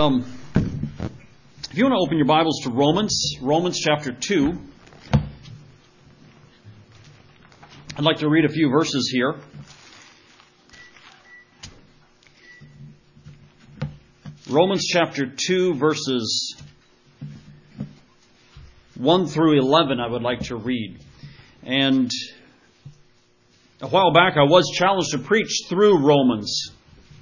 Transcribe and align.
Um, 0.00 0.24
if 0.54 1.76
you 1.76 1.84
want 1.84 1.92
to 1.92 1.98
open 1.98 2.16
your 2.16 2.26
Bibles 2.26 2.62
to 2.62 2.70
Romans, 2.70 3.34
Romans 3.42 3.78
chapter 3.78 4.12
2, 4.12 4.58
I'd 7.98 8.04
like 8.04 8.16
to 8.20 8.30
read 8.30 8.46
a 8.46 8.48
few 8.48 8.70
verses 8.70 9.10
here. 9.12 9.34
Romans 14.48 14.86
chapter 14.86 15.26
2, 15.26 15.74
verses 15.74 16.56
1 18.96 19.26
through 19.26 19.58
11, 19.58 20.00
I 20.00 20.06
would 20.08 20.22
like 20.22 20.40
to 20.44 20.56
read. 20.56 20.98
And 21.62 22.10
a 23.82 23.88
while 23.88 24.14
back, 24.14 24.38
I 24.38 24.44
was 24.44 24.70
challenged 24.74 25.10
to 25.10 25.18
preach 25.18 25.64
through 25.68 25.98
Romans 25.98 26.70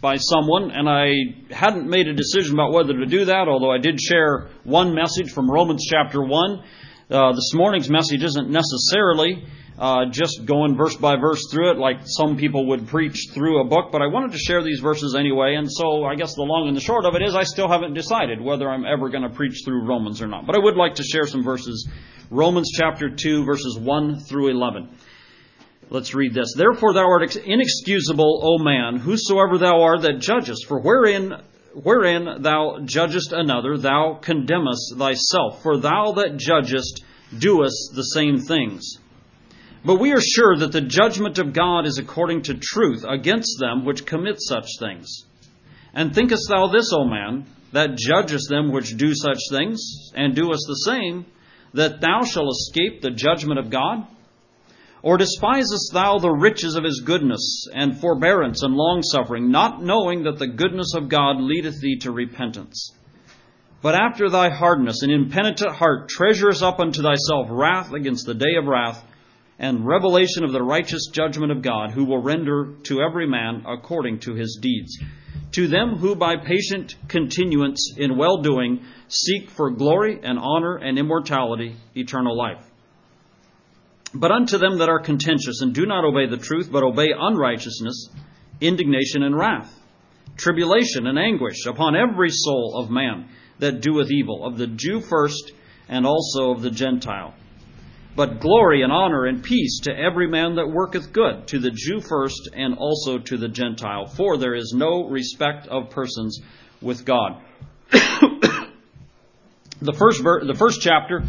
by 0.00 0.16
someone, 0.16 0.70
and 0.70 0.88
I 0.88 1.12
hadn't 1.50 1.88
made 1.88 2.06
a 2.06 2.14
decision 2.14 2.54
about 2.54 2.72
whether 2.72 2.92
to 2.92 3.06
do 3.06 3.24
that, 3.26 3.48
although 3.48 3.72
I 3.72 3.78
did 3.78 4.00
share 4.00 4.48
one 4.64 4.94
message 4.94 5.32
from 5.32 5.50
Romans 5.50 5.84
chapter 5.88 6.22
1. 6.22 6.62
Uh, 7.10 7.32
this 7.32 7.52
morning's 7.54 7.90
message 7.90 8.22
isn't 8.22 8.48
necessarily 8.48 9.44
uh, 9.78 10.06
just 10.10 10.44
going 10.44 10.76
verse 10.76 10.96
by 10.96 11.16
verse 11.16 11.42
through 11.50 11.70
it 11.70 11.78
like 11.78 11.98
some 12.04 12.36
people 12.36 12.66
would 12.66 12.86
preach 12.88 13.28
through 13.32 13.60
a 13.60 13.64
book, 13.64 13.90
but 13.92 14.02
I 14.02 14.06
wanted 14.06 14.32
to 14.32 14.38
share 14.38 14.62
these 14.62 14.80
verses 14.80 15.14
anyway, 15.14 15.54
and 15.54 15.70
so 15.70 16.04
I 16.04 16.14
guess 16.14 16.34
the 16.34 16.42
long 16.42 16.68
and 16.68 16.76
the 16.76 16.80
short 16.80 17.04
of 17.04 17.14
it 17.14 17.22
is 17.22 17.34
I 17.34 17.44
still 17.44 17.68
haven't 17.68 17.94
decided 17.94 18.40
whether 18.40 18.68
I'm 18.68 18.84
ever 18.84 19.08
going 19.08 19.22
to 19.22 19.30
preach 19.30 19.62
through 19.64 19.86
Romans 19.86 20.20
or 20.20 20.26
not. 20.26 20.46
But 20.46 20.56
I 20.56 20.58
would 20.58 20.76
like 20.76 20.96
to 20.96 21.04
share 21.04 21.26
some 21.26 21.42
verses. 21.42 21.88
Romans 22.30 22.70
chapter 22.76 23.08
2, 23.08 23.44
verses 23.44 23.78
1 23.78 24.20
through 24.20 24.48
11. 24.48 24.90
Let's 25.90 26.14
read 26.14 26.34
this. 26.34 26.54
Therefore 26.54 26.92
thou 26.92 27.06
art 27.08 27.36
inexcusable, 27.36 28.40
O 28.44 28.62
man, 28.62 28.96
whosoever 28.96 29.56
thou 29.56 29.82
art 29.82 30.02
that 30.02 30.20
judgest. 30.20 30.66
For 30.66 30.80
wherein, 30.80 31.32
wherein 31.74 32.42
thou 32.42 32.80
judgest 32.84 33.32
another, 33.32 33.78
thou 33.78 34.18
condemnest 34.20 34.96
thyself. 34.98 35.62
For 35.62 35.78
thou 35.78 36.12
that 36.12 36.36
judgest 36.36 37.04
doest 37.38 37.92
the 37.94 38.02
same 38.02 38.38
things. 38.38 38.98
But 39.84 40.00
we 40.00 40.12
are 40.12 40.20
sure 40.20 40.56
that 40.56 40.72
the 40.72 40.82
judgment 40.82 41.38
of 41.38 41.54
God 41.54 41.86
is 41.86 41.98
according 41.98 42.42
to 42.42 42.54
truth 42.54 43.04
against 43.08 43.58
them 43.58 43.84
which 43.84 44.04
commit 44.04 44.36
such 44.40 44.66
things. 44.78 45.24
And 45.94 46.14
thinkest 46.14 46.48
thou 46.48 46.66
this, 46.66 46.92
O 46.92 47.04
man, 47.04 47.46
that 47.72 47.96
judgest 47.96 48.50
them 48.50 48.72
which 48.72 48.96
do 48.96 49.14
such 49.14 49.38
things, 49.50 50.12
and 50.14 50.34
doest 50.34 50.64
the 50.68 50.84
same, 50.84 51.26
that 51.72 52.00
thou 52.00 52.24
shalt 52.24 52.50
escape 52.50 53.00
the 53.00 53.10
judgment 53.10 53.58
of 53.58 53.70
God? 53.70 54.06
Or 55.02 55.16
despisest 55.16 55.92
thou 55.92 56.18
the 56.18 56.30
riches 56.30 56.74
of 56.74 56.84
his 56.84 57.00
goodness 57.04 57.66
and 57.72 57.98
forbearance 58.00 58.62
and 58.62 58.74
longsuffering, 58.74 59.50
not 59.50 59.82
knowing 59.82 60.24
that 60.24 60.38
the 60.38 60.48
goodness 60.48 60.94
of 60.94 61.08
God 61.08 61.40
leadeth 61.40 61.80
thee 61.80 61.98
to 61.98 62.10
repentance? 62.10 62.92
But 63.80 63.94
after 63.94 64.28
thy 64.28 64.50
hardness 64.50 65.02
and 65.02 65.12
impenitent 65.12 65.70
heart 65.70 66.08
treasures 66.08 66.62
up 66.62 66.80
unto 66.80 67.00
thyself 67.00 67.46
wrath 67.48 67.92
against 67.92 68.26
the 68.26 68.34
day 68.34 68.56
of 68.56 68.66
wrath 68.66 69.04
and 69.58 69.86
revelation 69.86 70.44
of 70.44 70.52
the 70.52 70.62
righteous 70.62 71.06
judgment 71.12 71.52
of 71.52 71.62
God, 71.62 71.92
who 71.92 72.04
will 72.04 72.22
render 72.22 72.74
to 72.84 73.00
every 73.00 73.26
man 73.26 73.64
according 73.66 74.20
to 74.20 74.34
his 74.34 74.58
deeds. 74.60 74.98
To 75.52 75.68
them 75.68 75.96
who 75.96 76.14
by 76.14 76.36
patient 76.36 76.96
continuance 77.08 77.94
in 77.96 78.18
well 78.18 78.42
doing 78.42 78.84
seek 79.08 79.50
for 79.50 79.70
glory 79.70 80.18
and 80.22 80.38
honor 80.38 80.76
and 80.76 80.98
immortality, 80.98 81.76
eternal 81.96 82.36
life. 82.36 82.64
But 84.14 84.32
unto 84.32 84.58
them 84.58 84.78
that 84.78 84.88
are 84.88 85.00
contentious 85.00 85.60
and 85.60 85.74
do 85.74 85.84
not 85.84 86.04
obey 86.04 86.26
the 86.26 86.38
truth, 86.38 86.70
but 86.72 86.82
obey 86.82 87.08
unrighteousness, 87.16 88.08
indignation 88.60 89.22
and 89.22 89.36
wrath, 89.36 89.74
tribulation 90.36 91.06
and 91.06 91.18
anguish 91.18 91.66
upon 91.66 91.94
every 91.94 92.30
soul 92.30 92.76
of 92.76 92.90
man 92.90 93.28
that 93.58 93.80
doeth 93.80 94.10
evil, 94.10 94.46
of 94.46 94.56
the 94.56 94.66
Jew 94.66 95.00
first, 95.00 95.52
and 95.88 96.06
also 96.06 96.52
of 96.52 96.62
the 96.62 96.70
Gentile. 96.70 97.34
But 98.16 98.40
glory 98.40 98.82
and 98.82 98.90
honor 98.90 99.26
and 99.26 99.44
peace 99.44 99.80
to 99.84 99.96
every 99.96 100.26
man 100.26 100.56
that 100.56 100.68
worketh 100.68 101.12
good, 101.12 101.46
to 101.48 101.58
the 101.58 101.70
Jew 101.70 102.00
first, 102.00 102.48
and 102.52 102.76
also 102.76 103.18
to 103.18 103.36
the 103.36 103.48
Gentile. 103.48 104.06
For 104.06 104.36
there 104.36 104.54
is 104.54 104.74
no 104.76 105.08
respect 105.08 105.68
of 105.68 105.90
persons 105.90 106.40
with 106.80 107.04
God. 107.04 107.42
the 107.90 108.72
first 109.96 110.22
ver- 110.22 110.44
the 110.44 110.54
first 110.54 110.80
chapter 110.80 111.24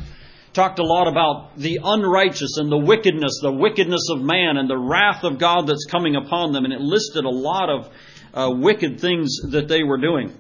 talked 0.54 0.80
a 0.80 0.84
lot 0.84 1.08
about 1.08 1.58
the 1.58 1.80
unrighteous 1.84 2.58
and 2.58 2.72
the 2.72 2.78
wickedness, 2.78 3.40
the 3.42 3.52
wickedness 3.52 4.10
of 4.12 4.22
man 4.22 4.58
and 4.58 4.70
the 4.70 4.78
wrath 4.78 5.24
of 5.24 5.38
God 5.38 5.68
that's 5.68 5.86
coming 5.86 6.16
upon 6.16 6.54
them. 6.54 6.66
And 6.66 6.74
it 6.74 6.82
listed 6.82 7.26
a 7.26 7.30
lot 7.30 7.70
of 7.70 7.90
uh, 8.34 8.52
wicked 8.56 9.00
things 9.00 9.38
that 9.52 9.68
they 9.68 9.84
were 9.84 9.98
doing. 9.98 10.34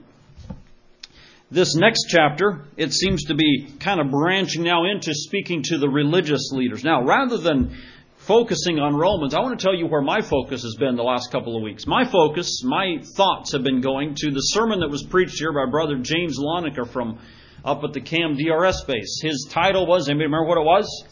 This 1.52 1.76
next 1.76 2.06
chapter, 2.10 2.66
it 2.78 2.94
seems 2.94 3.26
to 3.26 3.34
be 3.34 3.74
kind 3.80 4.00
of 4.00 4.12
branching 4.12 4.64
now 4.64 4.86
into 4.86 5.14
speaking 5.16 5.64
to 5.64 5.80
the 5.80 5.90
religious 5.90 6.52
leaders. 6.52 6.84
Now, 6.84 7.04
rather 7.04 7.38
than 7.38 7.76
focusing 8.18 8.78
on 8.78 8.96
Romans, 8.96 9.34
I 9.34 9.40
want 9.40 9.60
to 9.60 9.64
tell 9.64 9.74
you 9.74 9.88
where 9.88 10.02
my 10.02 10.22
focus 10.22 10.62
has 10.62 10.76
been 10.80 10.96
the 10.96 11.02
last 11.02 11.32
couple 11.32 11.58
of 11.58 11.64
weeks. 11.64 11.88
My 11.88 12.06
focus, 12.06 12.62
my 12.64 12.98
thoughts 13.16 13.54
have 13.54 13.64
been 13.64 13.82
going 13.82 14.14
to 14.20 14.30
the 14.30 14.42
sermon 14.42 14.82
that 14.82 14.92
was 14.92 15.02
preached 15.02 15.40
here 15.40 15.52
by 15.52 15.70
Brother 15.72 15.98
James 15.98 16.38
Lonecker 16.38 16.88
from 16.88 17.18
up 17.64 17.84
at 17.84 17.94
the 17.94 18.02
CAM 18.02 18.36
DRS 18.36 18.84
base. 18.86 19.20
His 19.22 19.48
title 19.50 19.86
was, 19.86 20.10
anybody 20.10 20.26
remember 20.26 20.48
what 20.48 20.58
it 20.58 20.66
was? 20.66 21.04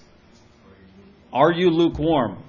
Are 1.34 1.52
you 1.52 1.70
lukewarm? 1.70 2.44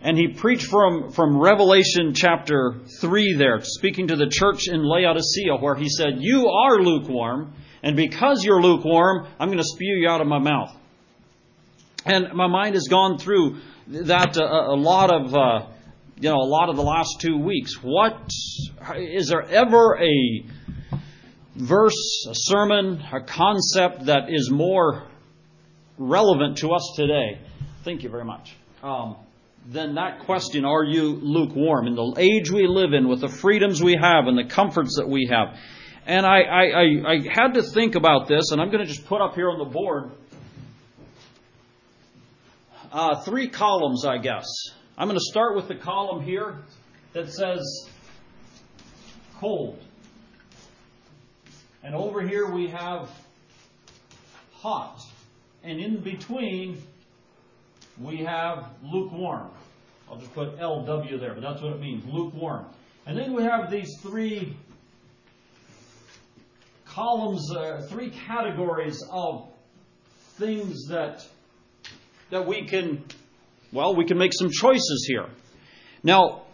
And 0.00 0.16
he 0.16 0.28
preached 0.28 0.66
from, 0.66 1.10
from 1.10 1.38
Revelation 1.38 2.12
chapter 2.14 2.76
3 3.00 3.34
there, 3.34 3.60
speaking 3.62 4.08
to 4.08 4.16
the 4.16 4.28
church 4.28 4.68
in 4.68 4.82
Laodicea, 4.84 5.56
where 5.58 5.74
he 5.74 5.88
said, 5.88 6.18
You 6.18 6.48
are 6.48 6.80
lukewarm, 6.80 7.52
and 7.82 7.96
because 7.96 8.44
you're 8.44 8.60
lukewarm, 8.60 9.26
I'm 9.38 9.48
going 9.48 9.58
to 9.58 9.64
spew 9.64 9.96
you 9.96 10.08
out 10.08 10.20
of 10.20 10.26
my 10.26 10.38
mouth. 10.38 10.76
And 12.04 12.34
my 12.34 12.46
mind 12.46 12.74
has 12.74 12.86
gone 12.88 13.18
through 13.18 13.56
that 13.88 14.36
a, 14.36 14.44
a 14.44 14.76
lot 14.76 15.12
of, 15.12 15.34
uh, 15.34 15.66
you 16.20 16.30
know, 16.30 16.36
a 16.36 16.48
lot 16.48 16.68
of 16.68 16.76
the 16.76 16.82
last 16.82 17.20
two 17.20 17.36
weeks. 17.36 17.82
What, 17.82 18.30
is 18.96 19.28
there 19.28 19.42
ever 19.42 19.98
a 20.00 20.44
verse, 21.56 22.26
a 22.28 22.34
sermon, 22.34 23.02
a 23.12 23.20
concept 23.20 24.06
that 24.06 24.28
is 24.28 24.50
more 24.50 25.06
relevant 25.98 26.58
to 26.58 26.70
us 26.70 26.92
today? 26.96 27.40
Thank 27.84 28.02
you 28.02 28.10
very 28.10 28.24
much. 28.24 28.54
Um, 28.82 29.16
then 29.66 29.94
that 29.94 30.20
question, 30.20 30.64
are 30.64 30.84
you 30.84 31.14
lukewarm? 31.14 31.86
In 31.86 31.94
the 31.94 32.14
age 32.18 32.50
we 32.50 32.66
live 32.66 32.92
in, 32.92 33.08
with 33.08 33.20
the 33.20 33.28
freedoms 33.28 33.82
we 33.82 33.96
have 34.00 34.26
and 34.26 34.38
the 34.38 34.44
comforts 34.44 34.96
that 34.98 35.08
we 35.08 35.28
have. 35.30 35.58
And 36.06 36.24
I, 36.24 36.42
I, 36.42 36.62
I, 37.08 37.18
had 37.28 37.54
to 37.54 37.62
think 37.62 37.96
about 37.96 38.28
this, 38.28 38.52
and 38.52 38.60
I'm 38.60 38.70
going 38.70 38.84
to 38.84 38.86
just 38.86 39.06
put 39.06 39.20
up 39.20 39.34
here 39.34 39.50
on 39.50 39.58
the 39.58 39.64
board 39.64 40.12
uh, 42.92 43.20
three 43.22 43.48
columns, 43.48 44.04
I 44.04 44.18
guess. 44.18 44.46
I'm 44.96 45.08
going 45.08 45.18
to 45.18 45.30
start 45.30 45.56
with 45.56 45.68
the 45.68 45.74
column 45.74 46.22
here 46.22 46.58
that 47.12 47.30
says 47.32 47.88
cold. 49.38 49.78
And 51.86 51.94
over 51.94 52.20
here 52.20 52.50
we 52.50 52.66
have 52.66 53.08
hot. 54.54 55.00
And 55.62 55.78
in 55.78 56.00
between, 56.00 56.82
we 58.00 58.24
have 58.24 58.66
lukewarm. 58.82 59.52
I'll 60.10 60.18
just 60.18 60.34
put 60.34 60.58
LW 60.58 61.20
there, 61.20 61.32
but 61.32 61.44
that's 61.44 61.62
what 61.62 61.74
it 61.74 61.80
means, 61.80 62.04
lukewarm. 62.12 62.66
And 63.06 63.16
then 63.16 63.34
we 63.34 63.44
have 63.44 63.70
these 63.70 63.88
three 64.02 64.56
columns, 66.84 67.54
uh, 67.54 67.86
three 67.88 68.10
categories 68.10 69.00
of 69.12 69.46
things 70.38 70.88
that 70.88 71.24
that 72.30 72.44
we 72.44 72.66
can, 72.66 73.04
well, 73.70 73.94
we 73.94 74.04
can 74.04 74.18
make 74.18 74.32
some 74.34 74.50
choices 74.50 75.06
here. 75.08 75.26
Now, 76.02 76.45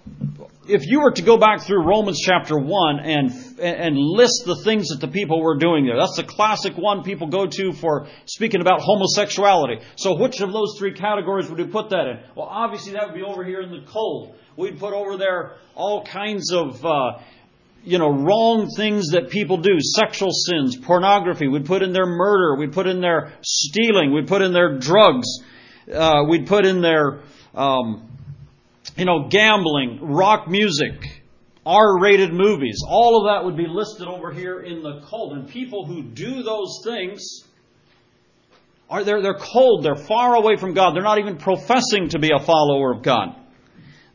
if 0.68 0.86
you 0.86 1.00
were 1.00 1.10
to 1.12 1.22
go 1.22 1.36
back 1.36 1.62
through 1.62 1.84
Romans 1.84 2.20
chapter 2.20 2.56
1 2.56 3.00
and, 3.00 3.30
and 3.58 3.96
list 3.96 4.44
the 4.46 4.56
things 4.64 4.88
that 4.88 5.00
the 5.00 5.08
people 5.08 5.42
were 5.42 5.56
doing 5.56 5.86
there, 5.86 5.96
that's 5.96 6.16
the 6.16 6.24
classic 6.24 6.76
one 6.76 7.02
people 7.02 7.26
go 7.26 7.46
to 7.46 7.72
for 7.72 8.06
speaking 8.26 8.60
about 8.60 8.80
homosexuality. 8.80 9.80
So 9.96 10.16
which 10.16 10.40
of 10.40 10.52
those 10.52 10.76
three 10.78 10.94
categories 10.94 11.48
would 11.48 11.58
we 11.58 11.66
put 11.66 11.90
that 11.90 12.06
in? 12.06 12.20
Well, 12.36 12.46
obviously 12.46 12.92
that 12.92 13.06
would 13.06 13.14
be 13.14 13.22
over 13.22 13.44
here 13.44 13.60
in 13.60 13.70
the 13.70 13.84
cold. 13.86 14.34
We'd 14.56 14.78
put 14.78 14.92
over 14.92 15.16
there 15.16 15.56
all 15.74 16.04
kinds 16.04 16.52
of, 16.52 16.84
uh, 16.84 17.18
you 17.82 17.98
know, 17.98 18.10
wrong 18.10 18.68
things 18.76 19.10
that 19.10 19.30
people 19.30 19.56
do, 19.56 19.80
sexual 19.80 20.30
sins, 20.30 20.76
pornography. 20.76 21.48
We'd 21.48 21.66
put 21.66 21.82
in 21.82 21.92
their 21.92 22.06
murder. 22.06 22.56
We'd 22.56 22.72
put 22.72 22.86
in 22.86 23.00
their 23.00 23.32
stealing. 23.42 24.12
We'd 24.12 24.28
put 24.28 24.42
in 24.42 24.52
their 24.52 24.78
drugs. 24.78 25.26
Uh, 25.92 26.24
we'd 26.28 26.46
put 26.46 26.64
in 26.64 26.82
their, 26.82 27.22
um, 27.54 28.11
you 28.96 29.04
know, 29.04 29.28
gambling, 29.28 29.98
rock 30.02 30.48
music, 30.48 31.22
R-rated 31.64 32.32
movies. 32.32 32.82
All 32.86 33.20
of 33.20 33.32
that 33.32 33.44
would 33.44 33.56
be 33.56 33.66
listed 33.68 34.08
over 34.08 34.32
here 34.32 34.60
in 34.60 34.82
the 34.82 35.00
cold. 35.04 35.32
And 35.32 35.48
people 35.48 35.86
who 35.86 36.02
do 36.02 36.42
those 36.42 36.80
things 36.84 37.44
are 38.90 39.04
they're, 39.04 39.22
they're 39.22 39.38
cold. 39.38 39.84
They're 39.84 39.96
far 39.96 40.34
away 40.34 40.56
from 40.56 40.74
God. 40.74 40.94
They're 40.94 41.02
not 41.02 41.18
even 41.18 41.38
professing 41.38 42.10
to 42.10 42.18
be 42.18 42.30
a 42.34 42.44
follower 42.44 42.92
of 42.92 43.02
God. 43.02 43.36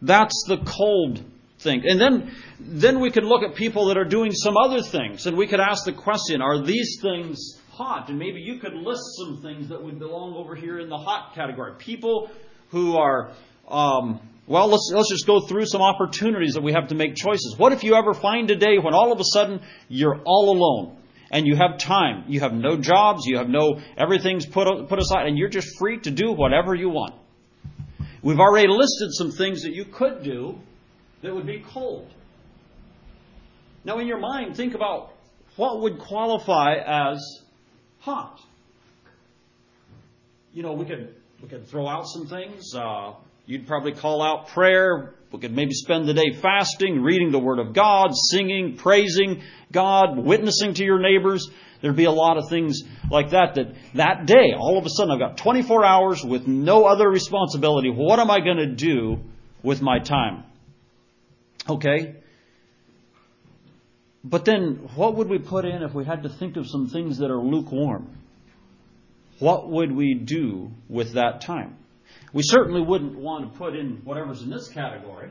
That's 0.01 0.43
the 0.47 0.57
cold 0.57 1.23
thing. 1.59 1.83
And 1.87 1.99
then, 1.99 2.35
then 2.59 2.99
we 2.99 3.09
can 3.09 3.23
look 3.23 3.43
at 3.43 3.55
people 3.55 3.87
that 3.87 3.97
are 3.97 4.05
doing 4.05 4.31
some 4.31 4.55
other 4.57 4.81
things, 4.81 5.25
and 5.25 5.35
we 5.35 5.47
could 5.47 5.59
ask 5.59 5.85
the 5.85 5.93
question, 5.93 6.41
are 6.41 6.63
these 6.63 6.99
things 7.01 7.59
hot? 7.71 8.09
And 8.09 8.19
maybe 8.19 8.39
you 8.39 8.59
could 8.59 8.73
list 8.73 9.01
some 9.17 9.41
things 9.41 9.69
that 9.69 9.81
would 9.81 9.97
belong 9.97 10.35
over 10.35 10.53
here 10.53 10.79
in 10.79 10.89
the 10.89 10.97
hot 10.97 11.33
category. 11.33 11.73
People 11.79 12.29
who 12.69 12.97
are, 12.97 13.31
um, 13.67 14.19
well, 14.47 14.67
let's, 14.67 14.89
let's 14.93 15.09
just 15.09 15.27
go 15.27 15.41
through 15.41 15.65
some 15.65 15.81
opportunities 15.81 16.53
that 16.53 16.63
we 16.63 16.73
have 16.73 16.87
to 16.87 16.95
make 16.95 17.15
choices. 17.15 17.55
What 17.57 17.73
if 17.73 17.83
you 17.83 17.95
ever 17.95 18.13
find 18.13 18.49
a 18.49 18.55
day 18.55 18.79
when 18.81 18.93
all 18.93 19.11
of 19.11 19.19
a 19.19 19.25
sudden 19.25 19.61
you're 19.87 20.21
all 20.25 20.55
alone? 20.55 20.97
and 21.29 21.45
you 21.45 21.57
have 21.57 21.77
time. 21.77 22.23
You 22.27 22.39
have 22.39 22.53
no 22.53 22.77
jobs, 22.77 23.25
you 23.25 23.37
have 23.37 23.49
no, 23.49 23.81
everything's 23.97 24.45
put, 24.45 24.87
put 24.87 24.97
aside, 24.97 25.27
and 25.27 25.37
you're 25.37 25.49
just 25.49 25.77
free 25.77 25.99
to 25.99 26.11
do 26.11 26.31
whatever 26.31 26.73
you 26.73 26.89
want. 26.89 27.15
We've 28.21 28.39
already 28.39 28.67
listed 28.69 29.09
some 29.11 29.31
things 29.31 29.63
that 29.63 29.73
you 29.73 29.85
could 29.85 30.23
do 30.23 30.57
that 31.21 31.33
would 31.33 31.45
be 31.45 31.59
cold. 31.59 32.09
Now, 33.83 33.99
in 33.99 34.07
your 34.07 34.19
mind, 34.19 34.55
think 34.55 34.73
about 34.73 35.13
what 35.55 35.81
would 35.81 35.99
qualify 35.99 36.75
as 36.75 37.41
hot. 37.99 38.39
You 40.53 40.63
know, 40.63 40.73
we 40.73 40.85
could 40.85 41.15
we 41.41 41.47
could 41.47 41.67
throw 41.67 41.87
out 41.87 42.07
some 42.07 42.27
things. 42.27 42.73
Uh, 42.73 43.13
you'd 43.47 43.65
probably 43.65 43.93
call 43.93 44.21
out 44.21 44.49
prayer. 44.49 45.15
We 45.31 45.39
could 45.39 45.55
maybe 45.55 45.73
spend 45.73 46.07
the 46.07 46.13
day 46.13 46.33
fasting, 46.41 47.01
reading 47.01 47.31
the 47.31 47.39
Word 47.39 47.59
of 47.59 47.73
God, 47.73 48.09
singing, 48.13 48.77
praising 48.77 49.41
God, 49.71 50.17
witnessing 50.17 50.75
to 50.75 50.83
your 50.83 50.99
neighbors. 50.99 51.49
There'd 51.81 51.95
be 51.95 52.05
a 52.05 52.11
lot 52.11 52.37
of 52.37 52.49
things 52.49 52.83
like 53.11 53.31
that 53.31 53.55
that 53.55 53.73
that 53.95 54.25
day, 54.25 54.53
all 54.57 54.77
of 54.77 54.85
a 54.85 54.89
sudden, 54.89 55.11
I've 55.11 55.19
got 55.19 55.37
24 55.37 55.85
hours 55.85 56.23
with 56.23 56.47
no 56.47 56.85
other 56.85 57.09
responsibility. 57.09 57.89
What 57.89 58.19
am 58.19 58.31
I 58.31 58.39
going 58.39 58.57
to 58.57 58.73
do 58.73 59.19
with 59.63 59.81
my 59.81 59.99
time? 59.99 60.43
Okay. 61.69 62.15
But 64.23 64.45
then, 64.45 64.89
what 64.95 65.15
would 65.15 65.29
we 65.29 65.37
put 65.37 65.65
in 65.65 65.83
if 65.83 65.93
we 65.93 66.03
had 66.03 66.23
to 66.23 66.29
think 66.29 66.57
of 66.57 66.67
some 66.67 66.89
things 66.89 67.19
that 67.19 67.29
are 67.29 67.39
lukewarm? 67.39 68.17
What 69.39 69.69
would 69.69 69.91
we 69.91 70.15
do 70.15 70.71
with 70.89 71.13
that 71.13 71.41
time? 71.41 71.77
We 72.33 72.43
certainly 72.43 72.81
wouldn't 72.81 73.17
want 73.17 73.51
to 73.51 73.57
put 73.57 73.75
in 73.75 74.01
whatever's 74.03 74.41
in 74.41 74.49
this 74.49 74.67
category. 74.69 75.29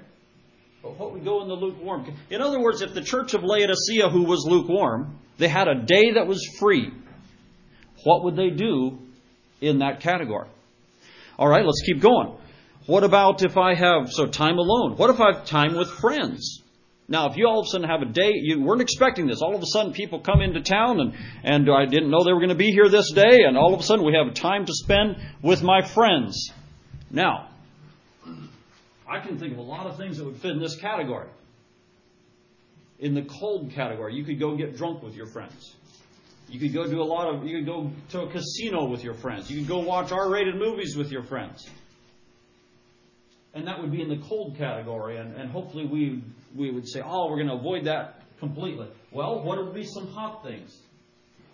But 0.82 0.98
what 0.98 1.12
would 1.12 1.24
go 1.24 1.42
in 1.42 1.48
the 1.48 1.54
lukewarm? 1.54 2.06
In 2.30 2.40
other 2.40 2.60
words, 2.60 2.80
if 2.80 2.94
the 2.94 3.02
church 3.02 3.34
of 3.34 3.42
Laodicea, 3.42 4.08
who 4.08 4.24
was 4.24 4.46
lukewarm, 4.46 5.18
they 5.38 5.48
had 5.48 5.68
a 5.68 5.82
day 5.84 6.12
that 6.12 6.26
was 6.26 6.44
free, 6.58 6.92
what 8.04 8.24
would 8.24 8.36
they 8.36 8.50
do 8.50 8.98
in 9.60 9.80
that 9.80 10.00
category? 10.00 10.48
All 11.38 11.48
right, 11.48 11.64
let's 11.64 11.82
keep 11.84 12.00
going. 12.00 12.36
What 12.86 13.02
about 13.02 13.44
if 13.44 13.56
I 13.56 13.74
have, 13.74 14.12
so 14.12 14.26
time 14.26 14.58
alone? 14.58 14.96
What 14.96 15.10
if 15.10 15.20
I 15.20 15.32
have 15.34 15.46
time 15.46 15.76
with 15.76 15.90
friends? 15.90 16.62
Now, 17.08 17.28
if 17.28 17.36
you 17.36 17.46
all 17.46 17.60
of 17.60 17.66
a 17.66 17.68
sudden 17.68 17.88
have 17.88 18.02
a 18.02 18.12
day, 18.12 18.32
you 18.34 18.62
weren't 18.62 18.80
expecting 18.80 19.26
this. 19.26 19.42
All 19.42 19.54
of 19.54 19.62
a 19.62 19.66
sudden, 19.66 19.92
people 19.92 20.20
come 20.20 20.40
into 20.40 20.60
town, 20.60 21.00
and, 21.00 21.14
and 21.44 21.68
I 21.70 21.86
didn't 21.86 22.10
know 22.10 22.24
they 22.24 22.32
were 22.32 22.40
going 22.40 22.48
to 22.48 22.56
be 22.56 22.72
here 22.72 22.88
this 22.88 23.12
day, 23.12 23.42
and 23.46 23.56
all 23.56 23.74
of 23.74 23.80
a 23.80 23.82
sudden, 23.82 24.04
we 24.04 24.14
have 24.14 24.34
time 24.34 24.66
to 24.66 24.72
spend 24.72 25.16
with 25.42 25.62
my 25.62 25.82
friends. 25.82 26.52
Now, 27.16 27.48
I 29.08 29.20
can 29.20 29.38
think 29.38 29.54
of 29.54 29.58
a 29.58 29.62
lot 29.62 29.86
of 29.86 29.96
things 29.96 30.18
that 30.18 30.26
would 30.26 30.36
fit 30.36 30.50
in 30.50 30.60
this 30.60 30.76
category. 30.76 31.30
In 32.98 33.14
the 33.14 33.22
cold 33.22 33.72
category, 33.72 34.14
you 34.14 34.22
could 34.22 34.38
go 34.38 34.54
get 34.54 34.76
drunk 34.76 35.02
with 35.02 35.14
your 35.14 35.24
friends. 35.24 35.76
You 36.50 36.60
could 36.60 36.74
go 36.74 36.86
do 36.86 37.00
a 37.00 37.08
lot 37.16 37.34
of, 37.34 37.46
you 37.46 37.56
could 37.56 37.66
go 37.66 37.90
to 38.10 38.20
a 38.20 38.30
casino 38.30 38.84
with 38.84 39.02
your 39.02 39.14
friends. 39.14 39.50
You 39.50 39.60
could 39.60 39.68
go 39.68 39.78
watch 39.78 40.12
R 40.12 40.30
rated 40.30 40.56
movies 40.56 40.94
with 40.94 41.10
your 41.10 41.22
friends. 41.22 41.66
And 43.54 43.66
that 43.66 43.80
would 43.80 43.90
be 43.90 44.02
in 44.02 44.10
the 44.10 44.22
cold 44.28 44.58
category, 44.58 45.16
and, 45.16 45.34
and 45.36 45.50
hopefully 45.50 45.86
we, 45.86 46.22
we 46.54 46.70
would 46.70 46.86
say, 46.86 47.00
oh, 47.02 47.30
we're 47.30 47.36
going 47.36 47.48
to 47.48 47.54
avoid 47.54 47.86
that 47.86 48.20
completely. 48.38 48.88
Well, 49.10 49.42
what 49.42 49.56
would 49.56 49.74
be 49.74 49.86
some 49.86 50.08
hot 50.08 50.44
things? 50.44 50.78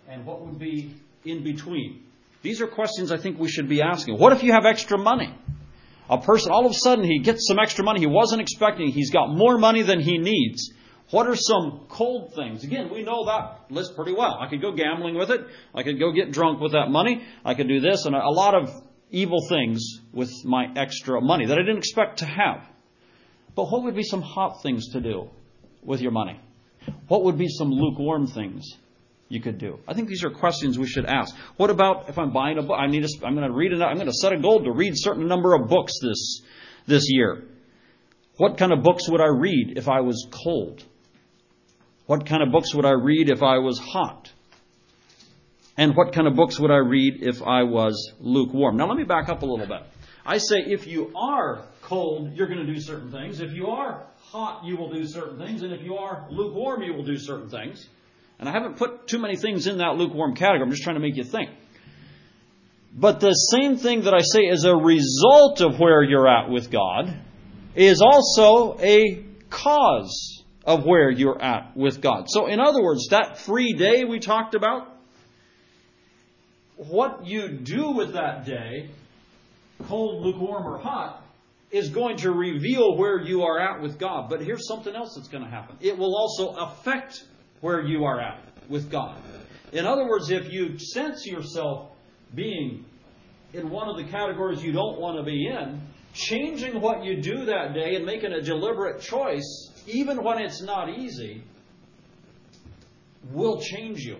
And 0.09 0.25
what 0.25 0.41
would 0.45 0.59
be 0.59 0.93
in 1.23 1.41
between? 1.41 2.03
These 2.41 2.59
are 2.59 2.67
questions 2.67 3.13
I 3.13 3.17
think 3.17 3.39
we 3.39 3.47
should 3.47 3.69
be 3.69 3.81
asking. 3.81 4.17
What 4.17 4.33
if 4.33 4.43
you 4.43 4.51
have 4.51 4.65
extra 4.65 4.97
money? 4.97 5.33
A 6.13 6.21
person, 6.21 6.51
all 6.51 6.63
of 6.67 6.71
a 6.71 6.75
sudden, 6.75 7.03
he 7.03 7.17
gets 7.17 7.47
some 7.47 7.57
extra 7.57 7.83
money 7.83 7.99
he 7.99 8.05
wasn't 8.05 8.39
expecting. 8.39 8.89
He's 8.89 9.09
got 9.09 9.33
more 9.33 9.57
money 9.57 9.81
than 9.81 9.99
he 9.99 10.19
needs. 10.19 10.71
What 11.09 11.25
are 11.25 11.35
some 11.35 11.87
cold 11.89 12.35
things? 12.35 12.63
Again, 12.63 12.91
we 12.93 13.01
know 13.01 13.25
that 13.25 13.71
list 13.71 13.95
pretty 13.95 14.13
well. 14.13 14.37
I 14.39 14.47
could 14.47 14.61
go 14.61 14.73
gambling 14.73 15.15
with 15.15 15.31
it. 15.31 15.41
I 15.73 15.81
could 15.81 15.99
go 15.99 16.11
get 16.11 16.31
drunk 16.31 16.59
with 16.59 16.73
that 16.73 16.89
money. 16.89 17.23
I 17.43 17.55
could 17.55 17.67
do 17.67 17.79
this 17.79 18.05
and 18.05 18.13
a 18.13 18.29
lot 18.29 18.53
of 18.53 18.69
evil 19.09 19.39
things 19.49 20.01
with 20.11 20.29
my 20.45 20.67
extra 20.75 21.19
money 21.19 21.47
that 21.47 21.57
I 21.57 21.61
didn't 21.61 21.79
expect 21.79 22.19
to 22.19 22.25
have. 22.25 22.63
But 23.55 23.71
what 23.71 23.83
would 23.83 23.95
be 23.95 24.03
some 24.03 24.21
hot 24.21 24.61
things 24.61 24.89
to 24.89 25.01
do 25.01 25.31
with 25.81 25.99
your 25.99 26.11
money? 26.11 26.39
What 27.07 27.23
would 27.23 27.39
be 27.39 27.47
some 27.47 27.71
lukewarm 27.71 28.27
things 28.27 28.77
you 29.33 29.41
could 29.41 29.57
do? 29.57 29.79
I 29.87 29.93
think 29.93 30.07
these 30.07 30.23
are 30.23 30.29
questions 30.29 30.77
we 30.77 30.87
should 30.87 31.05
ask. 31.05 31.35
What 31.57 31.69
about 31.69 32.07
if 32.09 32.17
I'm 32.17 32.31
buying 32.31 32.57
a 32.57 32.61
book? 32.61 32.77
I 32.79 32.87
need 32.87 33.03
to, 33.03 33.25
I'm 33.25 33.35
going 33.35 33.47
to 33.47 33.53
read 33.53 33.73
it. 33.73 33.81
I'm 33.81 33.95
going 33.95 34.07
to 34.07 34.13
set 34.13 34.31
a 34.31 34.39
goal 34.39 34.63
to 34.63 34.71
read 34.71 34.93
a 34.93 34.97
certain 34.97 35.27
number 35.27 35.55
of 35.55 35.67
books 35.67 35.93
this 36.01 36.41
this 36.85 37.05
year. 37.07 37.43
What 38.37 38.57
kind 38.57 38.71
of 38.71 38.83
books 38.83 39.09
would 39.09 39.21
I 39.21 39.27
read 39.27 39.77
if 39.77 39.89
I 39.89 40.01
was 40.01 40.27
cold? 40.31 40.83
What 42.05 42.25
kind 42.25 42.43
of 42.43 42.51
books 42.51 42.73
would 42.75 42.85
I 42.85 42.91
read 42.91 43.29
if 43.29 43.41
I 43.41 43.59
was 43.59 43.79
hot? 43.79 44.31
And 45.77 45.95
what 45.95 46.13
kind 46.13 46.27
of 46.27 46.35
books 46.35 46.59
would 46.59 46.71
I 46.71 46.77
read 46.77 47.23
if 47.23 47.41
I 47.41 47.63
was 47.63 48.13
lukewarm? 48.19 48.77
Now 48.77 48.87
let 48.87 48.97
me 48.97 49.03
back 49.03 49.29
up 49.29 49.41
a 49.41 49.45
little 49.45 49.65
bit. 49.65 49.81
I 50.25 50.37
say 50.37 50.57
if 50.57 50.85
you 50.87 51.11
are 51.15 51.65
cold, 51.81 52.33
you're 52.33 52.47
going 52.47 52.65
to 52.65 52.71
do 52.71 52.79
certain 52.79 53.11
things. 53.11 53.41
If 53.41 53.53
you 53.53 53.67
are 53.67 54.05
hot, 54.17 54.63
you 54.63 54.77
will 54.77 54.91
do 54.91 55.05
certain 55.07 55.37
things. 55.37 55.63
And 55.63 55.73
if 55.73 55.81
you 55.81 55.95
are 55.95 56.27
lukewarm, 56.29 56.83
you 56.83 56.93
will 56.93 57.03
do 57.03 57.17
certain 57.17 57.49
things. 57.49 57.87
And 58.39 58.49
I 58.49 58.51
haven't 58.51 58.77
put 58.77 59.07
too 59.07 59.19
many 59.19 59.35
things 59.35 59.67
in 59.67 59.77
that 59.77 59.95
lukewarm 59.95 60.35
category. 60.35 60.63
I'm 60.63 60.71
just 60.71 60.83
trying 60.83 60.95
to 60.95 61.01
make 61.01 61.15
you 61.15 61.23
think. 61.23 61.49
But 62.95 63.19
the 63.19 63.33
same 63.33 63.77
thing 63.77 64.01
that 64.01 64.13
I 64.13 64.21
say 64.21 64.47
as 64.49 64.65
a 64.65 64.75
result 64.75 65.61
of 65.61 65.79
where 65.79 66.03
you're 66.03 66.27
at 66.27 66.49
with 66.49 66.69
God 66.69 67.13
is 67.75 68.01
also 68.01 68.77
a 68.79 69.25
cause 69.49 70.43
of 70.65 70.85
where 70.85 71.09
you're 71.09 71.41
at 71.41 71.75
with 71.75 72.01
God. 72.01 72.25
So, 72.27 72.47
in 72.47 72.59
other 72.59 72.81
words, 72.83 73.07
that 73.09 73.39
free 73.39 73.73
day 73.73 74.03
we 74.03 74.19
talked 74.19 74.55
about, 74.55 74.89
what 76.77 77.25
you 77.25 77.49
do 77.49 77.91
with 77.91 78.13
that 78.13 78.45
day, 78.45 78.89
cold, 79.87 80.23
lukewarm, 80.23 80.65
or 80.65 80.77
hot, 80.77 81.23
is 81.71 81.89
going 81.89 82.17
to 82.17 82.31
reveal 82.31 82.95
where 82.95 83.19
you 83.19 83.43
are 83.43 83.59
at 83.59 83.81
with 83.81 83.97
God. 83.97 84.29
But 84.29 84.41
here's 84.41 84.67
something 84.67 84.95
else 84.95 85.15
that's 85.15 85.27
going 85.27 85.43
to 85.43 85.49
happen 85.49 85.77
it 85.81 85.97
will 85.97 86.15
also 86.15 86.49
affect 86.49 87.23
where 87.63 87.79
you 87.79 88.03
are 88.03 88.19
at 88.19 88.43
with 88.67 88.91
God. 88.91 89.15
In 89.71 89.85
other 89.85 90.05
words, 90.05 90.29
if 90.29 90.51
you 90.51 90.77
sense 90.77 91.25
yourself 91.25 91.91
being 92.35 92.83
in 93.53 93.69
one 93.69 93.87
of 93.87 93.95
the 93.95 94.03
categories 94.03 94.61
you 94.61 94.73
don't 94.73 94.99
want 94.99 95.17
to 95.17 95.23
be 95.23 95.47
in, 95.47 95.81
changing 96.13 96.81
what 96.81 97.05
you 97.05 97.21
do 97.21 97.45
that 97.45 97.73
day 97.73 97.95
and 97.95 98.05
making 98.05 98.33
a 98.33 98.41
deliberate 98.41 98.99
choice, 98.99 99.71
even 99.87 100.21
when 100.25 100.39
it's 100.39 100.61
not 100.61 100.89
easy, 100.89 101.41
will 103.31 103.61
change 103.61 104.01
you. 104.01 104.17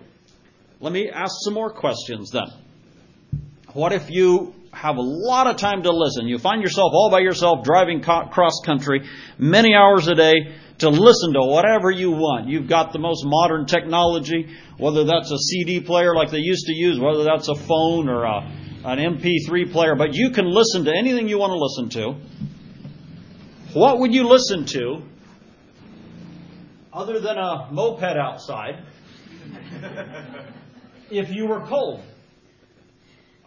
Let 0.80 0.94
me 0.94 1.10
ask 1.10 1.34
some 1.44 1.52
more 1.52 1.70
questions 1.70 2.30
then. 2.30 2.46
What 3.74 3.92
if 3.92 4.10
you 4.10 4.54
have 4.72 4.96
a 4.96 5.02
lot 5.02 5.48
of 5.48 5.56
time 5.56 5.82
to 5.82 5.90
listen? 5.90 6.28
You 6.28 6.38
find 6.38 6.62
yourself 6.62 6.92
all 6.94 7.10
by 7.10 7.20
yourself 7.20 7.62
driving 7.62 8.00
cross 8.00 8.62
country 8.64 9.06
many 9.36 9.74
hours 9.74 10.08
a 10.08 10.14
day 10.14 10.56
to 10.78 10.88
listen 10.88 11.34
to 11.34 11.42
whatever 11.42 11.90
you 11.90 12.10
want. 12.10 12.48
You've 12.48 12.68
got 12.68 12.92
the 12.92 12.98
most 12.98 13.24
modern 13.24 13.66
technology, 13.66 14.48
whether 14.78 15.04
that's 15.04 15.30
a 15.30 15.38
CD 15.38 15.80
player 15.80 16.14
like 16.14 16.30
they 16.30 16.38
used 16.38 16.66
to 16.66 16.72
use, 16.72 16.98
whether 16.98 17.24
that's 17.24 17.48
a 17.48 17.54
phone 17.54 18.08
or 18.08 18.24
a 18.24 18.60
an 18.84 18.98
MP3 18.98 19.72
player, 19.72 19.94
but 19.96 20.12
you 20.12 20.30
can 20.30 20.44
listen 20.44 20.84
to 20.84 20.94
anything 20.94 21.26
you 21.26 21.38
want 21.38 21.52
to 21.52 21.56
listen 21.56 21.88
to. 21.88 22.20
What 23.72 23.98
would 24.00 24.12
you 24.12 24.28
listen 24.28 24.66
to 24.66 25.02
other 26.92 27.18
than 27.18 27.38
a 27.38 27.68
moped 27.72 28.02
outside 28.02 28.84
if 31.10 31.30
you 31.30 31.46
were 31.46 31.60
cold? 31.60 32.02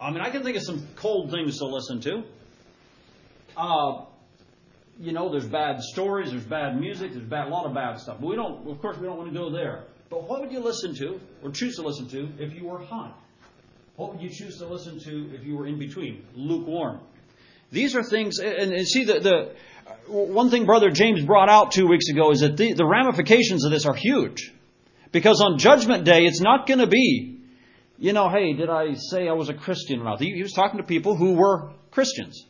I 0.00 0.10
mean, 0.10 0.20
I 0.20 0.30
can 0.30 0.42
think 0.42 0.56
of 0.56 0.62
some 0.64 0.86
cold 0.96 1.30
things 1.30 1.58
to 1.58 1.66
listen 1.66 2.00
to. 2.00 2.22
Uh, 3.56 4.04
you 4.98 5.12
know, 5.12 5.30
there's 5.30 5.46
bad 5.46 5.80
stories, 5.80 6.30
there's 6.30 6.44
bad 6.44 6.78
music, 6.78 7.12
there's 7.12 7.24
bad, 7.24 7.46
a 7.46 7.50
lot 7.50 7.66
of 7.66 7.74
bad 7.74 8.00
stuff. 8.00 8.18
But 8.20 8.28
we 8.28 8.36
don't, 8.36 8.68
of 8.68 8.80
course, 8.80 8.96
we 8.98 9.06
don't 9.06 9.16
want 9.16 9.32
to 9.32 9.38
go 9.38 9.50
there. 9.50 9.84
But 10.10 10.28
what 10.28 10.40
would 10.40 10.52
you 10.52 10.60
listen 10.60 10.94
to, 10.96 11.20
or 11.42 11.50
choose 11.50 11.76
to 11.76 11.82
listen 11.82 12.08
to, 12.08 12.28
if 12.42 12.54
you 12.54 12.66
were 12.66 12.78
hot? 12.78 13.18
What 13.96 14.12
would 14.12 14.22
you 14.22 14.30
choose 14.30 14.58
to 14.58 14.66
listen 14.66 14.98
to 15.00 15.34
if 15.34 15.44
you 15.44 15.56
were 15.56 15.66
in 15.66 15.78
between? 15.78 16.24
Lukewarm. 16.34 17.00
These 17.70 17.94
are 17.94 18.02
things, 18.02 18.38
and, 18.38 18.72
and 18.72 18.86
see, 18.86 19.04
the, 19.04 19.20
the 19.20 19.54
one 20.06 20.50
thing 20.50 20.64
Brother 20.66 20.90
James 20.90 21.24
brought 21.24 21.48
out 21.48 21.72
two 21.72 21.86
weeks 21.86 22.08
ago 22.08 22.30
is 22.30 22.40
that 22.40 22.56
the, 22.56 22.72
the 22.72 22.86
ramifications 22.86 23.64
of 23.64 23.70
this 23.70 23.86
are 23.86 23.94
huge. 23.94 24.52
Because 25.12 25.40
on 25.40 25.58
Judgment 25.58 26.04
Day, 26.04 26.24
it's 26.24 26.40
not 26.40 26.66
going 26.66 26.80
to 26.80 26.86
be, 26.86 27.40
you 27.98 28.12
know, 28.12 28.28
hey, 28.28 28.52
did 28.52 28.70
I 28.70 28.94
say 28.94 29.28
I 29.28 29.32
was 29.32 29.48
a 29.48 29.54
Christian 29.54 30.00
or 30.00 30.04
not? 30.04 30.20
He, 30.20 30.32
he 30.32 30.42
was 30.42 30.52
talking 30.52 30.78
to 30.78 30.84
people 30.84 31.16
who 31.16 31.34
were 31.34 31.72
Christians. 31.90 32.46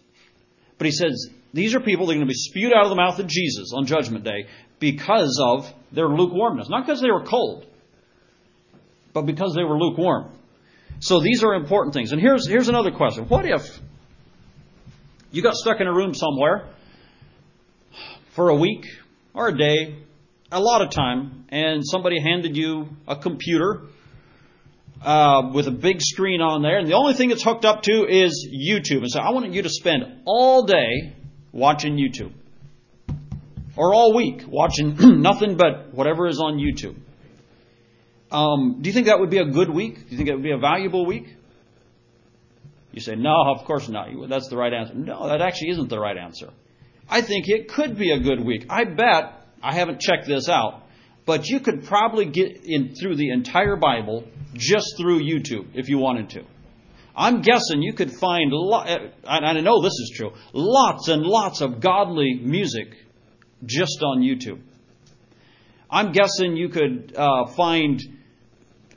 But 0.77 0.87
he 0.87 0.93
says, 0.93 1.31
These 1.59 1.75
are 1.75 1.81
people 1.81 2.07
that 2.07 2.13
are 2.13 2.15
going 2.19 2.27
to 2.27 2.31
be 2.31 2.35
spewed 2.35 2.73
out 2.73 2.85
of 2.85 2.91
the 2.91 2.95
mouth 2.95 3.19
of 3.19 3.27
Jesus 3.27 3.73
on 3.75 3.85
Judgment 3.85 4.23
Day 4.23 4.47
because 4.79 5.43
of 5.45 5.69
their 5.91 6.07
lukewarmness. 6.07 6.69
Not 6.69 6.87
because 6.87 7.01
they 7.01 7.11
were 7.11 7.25
cold, 7.25 7.67
but 9.13 9.23
because 9.23 9.57
they 9.57 9.65
were 9.65 9.77
lukewarm. 9.77 10.31
So 11.01 11.19
these 11.19 11.43
are 11.43 11.55
important 11.55 11.95
things. 11.95 12.13
And 12.13 12.21
here's, 12.21 12.47
here's 12.47 12.69
another 12.69 12.93
question. 12.93 13.25
What 13.25 13.45
if 13.45 13.81
you 15.33 15.43
got 15.43 15.55
stuck 15.55 15.81
in 15.81 15.89
a 15.89 15.93
room 15.93 16.15
somewhere 16.15 16.69
for 18.37 18.51
a 18.51 18.55
week 18.55 18.87
or 19.35 19.49
a 19.49 19.59
day, 19.59 19.99
a 20.53 20.61
lot 20.61 20.81
of 20.81 20.91
time, 20.91 21.47
and 21.49 21.83
somebody 21.85 22.21
handed 22.21 22.57
you 22.57 22.89
a 23.09 23.17
computer 23.17 23.83
uh, 25.03 25.51
with 25.53 25.67
a 25.67 25.73
big 25.73 26.01
screen 26.03 26.41
on 26.41 26.63
there, 26.63 26.79
and 26.79 26.87
the 26.87 26.95
only 26.95 27.15
thing 27.15 27.33
it's 27.33 27.43
hooked 27.43 27.65
up 27.65 27.83
to 27.83 28.07
is 28.09 28.49
YouTube. 28.49 28.99
And 28.99 29.11
so 29.11 29.19
I 29.19 29.31
want 29.31 29.53
you 29.53 29.63
to 29.63 29.69
spend 29.69 30.23
all 30.25 30.65
day 30.65 31.17
watching 31.53 31.97
YouTube. 31.97 32.33
Or 33.77 33.95
all 33.95 34.15
week 34.15 34.43
watching 34.47 34.97
nothing 35.23 35.57
but 35.57 35.95
whatever 35.95 36.27
is 36.27 36.41
on 36.41 36.59
YouTube. 36.59 36.97
Um, 38.31 38.79
do 38.81 38.89
you 38.89 38.93
think 38.93 39.07
that 39.07 39.21
would 39.21 39.31
be 39.31 39.39
a 39.39 39.47
good 39.47 39.71
week? 39.71 39.95
Do 39.95 40.11
you 40.11 40.17
think 40.17 40.29
it 40.29 40.35
would 40.35 40.43
be 40.43 40.53
a 40.53 40.59
valuable 40.59 41.07
week? 41.07 41.35
You 42.93 43.01
say, 43.01 43.15
no, 43.15 43.55
of 43.55 43.65
course 43.65 43.89
not. 43.89 44.09
That's 44.29 44.49
the 44.49 44.57
right 44.57 44.73
answer. 44.73 44.95
No, 44.95 45.29
that 45.29 45.41
actually 45.41 45.71
isn't 45.71 45.89
the 45.89 46.01
right 46.01 46.17
answer. 46.17 46.51
I 47.09 47.21
think 47.23 47.49
it 47.49 47.69
could 47.69 47.97
be 47.97 48.13
a 48.13 48.19
good 48.19 48.45
week. 48.45 48.67
I 48.69 48.85
bet, 48.85 49.33
I 49.63 49.75
haven't 49.75 50.01
checked 50.01 50.27
this 50.27 50.49
out, 50.49 50.83
but 51.25 51.47
you 51.47 51.61
could 51.61 51.85
probably 51.85 52.27
get 52.27 52.65
in 52.65 52.95
through 52.95 53.17
the 53.17 53.31
entire 53.31 53.77
Bible 53.77 54.25
just 54.55 54.97
through 54.99 55.21
YouTube 55.21 55.69
if 55.75 55.89
you 55.89 55.99
wanted 55.99 56.31
to. 56.31 56.45
I'm 57.19 57.43
guessing 57.43 57.83
you 57.83 57.95
could 57.95 58.13
find, 58.13 58.53
and 58.53 59.13
I 59.25 59.61
know 59.61 59.83
this 59.83 59.93
is 59.93 60.13
true, 60.15 60.35
lots 60.53 61.09
and 61.09 61.23
lots 61.25 61.61
of 61.61 61.81
godly 61.81 62.41
music 62.41 62.95
just 63.67 64.01
on 64.05 64.21
YouTube. 64.21 64.61
I'm 65.91 66.13
guessing 66.13 66.57
you 66.57 66.69
could 66.69 67.15
uh, 67.17 67.47
find 67.57 68.01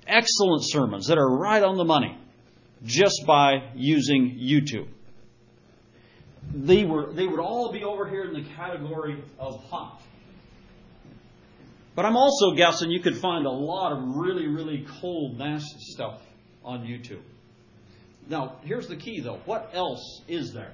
excellent 0.06 0.66
sermons 0.66 1.08
that 1.08 1.18
are 1.18 1.36
right 1.36 1.64
on 1.64 1.78
the 1.78 1.84
money 1.84 2.16
just 2.84 3.24
by 3.26 3.72
using 3.74 4.38
YouTube. 4.40 4.88
They 6.54 6.86
were 6.86 7.12
they 7.14 7.26
would 7.26 7.40
all 7.40 7.72
be 7.72 7.84
over 7.84 8.08
here 8.08 8.26
in 8.26 8.34
the 8.34 8.48
category 8.56 9.24
of 9.40 9.64
hot. 9.64 10.00
But 11.96 12.06
I'm 12.06 12.18
also 12.18 12.52
guessing 12.52 12.92
you 12.92 13.00
could 13.00 13.18
find 13.18 13.48
a 13.48 13.52
lot 13.52 13.94
of 13.94 14.16
really, 14.16 14.48
really 14.48 14.86
cold, 15.02 15.40
nasty 15.40 15.80
stuff 15.80 16.22
on 16.64 16.86
YouTube. 16.86 17.22
Now, 18.30 18.58
here's 18.64 18.88
the 18.88 18.96
key 18.96 19.20
though. 19.20 19.40
What 19.46 19.72
else 19.74 20.22
is 20.28 20.54
there? 20.54 20.72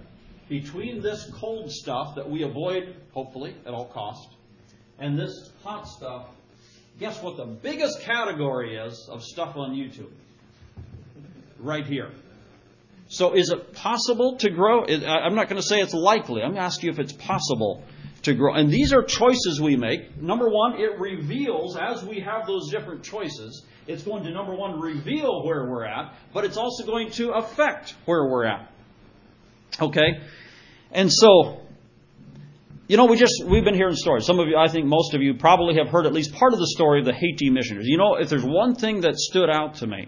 Between 0.49 1.01
this 1.01 1.29
cold 1.33 1.71
stuff 1.71 2.15
that 2.15 2.29
we 2.29 2.43
avoid, 2.43 2.95
hopefully, 3.13 3.55
at 3.65 3.73
all 3.73 3.85
costs, 3.85 4.33
and 4.99 5.19
this 5.19 5.51
hot 5.63 5.87
stuff 5.87 6.29
Guess 6.99 7.21
what 7.21 7.37
the 7.37 7.45
biggest 7.45 8.01
category 8.01 8.75
is 8.75 9.07
of 9.11 9.23
stuff 9.23 9.55
on 9.55 9.75
YouTube? 9.75 10.09
Right 11.59 11.85
here. 11.85 12.09
So 13.07 13.35
is 13.35 13.51
it 13.51 13.73
possible 13.73 14.37
to 14.37 14.49
grow? 14.49 14.83
I'm 14.83 15.35
not 15.35 15.47
going 15.47 15.61
to 15.61 15.67
say 15.67 15.79
it's 15.79 15.93
likely. 15.93 16.41
I'm 16.41 16.49
going 16.49 16.61
to 16.61 16.65
ask 16.65 16.81
you 16.81 16.89
if 16.89 16.99
it's 16.99 17.13
possible 17.13 17.83
to 18.23 18.33
grow. 18.33 18.55
And 18.55 18.71
these 18.71 18.93
are 18.93 19.03
choices 19.03 19.61
we 19.61 19.75
make. 19.75 20.19
Number 20.19 20.49
one, 20.49 20.79
it 20.79 20.99
reveals, 20.99 21.77
as 21.77 22.03
we 22.03 22.19
have 22.21 22.47
those 22.47 22.71
different 22.71 23.03
choices, 23.03 23.63
it's 23.87 24.03
going 24.03 24.23
to, 24.23 24.31
number 24.31 24.53
one, 24.53 24.79
reveal 24.79 25.43
where 25.45 25.65
we're 25.65 25.85
at, 25.85 26.13
but 26.33 26.45
it's 26.45 26.57
also 26.57 26.85
going 26.85 27.11
to 27.11 27.31
affect 27.31 27.95
where 28.05 28.25
we're 28.25 28.45
at. 28.45 28.69
Okay? 29.81 30.21
And 30.91 31.11
so, 31.11 31.61
you 32.87 32.97
know, 32.97 33.05
we 33.05 33.17
just 33.17 33.43
we've 33.45 33.63
been 33.63 33.75
hearing 33.75 33.95
stories. 33.95 34.25
Some 34.25 34.39
of 34.39 34.47
you, 34.47 34.57
I 34.57 34.67
think 34.67 34.85
most 34.85 35.13
of 35.13 35.21
you, 35.21 35.33
probably 35.35 35.75
have 35.75 35.89
heard 35.89 36.05
at 36.05 36.13
least 36.13 36.33
part 36.33 36.53
of 36.53 36.59
the 36.59 36.67
story 36.67 36.99
of 36.99 37.05
the 37.05 37.13
Haiti 37.13 37.49
missionaries. 37.49 37.87
You 37.87 37.97
know, 37.97 38.15
if 38.15 38.29
there's 38.29 38.45
one 38.45 38.75
thing 38.75 39.01
that 39.01 39.15
stood 39.17 39.49
out 39.49 39.75
to 39.75 39.87
me, 39.87 40.07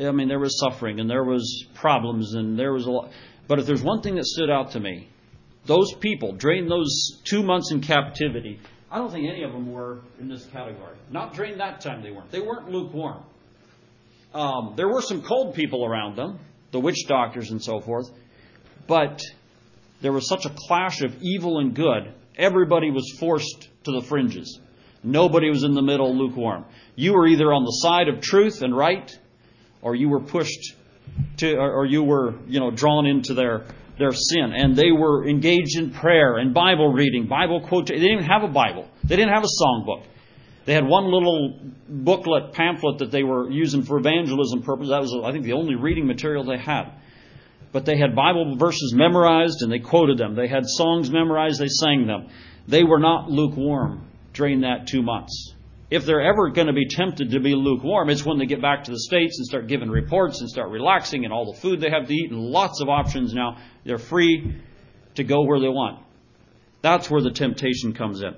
I 0.00 0.10
mean, 0.10 0.28
there 0.28 0.38
was 0.38 0.58
suffering 0.58 1.00
and 1.00 1.08
there 1.08 1.24
was 1.24 1.66
problems 1.74 2.34
and 2.34 2.58
there 2.58 2.72
was 2.72 2.86
a 2.86 2.90
lot. 2.90 3.12
But 3.46 3.58
if 3.58 3.66
there's 3.66 3.82
one 3.82 4.00
thing 4.00 4.14
that 4.16 4.24
stood 4.24 4.50
out 4.50 4.72
to 4.72 4.80
me, 4.80 5.08
those 5.66 5.92
people 5.94 6.32
during 6.32 6.68
those 6.68 7.20
two 7.24 7.42
months 7.42 7.70
in 7.70 7.80
captivity, 7.80 8.58
I 8.92 8.98
don't 8.98 9.10
think 9.10 9.26
any 9.26 9.42
of 9.42 9.52
them 9.52 9.72
were 9.72 10.00
in 10.20 10.28
this 10.28 10.44
category. 10.46 10.96
Not 11.10 11.34
during 11.34 11.56
that 11.58 11.80
time, 11.80 12.02
they 12.02 12.10
weren't. 12.10 12.30
They 12.30 12.40
weren't 12.40 12.68
lukewarm. 12.68 13.22
Um, 14.34 14.74
there 14.76 14.88
were 14.88 15.00
some 15.00 15.22
cold 15.22 15.54
people 15.54 15.84
around 15.84 16.16
them, 16.16 16.38
the 16.72 16.80
witch 16.80 17.06
doctors 17.08 17.50
and 17.50 17.62
so 17.62 17.80
forth, 17.80 18.10
but 18.86 19.22
there 20.02 20.12
was 20.12 20.28
such 20.28 20.44
a 20.44 20.50
clash 20.68 21.00
of 21.02 21.16
evil 21.22 21.58
and 21.58 21.74
good, 21.74 22.12
everybody 22.36 22.90
was 22.90 23.10
forced 23.18 23.68
to 23.84 23.92
the 23.92 24.02
fringes. 24.02 24.60
Nobody 25.02 25.48
was 25.48 25.64
in 25.64 25.74
the 25.74 25.82
middle 25.82 26.16
lukewarm. 26.16 26.64
You 26.94 27.14
were 27.14 27.26
either 27.26 27.52
on 27.52 27.64
the 27.64 27.78
side 27.82 28.08
of 28.08 28.20
truth 28.20 28.62
and 28.62 28.76
right, 28.76 29.16
or 29.80 29.94
you 29.94 30.08
were 30.08 30.20
pushed 30.20 30.74
to, 31.38 31.56
or 31.56 31.84
you 31.84 32.02
were, 32.02 32.34
you 32.46 32.60
know, 32.60 32.70
drawn 32.70 33.06
into 33.06 33.34
their, 33.34 33.64
their 34.02 34.12
sin. 34.12 34.52
And 34.54 34.76
they 34.76 34.90
were 34.90 35.26
engaged 35.26 35.78
in 35.78 35.90
prayer 35.90 36.36
and 36.36 36.52
Bible 36.52 36.92
reading, 36.92 37.26
Bible 37.26 37.60
quotation. 37.66 38.02
They 38.02 38.08
didn't 38.08 38.24
even 38.24 38.30
have 38.30 38.42
a 38.42 38.52
Bible. 38.52 38.88
They 39.04 39.16
didn't 39.16 39.32
have 39.32 39.44
a 39.44 39.62
songbook. 39.62 40.04
They 40.64 40.74
had 40.74 40.86
one 40.86 41.04
little 41.04 41.58
booklet, 41.88 42.52
pamphlet 42.52 42.98
that 42.98 43.10
they 43.10 43.22
were 43.22 43.50
using 43.50 43.82
for 43.82 43.98
evangelism 43.98 44.62
purposes. 44.62 44.90
That 44.90 45.00
was, 45.00 45.14
I 45.24 45.32
think, 45.32 45.44
the 45.44 45.54
only 45.54 45.74
reading 45.74 46.06
material 46.06 46.44
they 46.44 46.58
had 46.58 46.92
but 47.72 47.86
they 47.86 47.96
had 47.96 48.14
Bible 48.14 48.56
verses 48.56 48.92
memorized 48.94 49.62
and 49.62 49.72
they 49.72 49.78
quoted 49.78 50.18
them. 50.18 50.34
They 50.34 50.46
had 50.46 50.64
songs 50.66 51.10
memorized, 51.10 51.58
they 51.58 51.68
sang 51.68 52.06
them. 52.06 52.28
They 52.68 52.84
were 52.84 53.00
not 53.00 53.30
lukewarm 53.30 54.06
during 54.34 54.60
that 54.60 54.86
two 54.86 55.02
months. 55.02 55.51
If 55.92 56.06
they're 56.06 56.22
ever 56.22 56.48
going 56.48 56.68
to 56.68 56.72
be 56.72 56.88
tempted 56.88 57.32
to 57.32 57.40
be 57.40 57.54
lukewarm, 57.54 58.08
it's 58.08 58.24
when 58.24 58.38
they 58.38 58.46
get 58.46 58.62
back 58.62 58.84
to 58.84 58.90
the 58.90 58.98
States 58.98 59.36
and 59.36 59.46
start 59.46 59.66
giving 59.66 59.90
reports 59.90 60.40
and 60.40 60.48
start 60.48 60.70
relaxing 60.70 61.26
and 61.26 61.34
all 61.34 61.52
the 61.52 61.60
food 61.60 61.82
they 61.82 61.90
have 61.90 62.08
to 62.08 62.14
eat 62.14 62.30
and 62.30 62.40
lots 62.40 62.80
of 62.80 62.88
options 62.88 63.34
now. 63.34 63.58
They're 63.84 63.98
free 63.98 64.56
to 65.16 65.22
go 65.22 65.42
where 65.42 65.60
they 65.60 65.68
want. 65.68 66.02
That's 66.80 67.10
where 67.10 67.20
the 67.20 67.30
temptation 67.30 67.92
comes 67.92 68.22
in. 68.22 68.34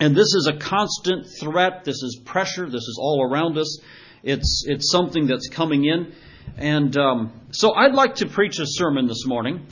And 0.00 0.16
this 0.16 0.34
is 0.34 0.50
a 0.50 0.56
constant 0.56 1.26
threat. 1.38 1.84
This 1.84 2.02
is 2.02 2.18
pressure. 2.24 2.70
This 2.70 2.84
is 2.84 2.98
all 2.98 3.28
around 3.30 3.58
us. 3.58 3.80
It's, 4.22 4.64
it's 4.66 4.90
something 4.90 5.26
that's 5.26 5.48
coming 5.48 5.84
in. 5.84 6.14
And 6.56 6.96
um, 6.96 7.38
so 7.50 7.74
I'd 7.74 7.92
like 7.92 8.14
to 8.16 8.28
preach 8.28 8.58
a 8.60 8.66
sermon 8.66 9.08
this 9.08 9.26
morning 9.26 9.66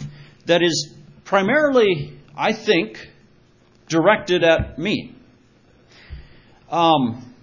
that 0.45 0.63
is 0.63 0.95
primarily, 1.25 2.19
I 2.37 2.53
think, 2.53 2.99
directed 3.89 4.45
at 4.45 4.79
me. 4.79 5.17
Um, 6.73 7.35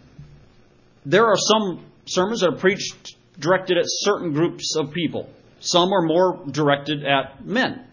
there 1.05 1.25
are 1.27 1.37
some 1.37 1.85
sermons 2.05 2.41
that 2.41 2.49
are 2.49 2.57
preached 2.57 3.15
directed 3.39 3.77
at 3.77 3.85
certain 3.87 4.33
groups 4.33 4.75
of 4.75 4.91
people. 4.91 5.29
Some 5.59 5.93
are 5.93 6.01
more 6.01 6.45
directed 6.49 7.05
at 7.05 7.45
men. 7.45 7.85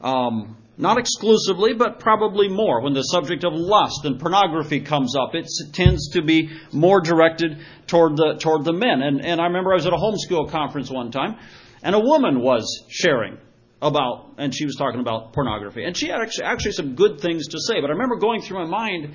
Um, 0.00 0.56
not 0.78 0.96
exclusively, 0.96 1.74
but 1.74 1.98
probably 2.00 2.48
more. 2.48 2.80
When 2.80 2.94
the 2.94 3.02
subject 3.02 3.44
of 3.44 3.52
lust 3.52 4.04
and 4.04 4.18
pornography 4.18 4.80
comes 4.80 5.14
up, 5.16 5.34
it 5.34 5.46
tends 5.72 6.12
to 6.12 6.22
be 6.22 6.50
more 6.72 7.00
directed 7.00 7.58
toward 7.86 8.16
the, 8.16 8.38
toward 8.38 8.64
the 8.64 8.72
men. 8.72 9.02
And, 9.02 9.24
and 9.24 9.40
I 9.40 9.44
remember 9.44 9.72
I 9.72 9.74
was 9.74 9.86
at 9.86 9.92
a 9.92 9.96
homeschool 9.96 10.50
conference 10.50 10.90
one 10.90 11.10
time, 11.10 11.36
and 11.82 11.94
a 11.94 12.00
woman 12.00 12.40
was 12.40 12.84
sharing 12.88 13.36
about, 13.82 14.34
and 14.38 14.54
she 14.54 14.64
was 14.64 14.76
talking 14.76 15.00
about 15.00 15.32
pornography. 15.32 15.84
And 15.84 15.96
she 15.96 16.08
had 16.08 16.20
actually, 16.20 16.44
actually 16.44 16.72
some 16.72 16.94
good 16.94 17.20
things 17.20 17.48
to 17.48 17.58
say. 17.60 17.80
But 17.80 17.90
I 17.90 17.92
remember 17.92 18.16
going 18.16 18.40
through 18.40 18.64
my 18.64 18.70
mind, 18.70 19.14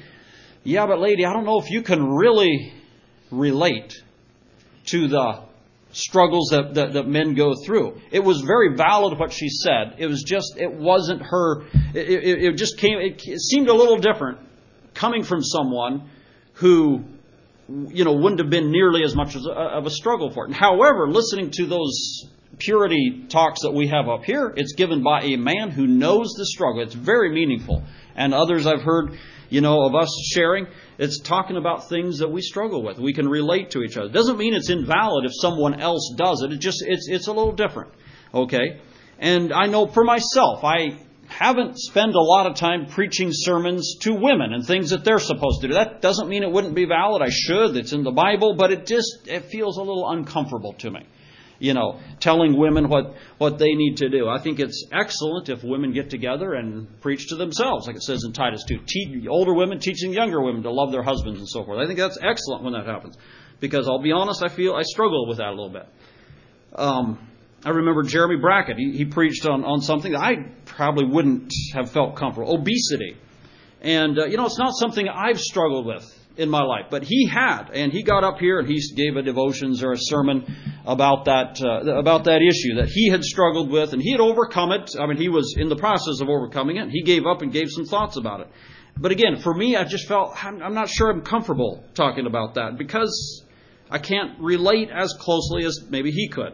yeah, 0.65 0.88
but 0.88 1.00
lady, 1.00 1.25
I 1.25 1.31
don't 1.31 1.45
know 1.45 1.60
if 1.60 1.69
you 1.69 1.84
can 1.84 2.03
really 2.03 2.74
relate 3.31 3.93
to 4.88 5.07
the 5.07 5.43
struggles 5.91 6.50
that, 6.50 6.74
that, 6.74 6.93
that, 6.93 7.07
men 7.07 7.36
go 7.36 7.53
through. 7.65 8.01
It 8.12 8.24
was 8.24 8.41
very 8.41 8.75
valid 8.75 9.17
what 9.17 9.31
she 9.31 9.48
said. 9.48 9.95
It 10.00 10.07
was 10.07 10.24
just, 10.24 10.57
it 10.57 10.74
wasn't 10.74 11.22
her, 11.22 11.62
it, 11.93 12.10
it, 12.10 12.43
it 12.43 12.57
just 12.57 12.79
came, 12.79 12.98
it, 12.98 13.22
it, 13.25 13.39
seemed 13.39 13.69
a 13.69 13.74
little 13.74 13.98
different 13.98 14.39
coming 14.95 15.24
from 15.24 15.43
someone 15.43 16.10
who, 16.53 17.03
you 17.69 18.03
know, 18.03 18.13
wouldn't 18.13 18.39
have 18.39 18.50
been 18.50 18.72
nearly 18.72 19.03
as 19.03 19.15
much 19.15 19.36
as 19.36 19.45
a, 19.45 19.51
of 19.51 19.86
a 19.86 19.91
struggle 19.91 20.31
for 20.31 20.48
it. 20.48 20.53
However, 20.53 21.07
listening 21.07 21.51
to 21.51 21.65
those 21.67 22.25
purity 22.57 23.25
talks 23.29 23.62
that 23.62 23.72
we 23.72 23.88
have 23.88 24.10
up 24.10 24.24
here, 24.24 24.53
it's 24.57 24.74
given 24.74 25.03
by 25.03 25.22
a 25.22 25.38
man 25.38 25.69
who 25.69 25.86
knows 25.86 26.34
the 26.38 26.45
struggle. 26.45 26.81
It's 26.81 26.95
very 26.95 27.31
meaningful. 27.31 27.84
And 28.15 28.34
others 28.34 28.65
I've 28.65 28.81
heard, 28.81 29.17
you 29.50 29.62
know, 29.62 29.86
of 29.86 29.96
us 29.96 30.10
sharing, 30.34 30.68
it's 30.98 31.20
talking 31.22 31.58
about 31.58 31.90
things 31.90 32.20
that 32.20 32.32
we 32.32 32.42
struggle 32.42 32.84
with. 32.84 32.98
We 32.98 33.14
can 33.14 33.28
relate 33.28 33.72
to 33.72 33.84
each 33.84 33.98
other. 33.98 34.10
Doesn't 34.10 34.38
mean 34.38 34.54
it's 34.54 34.70
invalid 34.70 35.25
if 35.25 35.32
someone 35.34 35.80
else 35.80 36.14
does 36.18 36.42
it. 36.42 36.54
It 36.54 36.60
just 36.60 36.84
it's 36.86 37.08
it's 37.10 37.28
a 37.28 37.34
little 37.34 37.54
different. 37.54 37.92
Okay? 38.34 38.82
And 39.20 39.54
I 39.54 39.68
know 39.68 39.88
for 39.88 40.04
myself, 40.04 40.64
I 40.64 41.00
haven't 41.28 41.80
spent 41.80 42.14
a 42.16 42.22
lot 42.22 42.48
of 42.48 42.56
time 42.56 42.88
preaching 42.88 43.30
sermons 43.32 43.98
to 44.02 44.14
women 44.14 44.54
and 44.54 44.66
things 44.66 44.92
that 44.92 45.04
they're 45.04 45.20
supposed 45.20 45.62
to 45.62 45.68
do. 45.68 45.74
That 45.74 46.02
doesn't 46.02 46.30
mean 46.30 46.44
it 46.44 46.52
wouldn't 46.52 46.75
be 46.75 46.86
valid. 46.86 47.22
I 47.22 47.30
should. 47.30 47.75
It's 47.75 47.94
in 47.94 48.04
the 48.04 48.12
Bible, 48.12 48.56
but 48.56 48.72
it 48.72 48.86
just 48.86 49.28
it 49.28 49.46
feels 49.46 49.78
a 49.78 49.82
little 49.82 50.10
uncomfortable 50.10 50.74
to 50.80 50.92
me. 50.92 51.02
You 51.60 51.74
know, 51.74 52.00
telling 52.20 52.58
women 52.58 52.90
what, 52.90 53.16
what 53.38 53.58
they 53.58 53.74
need 53.74 53.98
to 53.98 54.10
do. 54.10 54.28
I 54.28 54.40
think 54.42 54.60
it's 54.60 54.88
excellent 54.92 55.50
if 55.50 55.64
women 55.64 55.94
get 55.94 56.10
together 56.10 56.54
and 56.54 57.00
preach 57.02 57.28
to 57.30 57.36
themselves, 57.36 57.88
like 57.88 57.96
it 57.96 58.04
says 58.04 58.24
in 58.26 58.34
Titus 58.34 58.64
2. 58.68 58.80
Te- 58.86 59.28
older 59.30 59.54
women 59.54 59.80
teaching 59.80 60.14
younger 60.14 60.42
women 60.42 60.64
to 60.64 60.72
love 60.72 60.92
their 60.92 61.04
husbands 61.04 61.40
and 61.40 61.48
so 61.48 61.64
forth. 61.64 61.80
I 61.80 61.88
think 61.88 62.00
that's 62.00 62.18
excellent 62.22 62.64
when 62.64 62.74
that 62.74 62.86
happens. 62.86 63.18
Because 63.60 63.88
I'll 63.88 64.02
be 64.02 64.12
honest, 64.12 64.44
I 64.44 64.50
feel 64.50 64.74
I 64.74 64.84
struggle 64.84 65.28
with 65.28 65.38
that 65.38 65.48
a 65.48 65.56
little 65.56 65.70
bit. 65.70 65.88
Um, 66.76 67.30
I 67.64 67.70
remember 67.70 68.04
Jeremy 68.04 68.36
Brackett. 68.36 68.78
He, 68.78 68.92
he 68.92 69.06
preached 69.06 69.46
on, 69.46 69.64
on 69.64 69.82
something 69.82 70.12
that 70.12 70.22
I 70.22 70.36
probably 70.66 71.06
wouldn't 71.06 71.52
have 71.74 71.90
felt 71.92 72.16
comfortable 72.16 72.54
obesity. 72.54 73.18
And, 73.82 74.20
uh, 74.20 74.26
you 74.26 74.38
know, 74.38 74.46
it's 74.46 74.60
not 74.60 74.74
something 74.76 75.08
I've 75.08 75.40
struggled 75.40 75.86
with 75.86 76.25
in 76.38 76.50
my 76.50 76.62
life, 76.62 76.86
but 76.89 77.04
he 77.04 77.27
had, 77.27 77.70
and 77.74 77.92
he 77.92 78.04
got 78.04 78.24
up 78.24 78.39
here 78.39 78.60
and 78.60 78.68
he 78.68 78.80
gave 78.96 79.15
a 79.15 79.22
devotions 79.22 79.84
or 79.84 79.94
a 79.94 79.98
sermon 79.98 80.56
about 80.86 81.25
that 81.25 81.62
uh, 81.62 81.98
about 81.98 82.25
that 82.25 82.42
issue 82.42 82.75
that 82.75 82.89
he 82.89 83.10
had 83.10 83.24
struggled 83.24 83.72
with, 83.72 83.94
and 83.94 84.01
he 84.01 84.12
had 84.12 84.20
overcome 84.20 84.72
it. 84.72 84.92
I 85.00 85.06
mean, 85.06 85.18
he 85.18 85.30
was 85.30 85.56
in 85.58 85.70
the 85.70 85.75
process 85.75 86.22
of 86.22 86.30
overcoming 86.30 86.77
it. 86.77 86.89
He 86.89 87.04
gave 87.04 87.25
up 87.25 87.42
and 87.42 87.51
gave 87.51 87.70
some 87.70 87.86
thoughts 87.86 88.18
about 88.18 88.42
it. 88.42 88.48
But 88.98 89.12
again, 89.12 89.38
for 89.38 89.54
me, 89.54 89.75
I 89.75 89.84
just 89.84 90.08
felt 90.08 90.44
I'm 90.44 90.74
not 90.74 90.89
sure 90.89 91.10
I'm 91.10 91.22
comfortable 91.22 91.84
talking 91.94 92.25
about 92.25 92.56
that 92.56 92.77
because 92.77 93.44
I 93.89 94.00
can't 94.00 94.39
relate 94.39 94.89
as 94.89 95.13
closely 95.20 95.65
as 95.65 95.80
maybe 95.89 96.12
he 96.12 96.30
could. 96.30 96.54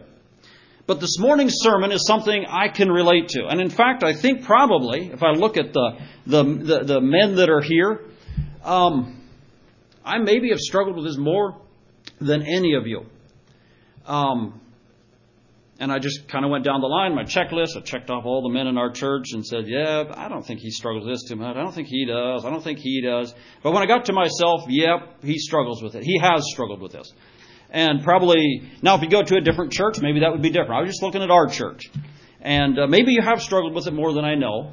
But 0.86 1.00
this 1.00 1.18
morning's 1.18 1.54
sermon 1.58 1.92
is 1.92 2.04
something 2.06 2.44
I 2.48 2.68
can 2.68 2.90
relate 2.90 3.28
to. 3.30 3.46
And 3.46 3.60
in 3.60 3.70
fact, 3.70 4.02
I 4.02 4.14
think 4.14 4.44
probably, 4.44 5.10
if 5.12 5.22
I 5.22 5.30
look 5.30 5.56
at 5.56 5.72
the, 5.72 5.98
the, 6.26 6.42
the, 6.42 6.84
the 6.84 7.00
men 7.00 7.36
that 7.36 7.48
are 7.48 7.60
here, 7.60 8.00
um, 8.64 9.21
I 10.04 10.18
maybe 10.18 10.50
have 10.50 10.58
struggled 10.58 10.96
with 10.96 11.04
this 11.04 11.16
more 11.16 11.60
than 12.20 12.42
any 12.42 12.74
of 12.74 12.86
you. 12.86 13.06
Um, 14.06 14.60
and 15.78 15.90
I 15.92 15.98
just 15.98 16.28
kind 16.28 16.44
of 16.44 16.50
went 16.50 16.64
down 16.64 16.80
the 16.80 16.86
line, 16.86 17.14
my 17.14 17.24
checklist. 17.24 17.76
I 17.76 17.80
checked 17.80 18.10
off 18.10 18.24
all 18.24 18.42
the 18.42 18.48
men 18.54 18.66
in 18.66 18.78
our 18.78 18.90
church 18.92 19.32
and 19.32 19.44
said, 19.44 19.64
yeah, 19.66 20.04
I 20.14 20.28
don't 20.28 20.46
think 20.46 20.60
he 20.60 20.70
struggles 20.70 21.06
with 21.06 21.14
this 21.14 21.28
too 21.28 21.36
much. 21.36 21.56
I 21.56 21.62
don't 21.62 21.74
think 21.74 21.88
he 21.88 22.06
does. 22.06 22.44
I 22.44 22.50
don't 22.50 22.62
think 22.62 22.78
he 22.78 23.02
does. 23.02 23.34
But 23.62 23.72
when 23.72 23.82
I 23.82 23.86
got 23.86 24.04
to 24.04 24.12
myself, 24.12 24.62
yep, 24.68 25.22
he 25.22 25.38
struggles 25.38 25.82
with 25.82 25.94
it. 25.94 26.04
He 26.04 26.18
has 26.20 26.44
struggled 26.52 26.80
with 26.80 26.92
this. 26.92 27.12
And 27.70 28.04
probably, 28.04 28.70
now 28.82 28.96
if 28.96 29.02
you 29.02 29.08
go 29.08 29.22
to 29.22 29.36
a 29.36 29.40
different 29.40 29.72
church, 29.72 29.98
maybe 30.00 30.20
that 30.20 30.30
would 30.30 30.42
be 30.42 30.50
different. 30.50 30.72
I 30.72 30.80
was 30.82 30.90
just 30.90 31.02
looking 31.02 31.22
at 31.22 31.30
our 31.30 31.48
church. 31.48 31.90
And 32.40 32.78
uh, 32.78 32.86
maybe 32.86 33.12
you 33.12 33.22
have 33.22 33.40
struggled 33.40 33.74
with 33.74 33.86
it 33.86 33.92
more 33.92 34.12
than 34.12 34.24
I 34.24 34.34
know. 34.34 34.72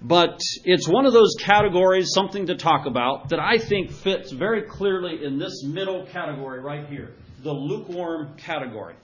But 0.00 0.40
it's 0.64 0.86
one 0.86 1.06
of 1.06 1.12
those 1.12 1.34
categories, 1.40 2.10
something 2.14 2.46
to 2.46 2.56
talk 2.56 2.86
about, 2.86 3.30
that 3.30 3.40
I 3.40 3.58
think 3.58 3.90
fits 3.90 4.30
very 4.30 4.62
clearly 4.62 5.24
in 5.24 5.38
this 5.38 5.64
middle 5.64 6.06
category 6.06 6.60
right 6.60 6.86
here 6.88 7.14
the 7.42 7.52
lukewarm 7.52 8.36
category. 8.36 8.94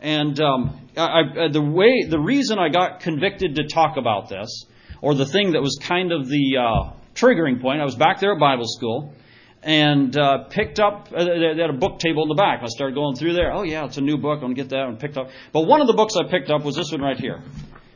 And 0.00 0.38
um, 0.40 0.88
I, 0.96 1.20
I, 1.20 1.48
the 1.50 1.62
way, 1.62 2.04
the 2.08 2.18
reason 2.18 2.58
I 2.58 2.68
got 2.68 3.00
convicted 3.00 3.56
to 3.56 3.66
talk 3.66 3.96
about 3.96 4.28
this, 4.28 4.66
or 5.00 5.14
the 5.14 5.26
thing 5.26 5.52
that 5.52 5.62
was 5.62 5.78
kind 5.82 6.12
of 6.12 6.28
the 6.28 6.56
uh, 6.58 6.92
triggering 7.14 7.60
point, 7.60 7.80
I 7.80 7.84
was 7.84 7.94
back 7.94 8.20
there 8.20 8.34
at 8.34 8.40
Bible 8.40 8.66
school, 8.66 9.14
and 9.62 10.16
uh, 10.16 10.44
picked 10.50 10.78
up. 10.80 11.08
Uh, 11.16 11.24
they 11.24 11.60
had 11.60 11.70
a 11.70 11.78
book 11.78 11.98
table 11.98 12.22
in 12.24 12.28
the 12.28 12.34
back. 12.34 12.60
I 12.62 12.66
started 12.66 12.94
going 12.94 13.16
through 13.16 13.32
there. 13.32 13.52
Oh 13.52 13.62
yeah, 13.62 13.86
it's 13.86 13.96
a 13.96 14.02
new 14.02 14.18
book. 14.18 14.36
I'm 14.36 14.52
gonna 14.52 14.54
get 14.54 14.68
that 14.68 14.86
and 14.86 14.98
picked 14.98 15.16
up. 15.16 15.28
But 15.52 15.62
one 15.62 15.80
of 15.80 15.86
the 15.86 15.94
books 15.94 16.14
I 16.16 16.30
picked 16.30 16.50
up 16.50 16.62
was 16.62 16.76
this 16.76 16.92
one 16.92 17.00
right 17.00 17.18
here. 17.18 17.42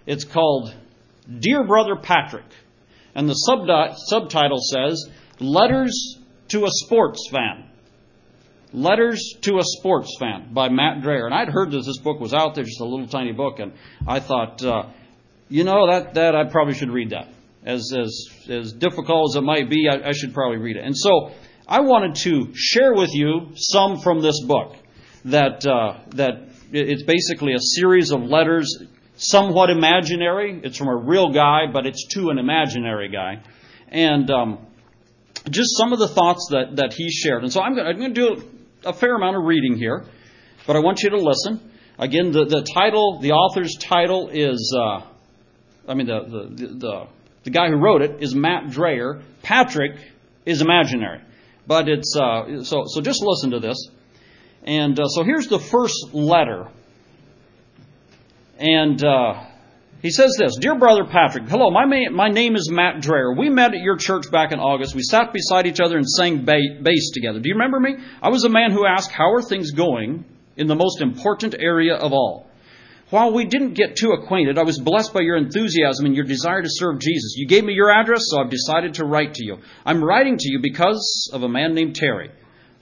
It's 0.07 0.25
called 0.25 0.75
Dear 1.39 1.65
Brother 1.65 1.97
Patrick, 1.97 2.47
and 3.15 3.29
the 3.29 3.35
sub- 3.35 3.67
subtitle 4.09 4.59
says 4.61 5.11
Letters 5.41 6.19
to 6.49 6.65
a 6.65 6.69
Sports 6.71 7.29
Fan. 7.31 7.65
Letters 8.73 9.35
to 9.43 9.59
a 9.59 9.63
Sports 9.63 10.17
Fan 10.21 10.53
by 10.53 10.69
Matt 10.69 11.03
Dreyer. 11.03 11.27
And 11.27 11.35
I'd 11.35 11.49
heard 11.49 11.73
that 11.73 11.85
this 11.85 11.99
book 11.99 12.21
was 12.21 12.33
out 12.33 12.55
there, 12.55 12.65
just 12.65 12.81
a 12.81 12.85
little 12.85 13.09
tiny 13.09 13.33
book, 13.33 13.59
and 13.59 13.73
I 14.07 14.21
thought, 14.21 14.63
uh, 14.63 14.85
you 15.49 15.65
know, 15.65 15.89
that 15.89 16.15
that 16.15 16.37
I 16.37 16.45
probably 16.45 16.75
should 16.75 16.91
read 16.91 17.11
that. 17.11 17.29
As 17.65 17.93
as 17.97 18.29
as 18.49 18.73
difficult 18.73 19.33
as 19.33 19.37
it 19.37 19.43
might 19.43 19.69
be, 19.69 19.89
I, 19.89 20.09
I 20.09 20.13
should 20.13 20.33
probably 20.33 20.59
read 20.59 20.77
it. 20.77 20.85
And 20.85 20.97
so 20.97 21.33
I 21.67 21.81
wanted 21.81 22.15
to 22.23 22.53
share 22.55 22.95
with 22.95 23.11
you 23.13 23.53
some 23.57 24.01
from 24.01 24.23
this 24.23 24.41
book. 24.45 24.77
That 25.25 25.67
uh, 25.67 26.01
that 26.11 26.49
it's 26.73 27.03
basically 27.03 27.55
a 27.55 27.61
series 27.61 28.13
of 28.13 28.23
letters, 28.23 28.83
somewhat 29.21 29.71
imaginary. 29.71 30.61
It's 30.65 30.79
from 30.79 30.89
a 30.89 30.97
real 30.97 31.31
guy, 31.31 31.67
but 31.73 31.87
it's 31.87 32.07
to 32.15 32.31
an 32.31 32.39
imaginary 32.39 33.11
guy, 33.11 33.43
and 33.89 34.31
um, 34.31 34.67
just 35.49 35.77
some 35.77 35.93
of 35.93 35.99
the 35.99 36.09
thoughts 36.09 36.49
that 36.51 36.77
that 36.77 36.95
he 36.95 37.11
shared. 37.11 37.43
And 37.43 37.53
so 37.53 37.61
I'm 37.61 37.75
going 37.75 37.99
to 38.01 38.09
do 38.09 38.43
a 38.85 38.93
fair 38.93 39.15
amount 39.15 39.37
of 39.37 39.45
reading 39.45 39.77
here, 39.77 40.07
but 40.67 40.75
I 40.75 40.81
want 40.81 41.03
you 41.03 41.11
to 41.11 41.19
listen. 41.19 41.71
Again, 41.99 42.33
the 42.33 42.47
the 42.47 42.67
title, 42.75 43.21
the 43.21 43.33
author's 43.33 43.77
title 43.77 44.31
is. 44.33 44.75
Uh, 44.77 45.07
I 45.87 45.95
mean, 45.95 46.07
the, 46.07 46.21
the, 46.25 46.67
the, 46.67 47.07
the 47.45 47.51
guy 47.51 47.69
who 47.69 47.77
wrote 47.77 48.03
it 48.03 48.23
is 48.23 48.35
Matt 48.35 48.71
Dreyer. 48.71 49.23
Patrick 49.43 49.99
is 50.47 50.61
imaginary. 50.61 51.21
But 51.67 51.89
it's 51.89 52.17
uh, 52.17 52.63
so 52.63 52.85
so. 52.87 53.01
Just 53.01 53.23
listen 53.23 53.51
to 53.51 53.61
this. 53.61 53.77
And 54.63 54.99
uh, 54.99 55.09
so 55.09 55.25
here's 55.25 55.49
the 55.49 55.59
first 55.59 56.15
letter. 56.15 56.69
And 58.61 59.03
uh, 59.03 59.45
he 60.03 60.11
says 60.11 60.37
this 60.39 60.57
Dear 60.61 60.79
brother 60.79 61.05
Patrick, 61.07 61.49
hello, 61.49 61.71
my, 61.71 61.87
ma- 61.87 62.11
my 62.13 62.29
name 62.29 62.57
is 62.57 62.71
Matt 62.71 63.01
Dreyer. 63.01 63.35
We 63.35 63.49
met 63.49 63.75
at 63.75 63.81
your 63.81 63.97
church 63.97 64.31
back 64.31 64.53
in 64.53 64.59
August. 64.59 64.95
We 64.95 65.03
sat 65.03 65.33
beside 65.33 65.67
each 65.67 65.81
other 65.81 65.97
and 65.97 66.07
sang 66.07 66.45
ba- 66.45 66.79
bass 66.83 67.11
together. 67.13 67.41
Do 67.41 67.49
you 67.49 67.55
remember 67.55 67.81
me? 67.81 67.97
I 68.23 68.29
was 68.29 68.45
a 68.45 68.51
man 68.51 68.73
who 68.73 68.85
asked, 68.85 69.11
How 69.11 69.33
are 69.33 69.41
things 69.41 69.71
going 69.71 70.27
in 70.59 70.67
the 70.67 70.75
most 70.75 71.01
important 71.01 71.55
area 71.59 71.95
of 71.95 72.13
all? 72.13 72.49
While 73.09 73.33
we 73.33 73.47
didn't 73.47 73.75
get 73.75 73.97
too 73.97 74.11
acquainted, 74.11 74.59
I 74.59 74.63
was 74.63 74.79
blessed 74.79 75.15
by 75.15 75.23
your 75.23 75.39
enthusiasm 75.39 76.05
and 76.05 76.15
your 76.15 76.27
desire 76.27 76.61
to 76.61 76.69
serve 76.71 77.01
Jesus. 77.01 77.35
You 77.37 77.49
gave 77.49 77.65
me 77.65 77.73
your 77.73 77.91
address, 77.91 78.25
so 78.27 78.41
I've 78.41 78.51
decided 78.51 78.95
to 78.95 79.07
write 79.07 79.35
to 79.35 79.45
you. 79.45 79.57
I'm 79.87 80.05
writing 80.05 80.37
to 80.37 80.53
you 80.53 80.61
because 80.61 81.31
of 81.33 81.43
a 81.43 81.49
man 81.49 81.75
named 81.75 81.97
Terry. 81.97 82.31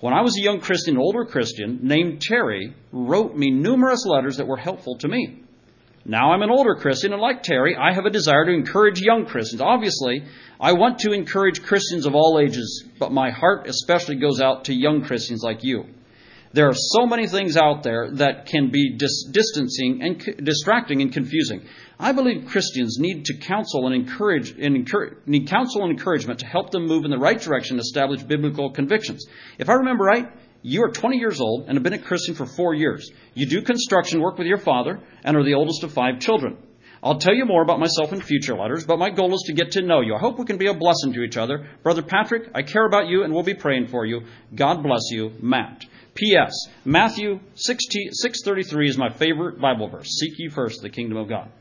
When 0.01 0.13
I 0.13 0.23
was 0.23 0.37
a 0.37 0.43
young 0.43 0.61
Christian, 0.61 0.97
an 0.97 1.01
older 1.01 1.25
Christian 1.25 1.81
named 1.83 2.21
Terry 2.21 2.75
wrote 2.91 3.37
me 3.37 3.51
numerous 3.51 4.05
letters 4.05 4.39
that 4.39 4.47
were 4.49 4.57
helpful 4.57 4.99
to 4.99 5.09
me. 5.09 5.45
Now 6.09 6.33
I'm 6.33 6.41
an 6.41 6.51
older 6.51 6.75
Christian, 6.75 7.13
and 7.13 7.21
like 7.21 7.43
Terry, 7.43 7.77
I 7.77 7.93
have 7.93 8.07
a 8.07 8.11
desire 8.11 8.47
to 8.47 8.53
encourage 8.53 8.99
young 8.99 9.27
Christians. 9.27 9.61
Obviously, 9.61 10.25
I 10.59 10.73
want 10.73 11.01
to 11.01 11.13
encourage 11.13 11.63
Christians 11.63 12.07
of 12.07 12.15
all 12.15 12.41
ages, 12.41 12.89
but 12.99 13.13
my 13.13 13.31
heart 13.31 13.67
especially 13.69 14.17
goes 14.17 14.41
out 14.41 14.65
to 14.65 14.75
young 14.75 15.05
Christians 15.05 15.43
like 15.43 15.63
you. 15.63 15.85
There 16.55 16.67
are 16.67 16.75
so 16.75 17.07
many 17.07 17.27
things 17.27 17.59
out 17.59 17.83
there 17.83 18.11
that 18.13 18.47
can 18.47 18.71
be 18.71 18.97
dis- 18.97 19.29
distancing 19.31 20.01
and 20.03 20.23
c- 20.23 20.33
distracting 20.43 21.03
and 21.03 21.13
confusing. 21.13 21.67
I 22.01 22.13
believe 22.13 22.47
Christians 22.47 22.97
need 22.99 23.27
to 23.27 23.37
counsel 23.37 23.85
and 23.87 23.95
encourage 23.95 24.53
and 24.53 24.77
encourage, 24.77 25.19
need 25.27 25.47
counsel 25.47 25.83
and 25.83 25.91
encouragement 25.91 26.41
to 26.41 26.47
help 26.47 26.71
them 26.71 26.87
move 26.87 27.05
in 27.05 27.11
the 27.11 27.19
right 27.19 27.39
direction 27.39 27.75
and 27.75 27.81
establish 27.83 28.23
biblical 28.23 28.71
convictions. 28.71 29.27
If 29.59 29.69
I 29.69 29.75
remember 29.75 30.05
right, 30.05 30.27
you 30.63 30.83
are 30.83 30.91
20 30.91 31.19
years 31.19 31.41
old 31.41 31.67
and 31.67 31.75
have 31.75 31.83
been 31.83 31.93
a 31.93 31.99
Christian 31.99 32.35
for 32.35 32.47
four 32.47 32.75
years. 32.75 33.11
You 33.35 33.47
do 33.47 33.63
construction 33.63 34.21
work 34.21 34.39
with 34.39 34.47
your 34.47 34.59
father 34.59 35.01
and 35.23 35.37
are 35.37 35.45
the 35.45 35.55
oldest 35.55 35.85
of 35.85 35.93
five 35.93 36.19
children. 36.19 36.57
I'll 37.03 37.19
tell 37.19 37.35
you 37.35 37.45
more 37.45 37.63
about 37.63 37.79
myself 37.79 38.13
in 38.13 38.21
future 38.21 38.57
letters, 38.57 38.85
but 38.85 38.99
my 38.99 39.11
goal 39.11 39.33
is 39.33 39.45
to 39.47 39.53
get 39.53 39.73
to 39.73 39.83
know 39.83 40.01
you. 40.01 40.17
I 40.17 40.19
hope 40.19 40.39
we 40.39 40.45
can 40.45 40.59
be 40.59 40.67
a 40.67 40.75
blessing 40.75 41.13
to 41.13 41.23
each 41.23 41.37
other. 41.37 41.69
Brother 41.85 42.03
Patrick, 42.03 42.51
I 42.55 42.63
care 42.63 42.85
about 42.87 43.07
you 43.07 43.23
and 43.23 43.33
we'll 43.33 43.45
be 43.45 43.55
praying 43.55 43.87
for 43.87 44.05
you. 44.05 44.23
God 44.55 44.83
bless 44.83 45.03
you, 45.11 45.33
Matt. 45.41 45.85
P.S. 46.15 46.53
Matthew 46.85 47.39
6.33 47.55 48.89
is 48.89 48.99
my 48.99 49.11
favorite 49.11 49.61
Bible 49.61 49.89
verse. 49.89 50.09
Seek 50.19 50.39
ye 50.39 50.49
first 50.49 50.83
the 50.83 50.91
kingdom 50.91 51.19
of 51.19 51.29
God. 51.29 51.53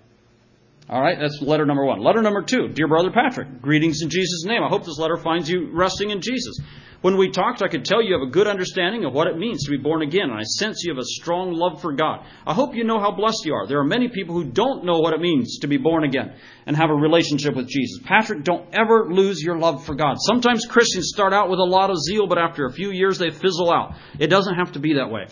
All 0.89 1.01
right, 1.01 1.17
that's 1.19 1.41
letter 1.41 1.65
number 1.65 1.83
one. 1.83 1.99
Letter 1.99 2.21
number 2.21 2.41
two, 2.41 2.69
dear 2.69 2.87
brother 2.87 3.11
Patrick, 3.11 3.61
greetings 3.61 4.01
in 4.01 4.09
Jesus' 4.09 4.45
name. 4.45 4.63
I 4.63 4.69
hope 4.69 4.85
this 4.85 4.97
letter 4.97 5.17
finds 5.17 5.49
you 5.49 5.69
resting 5.73 6.11
in 6.11 6.21
Jesus. 6.21 6.59
When 7.01 7.17
we 7.17 7.29
talked, 7.29 7.61
I 7.61 7.67
could 7.67 7.83
tell 7.83 8.01
you 8.01 8.13
have 8.13 8.27
a 8.27 8.31
good 8.31 8.47
understanding 8.47 9.03
of 9.03 9.13
what 9.13 9.27
it 9.27 9.37
means 9.37 9.65
to 9.65 9.71
be 9.71 9.77
born 9.77 10.01
again, 10.01 10.29
and 10.29 10.39
I 10.39 10.43
sense 10.43 10.83
you 10.83 10.93
have 10.93 10.97
a 10.97 11.05
strong 11.05 11.51
love 11.51 11.81
for 11.81 11.91
God. 11.91 12.25
I 12.45 12.53
hope 12.53 12.73
you 12.73 12.85
know 12.85 12.99
how 12.99 13.11
blessed 13.11 13.45
you 13.45 13.53
are. 13.53 13.67
There 13.67 13.79
are 13.79 13.83
many 13.83 14.07
people 14.07 14.33
who 14.33 14.45
don't 14.45 14.85
know 14.85 14.99
what 14.99 15.13
it 15.13 15.19
means 15.19 15.59
to 15.59 15.67
be 15.67 15.77
born 15.77 16.05
again 16.05 16.33
and 16.65 16.75
have 16.75 16.89
a 16.89 16.95
relationship 16.95 17.53
with 17.53 17.67
Jesus. 17.67 17.99
Patrick, 18.05 18.45
don't 18.45 18.73
ever 18.73 19.11
lose 19.11 19.43
your 19.43 19.59
love 19.59 19.85
for 19.85 19.93
God. 19.93 20.15
Sometimes 20.21 20.65
Christians 20.65 21.11
start 21.13 21.33
out 21.33 21.49
with 21.49 21.59
a 21.59 21.63
lot 21.63 21.89
of 21.89 21.97
zeal, 21.97 22.27
but 22.27 22.39
after 22.39 22.65
a 22.65 22.71
few 22.71 22.91
years 22.91 23.19
they 23.19 23.29
fizzle 23.29 23.71
out. 23.71 23.93
It 24.19 24.27
doesn't 24.27 24.55
have 24.55 24.71
to 24.71 24.79
be 24.79 24.93
that 24.93 25.11
way. 25.11 25.27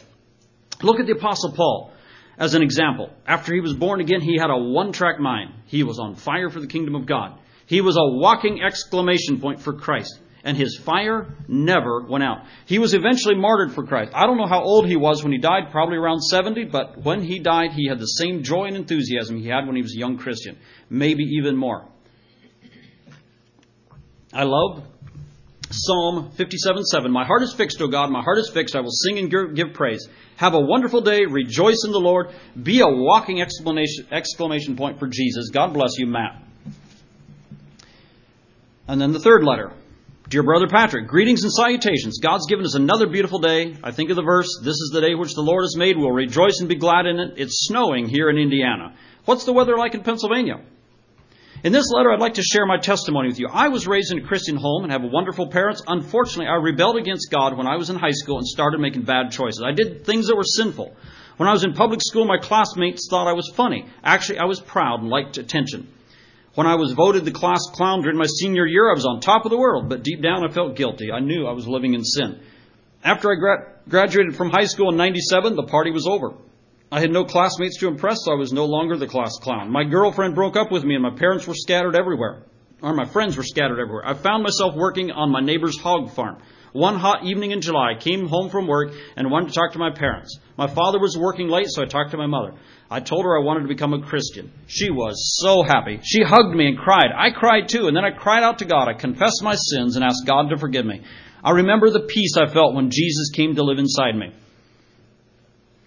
Look 0.84 1.00
at 1.00 1.08
the 1.08 1.13
Apostle 1.13 1.54
Paul 1.54 1.94
as 2.38 2.54
an 2.54 2.62
example. 2.62 3.12
After 3.28 3.54
he 3.54 3.62
was 3.62 3.74
born 3.74 4.02
again, 4.02 4.21
he 4.21 4.38
had 4.38 4.50
a 4.50 4.58
one 4.58 4.91
track 4.91 5.19
mind. 5.19 5.54
He 5.65 5.84
was 5.84 6.00
on 6.00 6.15
fire 6.15 6.50
for 6.50 6.60
the 6.60 6.67
kingdom 6.67 6.95
of 6.95 7.06
God. 7.06 7.38
He 7.65 7.82
was 7.82 7.98
a 7.98 8.04
walking 8.04 8.62
exclamation 8.62 9.39
point 9.39 9.62
for 9.62 9.74
Christ 9.74 10.19
and 10.45 10.56
his 10.56 10.78
fire 10.78 11.34
never 11.48 12.04
went 12.04 12.24
out. 12.24 12.45
He 12.67 12.78
was 12.78 12.93
eventually 12.93 13.36
martyred 13.36 13.74
for 13.74 13.84
Christ. 13.84 14.12
I 14.13 14.28
don't 14.28 14.38
know 14.38 14.45
how 14.45 14.62
old 14.62 14.88
he 14.88 14.95
was 14.95 15.24
when 15.24 15.34
he 15.34 15.39
died, 15.39 15.71
probably 15.71 15.98
around 15.98 16.21
70, 16.21 16.65
but 16.65 17.04
when 17.04 17.24
he 17.24 17.39
died, 17.39 17.71
he 17.71 17.88
had 17.88 18.00
the 18.00 18.06
same 18.06 18.43
joy 18.43 18.65
and 18.65 18.78
enthusiasm 18.78 19.38
he 19.39 19.50
had 19.50 19.65
when 19.65 19.76
he 19.76 19.82
was 19.82 19.95
a 19.95 20.00
young 20.00 20.19
Christian, 20.19 20.58
maybe 20.88 21.24
even 21.24 21.58
more. 21.58 21.88
I 24.32 24.43
love 24.43 24.84
Psalm 25.71 26.32
57 26.32 26.84
7. 26.84 27.12
My 27.12 27.25
heart 27.25 27.43
is 27.43 27.54
fixed, 27.54 27.82
O 27.82 27.88
God. 27.88 28.12
My 28.12 28.21
heart 28.21 28.38
is 28.38 28.49
fixed. 28.54 28.75
I 28.75 28.82
will 28.82 28.91
sing 28.91 29.17
and 29.17 29.56
give 29.56 29.73
praise. 29.73 30.08
Have 30.38 30.54
a 30.54 30.60
wonderful 30.60 31.01
day. 31.01 31.25
Rejoice 31.25 31.84
in 31.86 31.91
the 31.91 31.99
Lord. 31.99 32.28
Be 32.62 32.82
a 32.82 32.88
walking 32.88 33.41
exclamation, 33.41 34.08
exclamation 34.12 34.75
point 34.75 34.99
for 34.99 35.08
Jesus. 35.08 35.49
God 35.49 35.73
bless 35.73 35.97
you, 35.97 36.08
Matt. 36.08 36.41
And 38.88 39.01
then 39.01 39.12
the 39.12 39.19
third 39.19 39.43
letter. 39.43 39.71
Dear 40.28 40.41
Brother 40.41 40.67
Patrick, 40.67 41.08
greetings 41.08 41.43
and 41.43 41.54
salutations. 41.54 42.19
God's 42.19 42.47
given 42.47 42.65
us 42.65 42.73
another 42.73 43.08
beautiful 43.08 43.39
day. 43.39 43.75
I 43.84 43.91
think 43.91 44.10
of 44.10 44.15
the 44.15 44.23
verse, 44.23 44.47
This 44.63 44.73
is 44.73 44.89
the 44.91 45.01
day 45.01 45.13
which 45.13 45.36
the 45.36 45.41
Lord 45.41 45.63
has 45.63 45.78
made. 45.78 45.97
We'll 45.97 46.12
rejoice 46.12 46.60
and 46.60 46.69
be 46.69 46.75
glad 46.75 47.06
in 47.06 47.19
it. 47.19 47.34
It's 47.38 47.67
snowing 47.67 48.08
here 48.08 48.30
in 48.30 48.38
Indiana. 48.38 48.95
What's 49.25 49.45
the 49.45 49.54
weather 49.54 49.78
like 49.78 49.93
in 49.93 50.01
Pennsylvania? 50.01 50.62
In 51.65 51.71
this 51.71 51.89
letter, 51.89 52.12
I'd 52.12 52.19
like 52.19 52.36
to 52.36 52.43
share 52.43 52.67
my 52.67 52.78
testimony 52.78 53.28
with 53.28 53.39
you. 53.39 53.49
I 53.51 53.69
was 53.69 53.88
raised 53.88 54.12
in 54.12 54.19
a 54.19 54.28
Christian 54.28 54.56
home 54.56 54.84
and 54.84 54.91
have 54.91 55.01
wonderful 55.01 55.47
parents. 55.47 55.82
Unfortunately, 55.88 56.45
I 56.45 56.58
rebelled 56.58 56.95
against 56.95 57.32
God 57.32 57.58
when 57.58 57.65
I 57.65 57.75
was 57.75 57.89
in 57.89 57.95
high 57.95 58.12
school 58.12 58.38
and 58.38 58.45
started 58.45 58.80
making 58.80 59.01
bad 59.01 59.32
choices. 59.32 59.63
I 59.65 59.71
did 59.71 60.06
things 60.06 60.28
that 60.28 60.36
were 60.36 60.43
sinful. 60.43 60.95
When 61.38 61.49
I 61.49 61.54
was 61.54 61.63
in 61.63 61.73
public 61.73 62.01
school, 62.04 62.25
my 62.25 62.38
classmates 62.38 63.08
thought 63.10 63.28
I 63.28 63.34
was 63.34 63.51
funny. 63.56 63.88
Actually, 64.04 64.38
I 64.38 64.45
was 64.45 64.60
proud 64.60 64.99
and 64.99 65.10
liked 65.10 65.39
attention. 65.39 65.88
When 66.54 66.67
I 66.67 66.75
was 66.75 66.91
voted 66.91 67.25
the 67.25 67.32
class 67.32 67.62
clown 67.73 68.04
during 68.04 68.19
my 68.19 68.28
senior 68.28 68.67
year, 68.67 68.88
I 68.88 68.93
was 68.93 69.08
on 69.08 69.19
top 69.19 69.45
of 69.45 69.49
the 69.49 69.58
world, 69.58 69.89
but 69.89 70.04
deep 70.04 70.21
down 70.21 70.47
I 70.47 70.54
felt 70.54 70.75
guilty. 70.75 71.12
I 71.12 71.19
knew 71.19 71.47
I 71.47 71.54
was 71.54 71.67
living 71.67 71.95
in 71.95 72.04
sin. 72.04 72.41
After 73.04 73.32
I 73.32 73.39
gra- 73.39 73.73
graduated 73.89 74.36
from 74.36 74.51
high 74.51 74.65
school 74.65 74.91
in 74.91 74.97
97, 74.97 75.56
the 75.56 75.63
party 75.63 75.89
was 75.89 76.06
over. 76.06 76.36
I 76.91 77.00
had 77.00 77.12
no 77.12 77.26
classmates 77.26 77.80
to 77.80 77.88
impress, 77.88 78.19
so 78.24 78.32
I 78.32 78.36
was 78.36 78.54
no 78.54 78.65
longer 78.65 78.95
the 78.95 79.08
class 79.08 79.38
clown. 79.41 79.71
My 79.71 79.84
girlfriend 79.84 80.36
broke 80.36 80.56
up 80.56 80.71
with 80.71 80.84
me, 80.84 80.93
and 80.93 81.04
my 81.04 81.15
parents 81.17 81.48
were 81.48 81.56
scattered 81.56 81.95
everywhere. 81.95 82.43
Or 82.82 82.93
my 82.93 83.06
friends 83.06 83.36
were 83.36 83.43
scattered 83.43 83.80
everywhere. 83.80 84.08
I 84.08 84.13
found 84.13 84.43
myself 84.43 84.76
working 84.76 85.12
on 85.12 85.32
my 85.32 85.41
neighbor's 85.41 85.80
hog 85.80 86.12
farm. 86.12 86.38
One 86.74 86.98
hot 86.98 87.24
evening 87.24 87.52
in 87.52 87.62
July, 87.62 87.93
I 87.95 88.00
came 88.00 88.28
home 88.28 88.50
from 88.50 88.67
work 88.67 88.93
and 89.15 89.32
wanted 89.32 89.48
to 89.48 89.56
talk 89.56 89.71
to 89.74 89.80
my 89.80 89.91
parents. 89.91 90.38
My 90.58 90.67
father 90.67 91.00
was 91.00 91.17
working 91.17 91.48
late, 91.48 91.67
so 91.69 91.82
I 91.82 91.86
talked 91.86 92.12
to 92.12 92.17
my 92.17 92.28
mother. 92.28 92.54
I 92.91 93.00
told 93.00 93.24
her 93.24 93.36
I 93.36 93.43
wanted 93.43 93.62
to 93.62 93.69
become 93.69 93.93
a 93.93 94.02
Christian. 94.02 94.52
She 94.67 94.91
was 94.91 95.38
so 95.41 95.63
happy. 95.63 96.02
She 96.04 96.21
hugged 96.21 96.54
me 96.54 96.67
and 96.67 96.78
cried. 96.78 97.12
I 97.15 97.32
cried 97.32 97.69
too, 97.69 97.88
and 97.88 97.95
then 97.95 98.04
I 98.04 98.12
cried 98.12 98.43
out 98.43 98.60
to 98.60 98.65
God. 98.65 98.89
I 98.89 98.93
confessed 98.93 99.41
my 99.41 99.56
sins 99.56 99.95
and 99.95 100.04
asked 100.04 100.26
God 100.28 100.50
to 100.50 100.58
forgive 100.58 100.86
me. 100.86 101.02
I 101.43 101.52
remember 101.52 101.89
the 101.89 102.02
peace 102.02 102.36
I 102.38 102.52
felt 102.54 102.76
when 102.76 102.91
Jesus 102.91 103.30
came 103.34 103.56
to 103.56 103.63
live 103.63 103.80
inside 103.80 104.15
me. 104.15 104.34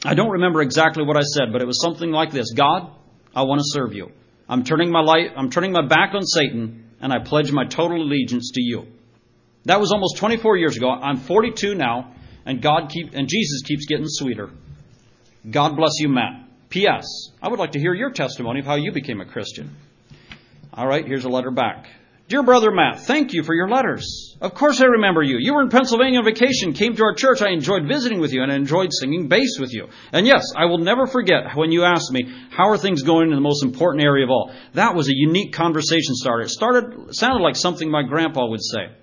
I 0.04 0.14
don't 0.14 0.30
remember 0.30 0.62
exactly 0.62 1.04
what 1.04 1.16
I 1.16 1.22
said, 1.22 1.52
but 1.52 1.60
it 1.60 1.66
was 1.66 1.80
something 1.82 2.10
like 2.10 2.30
this 2.30 2.52
God, 2.52 2.92
I 3.34 3.42
want 3.42 3.60
to 3.60 3.64
serve 3.66 3.94
you. 3.94 4.10
I'm 4.48 4.64
turning 4.64 4.90
my 4.90 5.02
light, 5.02 5.32
I'm 5.36 5.50
turning 5.50 5.72
my 5.72 5.86
back 5.86 6.14
on 6.14 6.24
Satan, 6.24 6.90
and 7.00 7.12
I 7.12 7.18
pledge 7.18 7.52
my 7.52 7.66
total 7.66 8.00
allegiance 8.00 8.52
to 8.54 8.62
you. 8.62 8.86
That 9.64 9.80
was 9.80 9.92
almost 9.92 10.16
24 10.18 10.56
years 10.56 10.76
ago. 10.76 10.88
I'm 10.88 11.18
42 11.18 11.74
now, 11.74 12.14
and 12.46 12.62
God 12.62 12.90
keep 12.90 13.12
and 13.12 13.28
Jesus 13.28 13.62
keeps 13.62 13.86
getting 13.86 14.06
sweeter. 14.08 14.50
God 15.48 15.76
bless 15.76 15.92
you, 15.98 16.08
Matt. 16.08 16.44
P.S. 16.70 17.06
I 17.42 17.48
would 17.48 17.58
like 17.58 17.72
to 17.72 17.78
hear 17.78 17.94
your 17.94 18.10
testimony 18.10 18.60
of 18.60 18.66
how 18.66 18.76
you 18.76 18.92
became 18.92 19.20
a 19.20 19.26
Christian. 19.26 19.74
All 20.72 20.86
right, 20.86 21.06
here's 21.06 21.24
a 21.24 21.28
letter 21.28 21.50
back. 21.50 21.86
Dear 22.28 22.42
Brother 22.42 22.70
Matt, 22.70 23.00
thank 23.00 23.32
you 23.32 23.42
for 23.42 23.54
your 23.54 23.70
letters. 23.70 24.36
Of 24.42 24.52
course 24.52 24.82
I 24.82 24.84
remember 24.84 25.22
you. 25.22 25.38
You 25.40 25.54
were 25.54 25.62
in 25.62 25.70
Pennsylvania 25.70 26.18
on 26.18 26.26
vacation, 26.26 26.74
came 26.74 26.94
to 26.94 27.02
our 27.02 27.14
church. 27.14 27.40
I 27.40 27.48
enjoyed 27.48 27.88
visiting 27.88 28.20
with 28.20 28.34
you 28.34 28.42
and 28.42 28.52
I 28.52 28.56
enjoyed 28.56 28.90
singing 28.92 29.28
bass 29.28 29.58
with 29.58 29.72
you. 29.72 29.88
And 30.12 30.26
yes, 30.26 30.52
I 30.54 30.66
will 30.66 30.76
never 30.76 31.06
forget 31.06 31.56
when 31.56 31.72
you 31.72 31.84
asked 31.84 32.12
me, 32.12 32.30
how 32.50 32.68
are 32.68 32.76
things 32.76 33.02
going 33.02 33.30
in 33.30 33.34
the 33.34 33.40
most 33.40 33.64
important 33.64 34.04
area 34.04 34.26
of 34.26 34.30
all? 34.30 34.52
That 34.74 34.94
was 34.94 35.08
a 35.08 35.14
unique 35.14 35.54
conversation 35.54 36.14
starter. 36.16 36.42
It 36.42 36.50
started, 36.50 37.14
sounded 37.14 37.42
like 37.42 37.56
something 37.56 37.90
my 37.90 38.02
grandpa 38.02 38.46
would 38.46 38.62
say. 38.62 38.94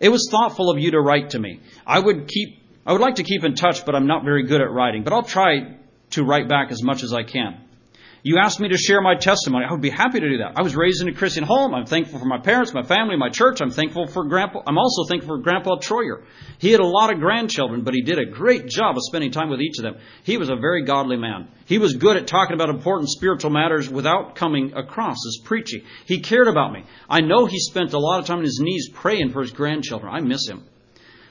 It 0.00 0.08
was 0.08 0.26
thoughtful 0.30 0.70
of 0.70 0.78
you 0.78 0.92
to 0.92 1.00
write 1.00 1.30
to 1.30 1.38
me. 1.38 1.60
I 1.86 1.98
would 1.98 2.26
keep, 2.26 2.62
I 2.86 2.92
would 2.92 3.02
like 3.02 3.16
to 3.16 3.22
keep 3.22 3.44
in 3.44 3.54
touch, 3.54 3.84
but 3.84 3.94
I'm 3.94 4.06
not 4.06 4.24
very 4.24 4.44
good 4.46 4.62
at 4.62 4.70
writing. 4.70 5.04
But 5.04 5.12
I'll 5.12 5.22
try 5.22 5.76
to 6.12 6.24
write 6.24 6.48
back 6.48 6.72
as 6.72 6.82
much 6.82 7.02
as 7.02 7.12
I 7.12 7.22
can. 7.22 7.65
You 8.26 8.38
asked 8.42 8.58
me 8.58 8.68
to 8.70 8.76
share 8.76 9.00
my 9.00 9.14
testimony. 9.14 9.66
I 9.68 9.70
would 9.70 9.80
be 9.80 9.88
happy 9.88 10.18
to 10.18 10.28
do 10.28 10.38
that. 10.38 10.54
I 10.56 10.62
was 10.62 10.74
raised 10.74 11.00
in 11.00 11.06
a 11.06 11.14
Christian 11.14 11.44
home. 11.44 11.72
I'm 11.72 11.86
thankful 11.86 12.18
for 12.18 12.24
my 12.24 12.40
parents, 12.40 12.74
my 12.74 12.82
family, 12.82 13.14
my 13.16 13.30
church. 13.30 13.60
I'm 13.60 13.70
thankful 13.70 14.08
for 14.08 14.24
Grandpa. 14.24 14.62
I'm 14.66 14.78
also 14.78 15.04
thankful 15.04 15.36
for 15.36 15.42
Grandpa 15.44 15.76
Troyer. 15.76 16.24
He 16.58 16.72
had 16.72 16.80
a 16.80 16.84
lot 16.84 17.12
of 17.12 17.20
grandchildren, 17.20 17.84
but 17.84 17.94
he 17.94 18.02
did 18.02 18.18
a 18.18 18.24
great 18.24 18.66
job 18.66 18.96
of 18.96 19.02
spending 19.04 19.30
time 19.30 19.48
with 19.48 19.60
each 19.60 19.78
of 19.78 19.84
them. 19.84 19.98
He 20.24 20.38
was 20.38 20.48
a 20.48 20.56
very 20.56 20.84
godly 20.84 21.16
man. 21.16 21.46
He 21.66 21.78
was 21.78 21.94
good 21.94 22.16
at 22.16 22.26
talking 22.26 22.54
about 22.54 22.68
important 22.68 23.10
spiritual 23.10 23.52
matters 23.52 23.88
without 23.88 24.34
coming 24.34 24.72
across 24.74 25.18
as 25.24 25.44
preachy. 25.44 25.84
He 26.06 26.18
cared 26.18 26.48
about 26.48 26.72
me. 26.72 26.82
I 27.08 27.20
know 27.20 27.46
he 27.46 27.60
spent 27.60 27.92
a 27.92 28.00
lot 28.00 28.18
of 28.18 28.26
time 28.26 28.38
on 28.38 28.44
his 28.44 28.58
knees 28.60 28.88
praying 28.92 29.30
for 29.30 29.42
his 29.42 29.52
grandchildren. 29.52 30.12
I 30.12 30.18
miss 30.18 30.48
him. 30.48 30.64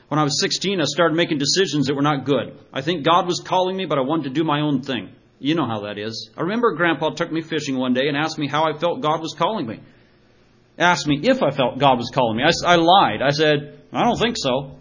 When 0.08 0.18
I 0.18 0.24
was 0.24 0.40
16, 0.40 0.80
I 0.80 0.86
started 0.86 1.16
making 1.16 1.40
decisions 1.40 1.88
that 1.88 1.96
were 1.96 2.02
not 2.02 2.24
good. 2.24 2.58
I 2.72 2.82
think 2.82 3.04
God 3.04 3.28
was 3.28 3.42
calling 3.42 3.76
me, 3.76 3.86
but 3.86 3.98
I 3.98 4.02
wanted 4.04 4.30
to 4.30 4.30
do 4.30 4.46
my 4.46 4.62
own 4.62 4.82
thing. 4.82 5.10
You 5.40 5.56
know 5.56 5.68
how 5.68 5.82
that 5.82 5.98
is. 5.98 6.30
I 6.38 6.42
remember 6.42 6.76
Grandpa 6.76 7.12
took 7.12 7.32
me 7.32 7.42
fishing 7.42 7.78
one 7.78 7.94
day 7.94 8.08
and 8.08 8.16
asked 8.16 8.38
me 8.38 8.48
how 8.48 8.64
I 8.64 8.78
felt 8.78 9.02
God 9.02 9.22
was 9.22 9.36
calling 9.38 9.68
me. 9.68 9.80
Asked 10.78 11.08
me 11.08 11.20
if 11.24 11.42
I 11.44 11.52
felt 11.52 11.80
God 11.80 11.98
was 11.98 12.12
calling 12.14 12.38
me. 12.38 12.44
I, 12.44 12.74
I 12.74 12.76
lied. 12.76 13.22
I 13.22 13.30
said, 13.30 13.82
I 13.92 14.04
don't 14.04 14.18
think 14.18 14.36
so. 14.38 14.78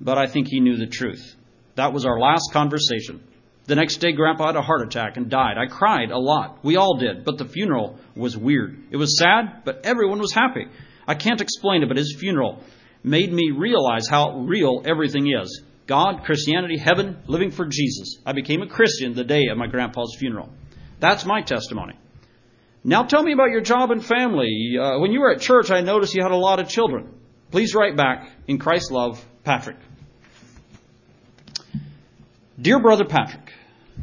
But 0.00 0.18
I 0.18 0.26
think 0.26 0.48
he 0.48 0.60
knew 0.60 0.76
the 0.76 0.86
truth. 0.86 1.34
That 1.74 1.92
was 1.92 2.06
our 2.06 2.18
last 2.18 2.50
conversation. 2.52 3.22
The 3.66 3.74
next 3.74 3.98
day, 3.98 4.12
Grandpa 4.12 4.46
had 4.46 4.56
a 4.56 4.62
heart 4.62 4.82
attack 4.82 5.16
and 5.16 5.28
died. 5.28 5.58
I 5.58 5.66
cried 5.66 6.10
a 6.10 6.18
lot. 6.18 6.64
We 6.64 6.76
all 6.76 6.96
did. 6.96 7.24
But 7.24 7.36
the 7.36 7.44
funeral 7.44 7.98
was 8.16 8.36
weird. 8.36 8.78
It 8.90 8.96
was 8.96 9.18
sad, 9.18 9.62
but 9.64 9.84
everyone 9.84 10.20
was 10.20 10.32
happy. 10.32 10.66
I 11.06 11.14
can't 11.14 11.40
explain 11.40 11.82
it, 11.82 11.88
but 11.88 11.98
his 11.98 12.16
funeral 12.18 12.62
made 13.02 13.32
me 13.32 13.50
realize 13.54 14.08
how 14.08 14.40
real 14.40 14.82
everything 14.86 15.30
is. 15.30 15.62
God, 15.88 16.22
Christianity, 16.24 16.76
heaven, 16.76 17.16
living 17.26 17.50
for 17.50 17.66
Jesus. 17.66 18.18
I 18.26 18.32
became 18.32 18.60
a 18.60 18.68
Christian 18.68 19.14
the 19.14 19.24
day 19.24 19.46
of 19.50 19.56
my 19.56 19.66
grandpa's 19.66 20.14
funeral. 20.18 20.50
That's 21.00 21.24
my 21.24 21.40
testimony. 21.40 21.94
Now 22.84 23.04
tell 23.04 23.22
me 23.22 23.32
about 23.32 23.50
your 23.50 23.62
job 23.62 23.90
and 23.90 24.04
family. 24.04 24.76
Uh, 24.78 24.98
when 24.98 25.12
you 25.12 25.20
were 25.20 25.32
at 25.32 25.40
church, 25.40 25.70
I 25.70 25.80
noticed 25.80 26.14
you 26.14 26.22
had 26.22 26.30
a 26.30 26.36
lot 26.36 26.60
of 26.60 26.68
children. 26.68 27.14
Please 27.50 27.74
write 27.74 27.96
back 27.96 28.30
in 28.46 28.58
Christ's 28.58 28.90
love, 28.90 29.24
Patrick. 29.44 29.78
Dear 32.60 32.80
Brother 32.80 33.06
Patrick, 33.06 33.52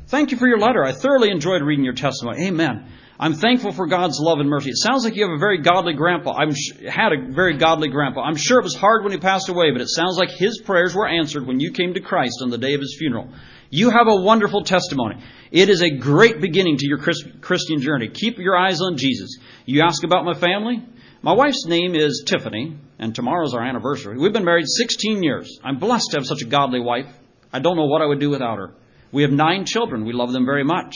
thank 0.08 0.32
you 0.32 0.38
for 0.38 0.48
your 0.48 0.58
letter. 0.58 0.84
I 0.84 0.92
thoroughly 0.92 1.30
enjoyed 1.30 1.62
reading 1.62 1.86
your 1.86 1.94
testimony. 1.94 2.48
Amen. 2.48 2.92
I'm 3.18 3.34
thankful 3.34 3.72
for 3.72 3.88
God's 3.88 4.20
love 4.20 4.40
and 4.40 4.50
mercy. 4.50 4.72
It 4.72 4.78
sounds 4.78 5.06
like 5.06 5.16
you 5.16 5.24
have 5.24 5.36
a 5.36 5.40
very 5.40 5.62
godly 5.62 5.94
grandpa. 5.94 6.34
I'm 6.34 6.54
had 6.86 7.14
a 7.14 7.32
very 7.32 7.58
godly 7.58 7.88
grandpa. 7.88 8.22
I'm 8.22 8.36
sure 8.36 8.60
it 8.60 8.64
was 8.64 8.76
hard 8.76 9.04
when 9.04 9.14
he 9.14 9.20
passed 9.20 9.48
away, 9.48 9.72
but 9.72 9.80
it 9.80 9.90
sounds 9.90 10.18
like 10.18 10.32
his 10.32 10.62
prayers 10.66 10.94
were 10.94 11.08
answered 11.08 11.48
when 11.48 11.62
you 11.62 11.72
came 11.72 11.94
to 11.94 12.02
Christ 12.02 12.40
on 12.42 12.50
the 12.50 12.58
day 12.58 12.74
of 12.74 12.82
his 12.82 12.98
funeral. 13.00 13.30
You 13.70 13.90
have 13.90 14.08
a 14.08 14.22
wonderful 14.22 14.64
testimony. 14.64 15.24
It 15.52 15.70
is 15.70 15.82
a 15.82 15.98
great 15.98 16.42
beginning 16.42 16.78
to 16.78 16.88
your 16.88 16.98
Christian 16.98 17.82
journey. 17.82 18.10
Keep 18.10 18.38
your 18.38 18.58
eyes 18.58 18.82
on 18.82 18.98
Jesus. 18.98 19.38
You 19.66 19.82
ask 19.82 20.04
about 20.04 20.26
my 20.26 20.34
family? 20.34 20.86
My 21.22 21.34
wife's 21.34 21.66
name 21.66 21.96
is 21.96 22.24
Tiffany, 22.26 22.78
and 23.00 23.16
tomorrow's 23.16 23.54
our 23.54 23.64
anniversary. 23.64 24.18
We've 24.18 24.34
been 24.34 24.46
married 24.46 24.68
16 24.68 25.24
years. 25.24 25.60
I'm 25.64 25.80
blessed 25.80 26.12
to 26.12 26.18
have 26.18 26.28
such 26.28 26.42
a 26.42 26.46
godly 26.46 26.82
wife. 26.82 27.08
I 27.52 27.60
don't 27.60 27.78
know 27.78 27.88
what 27.88 28.02
I 28.02 28.06
would 28.06 28.20
do 28.20 28.30
without 28.30 28.58
her. 28.58 28.74
We 29.12 29.24
have 29.24 29.32
nine 29.32 29.66
children. 29.66 30.06
We 30.06 30.14
love 30.14 30.34
them 30.34 30.46
very 30.46 30.66
much. 30.66 30.94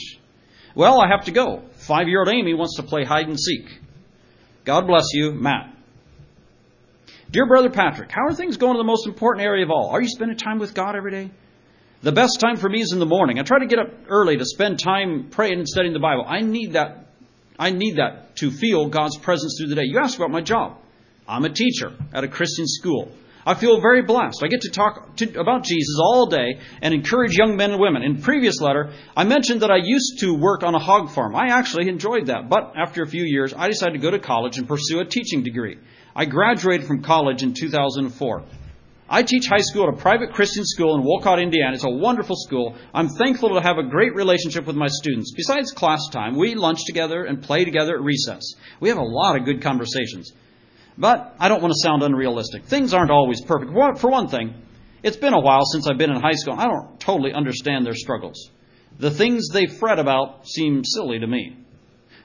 Well, 0.75 1.01
I 1.01 1.07
have 1.07 1.25
to 1.25 1.31
go. 1.31 1.63
Five 1.89 2.07
year 2.07 2.19
old 2.19 2.29
Amy 2.29 2.53
wants 2.53 2.75
to 2.75 2.83
play 2.83 3.03
hide 3.03 3.27
and 3.27 3.39
seek. 3.39 3.65
God 4.63 4.85
bless 4.85 5.05
you, 5.11 5.31
Matt. 5.31 5.75
Dear 7.31 7.47
Brother 7.47 7.71
Patrick, 7.71 8.11
how 8.11 8.27
are 8.27 8.33
things 8.35 8.57
going 8.57 8.73
in 8.73 8.77
the 8.77 8.83
most 8.83 9.07
important 9.07 9.43
area 9.43 9.65
of 9.65 9.71
all? 9.71 9.89
Are 9.89 9.99
you 9.99 10.07
spending 10.07 10.37
time 10.37 10.59
with 10.59 10.75
God 10.75 10.95
every 10.95 11.09
day? 11.09 11.31
The 12.03 12.11
best 12.11 12.39
time 12.39 12.57
for 12.57 12.69
me 12.69 12.81
is 12.81 12.93
in 12.93 12.99
the 12.99 13.07
morning. 13.07 13.39
I 13.39 13.41
try 13.41 13.57
to 13.57 13.65
get 13.65 13.79
up 13.79 13.87
early 14.07 14.37
to 14.37 14.45
spend 14.45 14.77
time 14.77 15.29
praying 15.31 15.57
and 15.57 15.67
studying 15.67 15.93
the 15.93 15.99
Bible. 15.99 16.25
I 16.27 16.41
need 16.41 16.73
that. 16.73 17.07
I 17.57 17.71
need 17.71 17.95
that 17.95 18.35
to 18.35 18.51
feel 18.51 18.87
God's 18.89 19.17
presence 19.17 19.55
through 19.57 19.69
the 19.69 19.75
day. 19.75 19.85
You 19.85 19.97
asked 19.97 20.15
about 20.15 20.29
my 20.29 20.41
job. 20.41 20.77
I'm 21.27 21.43
a 21.43 21.49
teacher 21.49 21.93
at 22.13 22.23
a 22.23 22.27
Christian 22.27 22.67
school. 22.67 23.11
I 23.45 23.55
feel 23.55 23.79
very 23.81 24.01
blessed. 24.01 24.41
I 24.43 24.47
get 24.47 24.61
to 24.61 24.69
talk 24.69 25.15
to, 25.17 25.39
about 25.39 25.63
Jesus 25.63 25.97
all 26.01 26.25
day 26.25 26.59
and 26.81 26.93
encourage 26.93 27.35
young 27.35 27.55
men 27.55 27.71
and 27.71 27.79
women. 27.79 28.03
In 28.03 28.21
previous 28.21 28.59
letter, 28.59 28.91
I 29.15 29.23
mentioned 29.23 29.61
that 29.61 29.71
I 29.71 29.77
used 29.77 30.19
to 30.19 30.35
work 30.35 30.63
on 30.63 30.75
a 30.75 30.79
hog 30.79 31.11
farm. 31.11 31.35
I 31.35 31.47
actually 31.47 31.87
enjoyed 31.87 32.27
that, 32.27 32.49
but 32.49 32.73
after 32.75 33.01
a 33.01 33.07
few 33.07 33.23
years, 33.23 33.53
I 33.55 33.67
decided 33.67 33.93
to 33.93 33.99
go 33.99 34.11
to 34.11 34.19
college 34.19 34.57
and 34.57 34.67
pursue 34.67 34.99
a 34.99 35.05
teaching 35.05 35.43
degree. 35.43 35.77
I 36.15 36.25
graduated 36.25 36.85
from 36.85 37.01
college 37.01 37.43
in 37.43 37.53
2004. 37.53 38.43
I 39.11 39.23
teach 39.23 39.47
high 39.47 39.61
school 39.61 39.87
at 39.87 39.95
a 39.95 39.97
private 39.97 40.33
Christian 40.33 40.63
school 40.65 40.95
in 40.95 41.03
Wolcott, 41.03 41.39
Indiana. 41.39 41.73
It's 41.73 41.83
a 41.83 41.89
wonderful 41.89 42.35
school. 42.35 42.75
I'm 42.93 43.09
thankful 43.09 43.55
to 43.55 43.61
have 43.61 43.79
a 43.79 43.89
great 43.89 44.13
relationship 44.13 44.67
with 44.67 44.75
my 44.75 44.87
students. 44.87 45.33
Besides 45.35 45.71
class 45.71 46.01
time, 46.11 46.37
we 46.37 46.53
lunch 46.53 46.85
together 46.85 47.23
and 47.23 47.41
play 47.41 47.65
together 47.65 47.95
at 47.95 48.03
recess. 48.03 48.53
We 48.79 48.89
have 48.89 48.99
a 48.99 49.03
lot 49.03 49.35
of 49.35 49.45
good 49.45 49.63
conversations. 49.63 50.31
But 50.99 51.35
I 51.39 51.47
don't 51.47 51.61
want 51.61 51.71
to 51.71 51.79
sound 51.81 52.03
unrealistic. 52.03 52.65
Things 52.65 52.93
aren't 52.93 53.09
always 53.09 53.41
perfect. 53.41 53.71
For 53.99 54.09
one 54.11 54.27
thing, 54.27 54.53
it's 55.01 55.15
been 55.15 55.33
a 55.33 55.39
while 55.39 55.63
since 55.63 55.87
I've 55.87 55.97
been 55.97 56.11
in 56.11 56.19
high 56.19 56.33
school. 56.33 56.55
I 56.59 56.67
don't 56.67 56.99
totally 56.99 57.31
understand 57.31 57.85
their 57.85 57.95
struggles. 57.95 58.51
The 58.99 59.09
things 59.09 59.47
they 59.47 59.65
fret 59.65 59.97
about 59.97 60.45
seem 60.45 60.83
silly 60.83 61.19
to 61.19 61.27
me. 61.27 61.55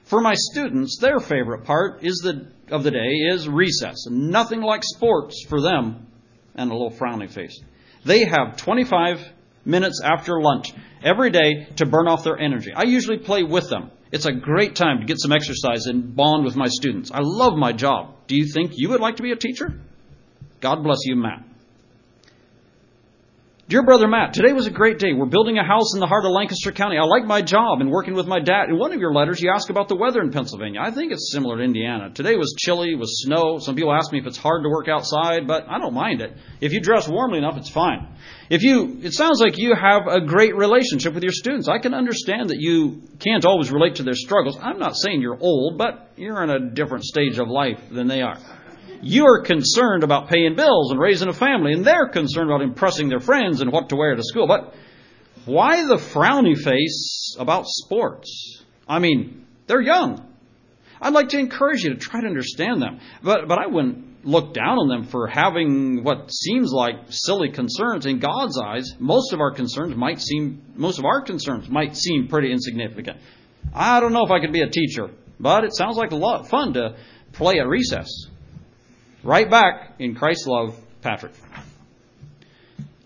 For 0.03 0.19
my 0.19 0.33
students, 0.35 0.99
their 0.99 1.19
favorite 1.19 1.63
part 1.63 2.03
is 2.03 2.15
the, 2.17 2.51
of 2.69 2.83
the 2.83 2.91
day 2.91 3.13
is 3.31 3.47
recess. 3.47 4.07
Nothing 4.07 4.61
like 4.61 4.83
sports 4.83 5.45
for 5.47 5.61
them. 5.61 6.07
And 6.53 6.69
a 6.69 6.73
little 6.73 6.91
frowny 6.91 7.29
face. 7.29 7.59
They 8.03 8.25
have 8.25 8.57
25 8.57 9.19
minutes 9.63 10.01
after 10.03 10.39
lunch 10.41 10.73
every 11.03 11.31
day 11.31 11.67
to 11.77 11.85
burn 11.85 12.07
off 12.07 12.23
their 12.23 12.37
energy. 12.37 12.71
I 12.73 12.83
usually 12.83 13.17
play 13.17 13.43
with 13.43 13.69
them. 13.69 13.89
It's 14.11 14.25
a 14.25 14.33
great 14.33 14.75
time 14.75 14.99
to 14.99 15.05
get 15.05 15.19
some 15.19 15.31
exercise 15.31 15.87
and 15.87 16.15
bond 16.15 16.45
with 16.45 16.55
my 16.55 16.67
students. 16.67 17.09
I 17.11 17.19
love 17.21 17.57
my 17.57 17.71
job. 17.71 18.14
Do 18.27 18.35
you 18.35 18.45
think 18.51 18.71
you 18.75 18.89
would 18.89 19.01
like 19.01 19.17
to 19.17 19.23
be 19.23 19.31
a 19.31 19.35
teacher? 19.35 19.79
God 20.61 20.83
bless 20.83 20.99
you, 21.05 21.15
Matt. 21.15 21.43
Dear 23.67 23.81
Brother 23.81 24.07
Matt, 24.07 24.33
today 24.33 24.53
was 24.53 24.67
a 24.67 24.71
great 24.71 24.99
day. 24.99 25.13
We're 25.13 25.25
building 25.25 25.57
a 25.57 25.65
house 25.65 25.95
in 25.95 25.99
the 25.99 26.05
heart 26.05 26.23
of 26.23 26.29
Lancaster 26.29 26.71
County. 26.71 26.99
I 26.99 27.03
like 27.03 27.25
my 27.25 27.41
job 27.41 27.81
and 27.81 27.89
working 27.89 28.13
with 28.13 28.27
my 28.27 28.39
dad. 28.39 28.69
In 28.69 28.77
one 28.77 28.93
of 28.93 28.99
your 28.99 29.11
letters, 29.11 29.41
you 29.41 29.49
ask 29.51 29.71
about 29.71 29.87
the 29.87 29.95
weather 29.95 30.21
in 30.21 30.29
Pennsylvania. 30.29 30.81
I 30.83 30.91
think 30.91 31.11
it's 31.11 31.31
similar 31.31 31.57
to 31.57 31.63
Indiana. 31.63 32.11
Today 32.11 32.35
was 32.35 32.53
chilly, 32.59 32.93
was 32.93 33.23
snow. 33.23 33.57
Some 33.57 33.73
people 33.73 33.91
ask 33.91 34.11
me 34.11 34.19
if 34.19 34.27
it's 34.27 34.37
hard 34.37 34.61
to 34.61 34.69
work 34.69 34.87
outside, 34.87 35.47
but 35.47 35.67
I 35.67 35.79
don't 35.79 35.95
mind 35.95 36.21
it. 36.21 36.37
If 36.61 36.73
you 36.73 36.79
dress 36.79 37.07
warmly 37.07 37.39
enough, 37.39 37.57
it's 37.57 37.71
fine. 37.71 38.07
If 38.51 38.61
you, 38.61 38.99
it 39.01 39.13
sounds 39.13 39.41
like 39.41 39.57
you 39.57 39.73
have 39.73 40.05
a 40.05 40.21
great 40.21 40.55
relationship 40.55 41.15
with 41.15 41.23
your 41.23 41.33
students. 41.33 41.67
I 41.67 41.79
can 41.79 41.95
understand 41.95 42.51
that 42.51 42.59
you 42.59 43.01
can't 43.17 43.45
always 43.45 43.71
relate 43.71 43.95
to 43.95 44.03
their 44.03 44.13
struggles. 44.13 44.59
I'm 44.61 44.77
not 44.77 44.95
saying 44.95 45.21
you're 45.21 45.39
old, 45.41 45.79
but 45.79 46.11
you're 46.17 46.43
in 46.43 46.51
a 46.51 46.69
different 46.69 47.03
stage 47.03 47.39
of 47.39 47.47
life 47.47 47.79
than 47.89 48.07
they 48.07 48.21
are. 48.21 48.37
You're 49.01 49.43
concerned 49.43 50.03
about 50.03 50.29
paying 50.29 50.55
bills 50.55 50.91
and 50.91 50.99
raising 50.99 51.29
a 51.29 51.33
family, 51.33 51.73
and 51.73 51.85
they're 51.85 52.09
concerned 52.09 52.49
about 52.49 52.61
impressing 52.61 53.09
their 53.09 53.19
friends 53.19 53.61
and 53.61 53.71
what 53.71 53.89
to 53.89 53.95
wear 53.95 54.15
to 54.15 54.23
school. 54.23 54.47
But 54.47 54.73
why 55.45 55.85
the 55.85 55.97
frowny 55.97 56.57
face 56.57 57.35
about 57.39 57.65
sports? 57.67 58.63
I 58.87 58.99
mean, 58.99 59.45
they're 59.67 59.81
young. 59.81 60.25
I'd 61.01 61.13
like 61.13 61.29
to 61.29 61.39
encourage 61.39 61.83
you 61.83 61.91
to 61.91 61.99
try 61.99 62.21
to 62.21 62.27
understand 62.27 62.81
them. 62.81 62.99
But, 63.21 63.47
but 63.47 63.59
I 63.59 63.67
wouldn't 63.67 64.25
look 64.25 64.53
down 64.53 64.79
on 64.79 64.87
them 64.87 65.03
for 65.03 65.27
having 65.27 66.03
what 66.03 66.31
seems 66.31 66.71
like 66.71 66.95
silly 67.09 67.49
concerns. 67.49 68.05
In 68.05 68.19
God's 68.19 68.57
eyes, 68.57 68.95
most 68.99 69.33
of 69.33 69.39
our 69.39 69.51
concerns 69.51 69.95
might 69.95 70.19
seem, 70.19 70.61
most 70.75 70.97
of 70.97 71.05
our 71.05 71.21
concerns 71.21 71.69
might 71.69 71.95
seem 71.95 72.27
pretty 72.27 72.51
insignificant. 72.51 73.17
I 73.73 73.99
don't 73.99 74.13
know 74.13 74.25
if 74.25 74.31
I 74.31 74.39
could 74.39 74.53
be 74.53 74.61
a 74.61 74.69
teacher, 74.69 75.09
but 75.39 75.63
it 75.63 75.75
sounds 75.75 75.97
like 75.97 76.11
a 76.11 76.15
lot 76.15 76.41
of 76.41 76.47
fun 76.47 76.73
to 76.73 76.95
play 77.33 77.59
at 77.59 77.67
recess. 77.67 78.09
Right 79.25 79.49
back 79.49 79.95
in 79.97 80.13
Christ's 80.13 80.45
love, 80.45 80.79
Patrick. 81.01 81.33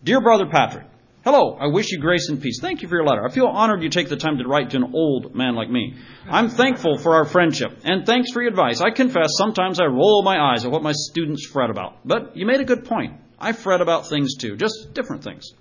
Dear 0.04 0.20
Brother 0.20 0.48
Patrick, 0.52 0.86
Hello, 1.24 1.58
I 1.58 1.68
wish 1.68 1.92
you 1.92 2.00
grace 2.00 2.28
and 2.28 2.42
peace. 2.42 2.60
Thank 2.62 2.82
you 2.82 2.90
for 2.90 2.96
your 2.96 3.06
letter. 3.06 3.26
I 3.26 3.32
feel 3.32 3.48
honored 3.48 3.84
you 3.84 3.90
take 3.90 4.10
the 4.10 4.18
time 4.18 4.38
to 4.38 4.48
write 4.48 4.72
to 4.72 4.78
an 4.78 4.92
old 4.94 5.34
man 5.34 5.56
like 5.56 5.70
me. 5.70 5.96
I'm 6.30 6.50
thankful 6.50 6.98
for 6.98 7.16
our 7.16 7.24
friendship, 7.24 7.80
and 7.86 8.06
thanks 8.06 8.32
for 8.32 8.42
your 8.42 8.52
advice. 8.52 8.82
I 8.82 8.92
confess 8.92 9.30
sometimes 9.38 9.80
I 9.80 9.86
roll 9.86 10.24
my 10.24 10.38
eyes 10.38 10.66
at 10.66 10.72
what 10.72 10.84
my 10.84 10.92
students 10.94 11.46
fret 11.46 11.70
about. 11.70 11.98
But 12.04 12.36
you 12.36 12.46
made 12.46 12.60
a 12.60 12.66
good 12.66 12.84
point. 12.84 13.14
I 13.40 13.54
fret 13.54 13.80
about 13.80 14.08
things 14.10 14.36
too, 14.36 14.58
just 14.58 14.94
different 14.94 15.24
things. 15.24 15.54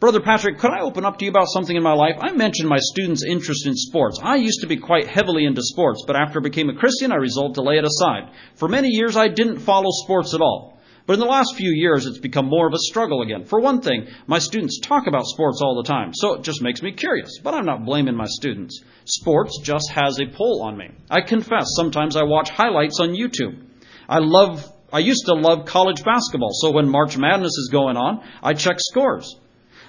Brother 0.00 0.20
Patrick, 0.20 0.58
could 0.58 0.70
I 0.70 0.82
open 0.82 1.04
up 1.04 1.18
to 1.18 1.24
you 1.24 1.30
about 1.32 1.48
something 1.48 1.74
in 1.74 1.82
my 1.82 1.92
life? 1.92 2.14
I 2.20 2.30
mentioned 2.30 2.68
my 2.68 2.78
students' 2.78 3.24
interest 3.24 3.66
in 3.66 3.74
sports. 3.74 4.20
I 4.22 4.36
used 4.36 4.60
to 4.60 4.68
be 4.68 4.76
quite 4.76 5.08
heavily 5.08 5.44
into 5.44 5.60
sports, 5.60 6.04
but 6.06 6.14
after 6.14 6.38
I 6.38 6.42
became 6.42 6.70
a 6.70 6.76
Christian, 6.76 7.10
I 7.10 7.16
resolved 7.16 7.56
to 7.56 7.62
lay 7.62 7.78
it 7.78 7.84
aside. 7.84 8.30
For 8.54 8.68
many 8.68 8.90
years, 8.90 9.16
I 9.16 9.26
didn't 9.26 9.58
follow 9.58 9.90
sports 9.90 10.34
at 10.34 10.40
all. 10.40 10.78
But 11.06 11.14
in 11.14 11.18
the 11.20 11.26
last 11.26 11.56
few 11.56 11.72
years, 11.72 12.06
it's 12.06 12.20
become 12.20 12.46
more 12.46 12.68
of 12.68 12.74
a 12.74 12.78
struggle 12.78 13.22
again. 13.22 13.44
For 13.44 13.58
one 13.58 13.80
thing, 13.80 14.06
my 14.28 14.38
students 14.38 14.78
talk 14.78 15.08
about 15.08 15.26
sports 15.26 15.60
all 15.60 15.74
the 15.74 15.88
time, 15.88 16.12
so 16.14 16.34
it 16.34 16.42
just 16.42 16.62
makes 16.62 16.80
me 16.80 16.92
curious. 16.92 17.40
But 17.42 17.54
I'm 17.54 17.66
not 17.66 17.84
blaming 17.84 18.14
my 18.14 18.26
students. 18.28 18.80
Sports 19.04 19.58
just 19.64 19.90
has 19.90 20.20
a 20.20 20.26
pull 20.26 20.62
on 20.62 20.76
me. 20.76 20.90
I 21.10 21.22
confess, 21.22 21.70
sometimes 21.74 22.14
I 22.14 22.22
watch 22.22 22.50
highlights 22.50 23.00
on 23.00 23.16
YouTube. 23.16 23.64
I 24.08 24.20
love, 24.20 24.64
I 24.92 25.00
used 25.00 25.26
to 25.26 25.34
love 25.34 25.66
college 25.66 26.04
basketball, 26.04 26.52
so 26.52 26.70
when 26.70 26.88
March 26.88 27.18
Madness 27.18 27.58
is 27.58 27.70
going 27.72 27.96
on, 27.96 28.22
I 28.44 28.54
check 28.54 28.76
scores. 28.78 29.34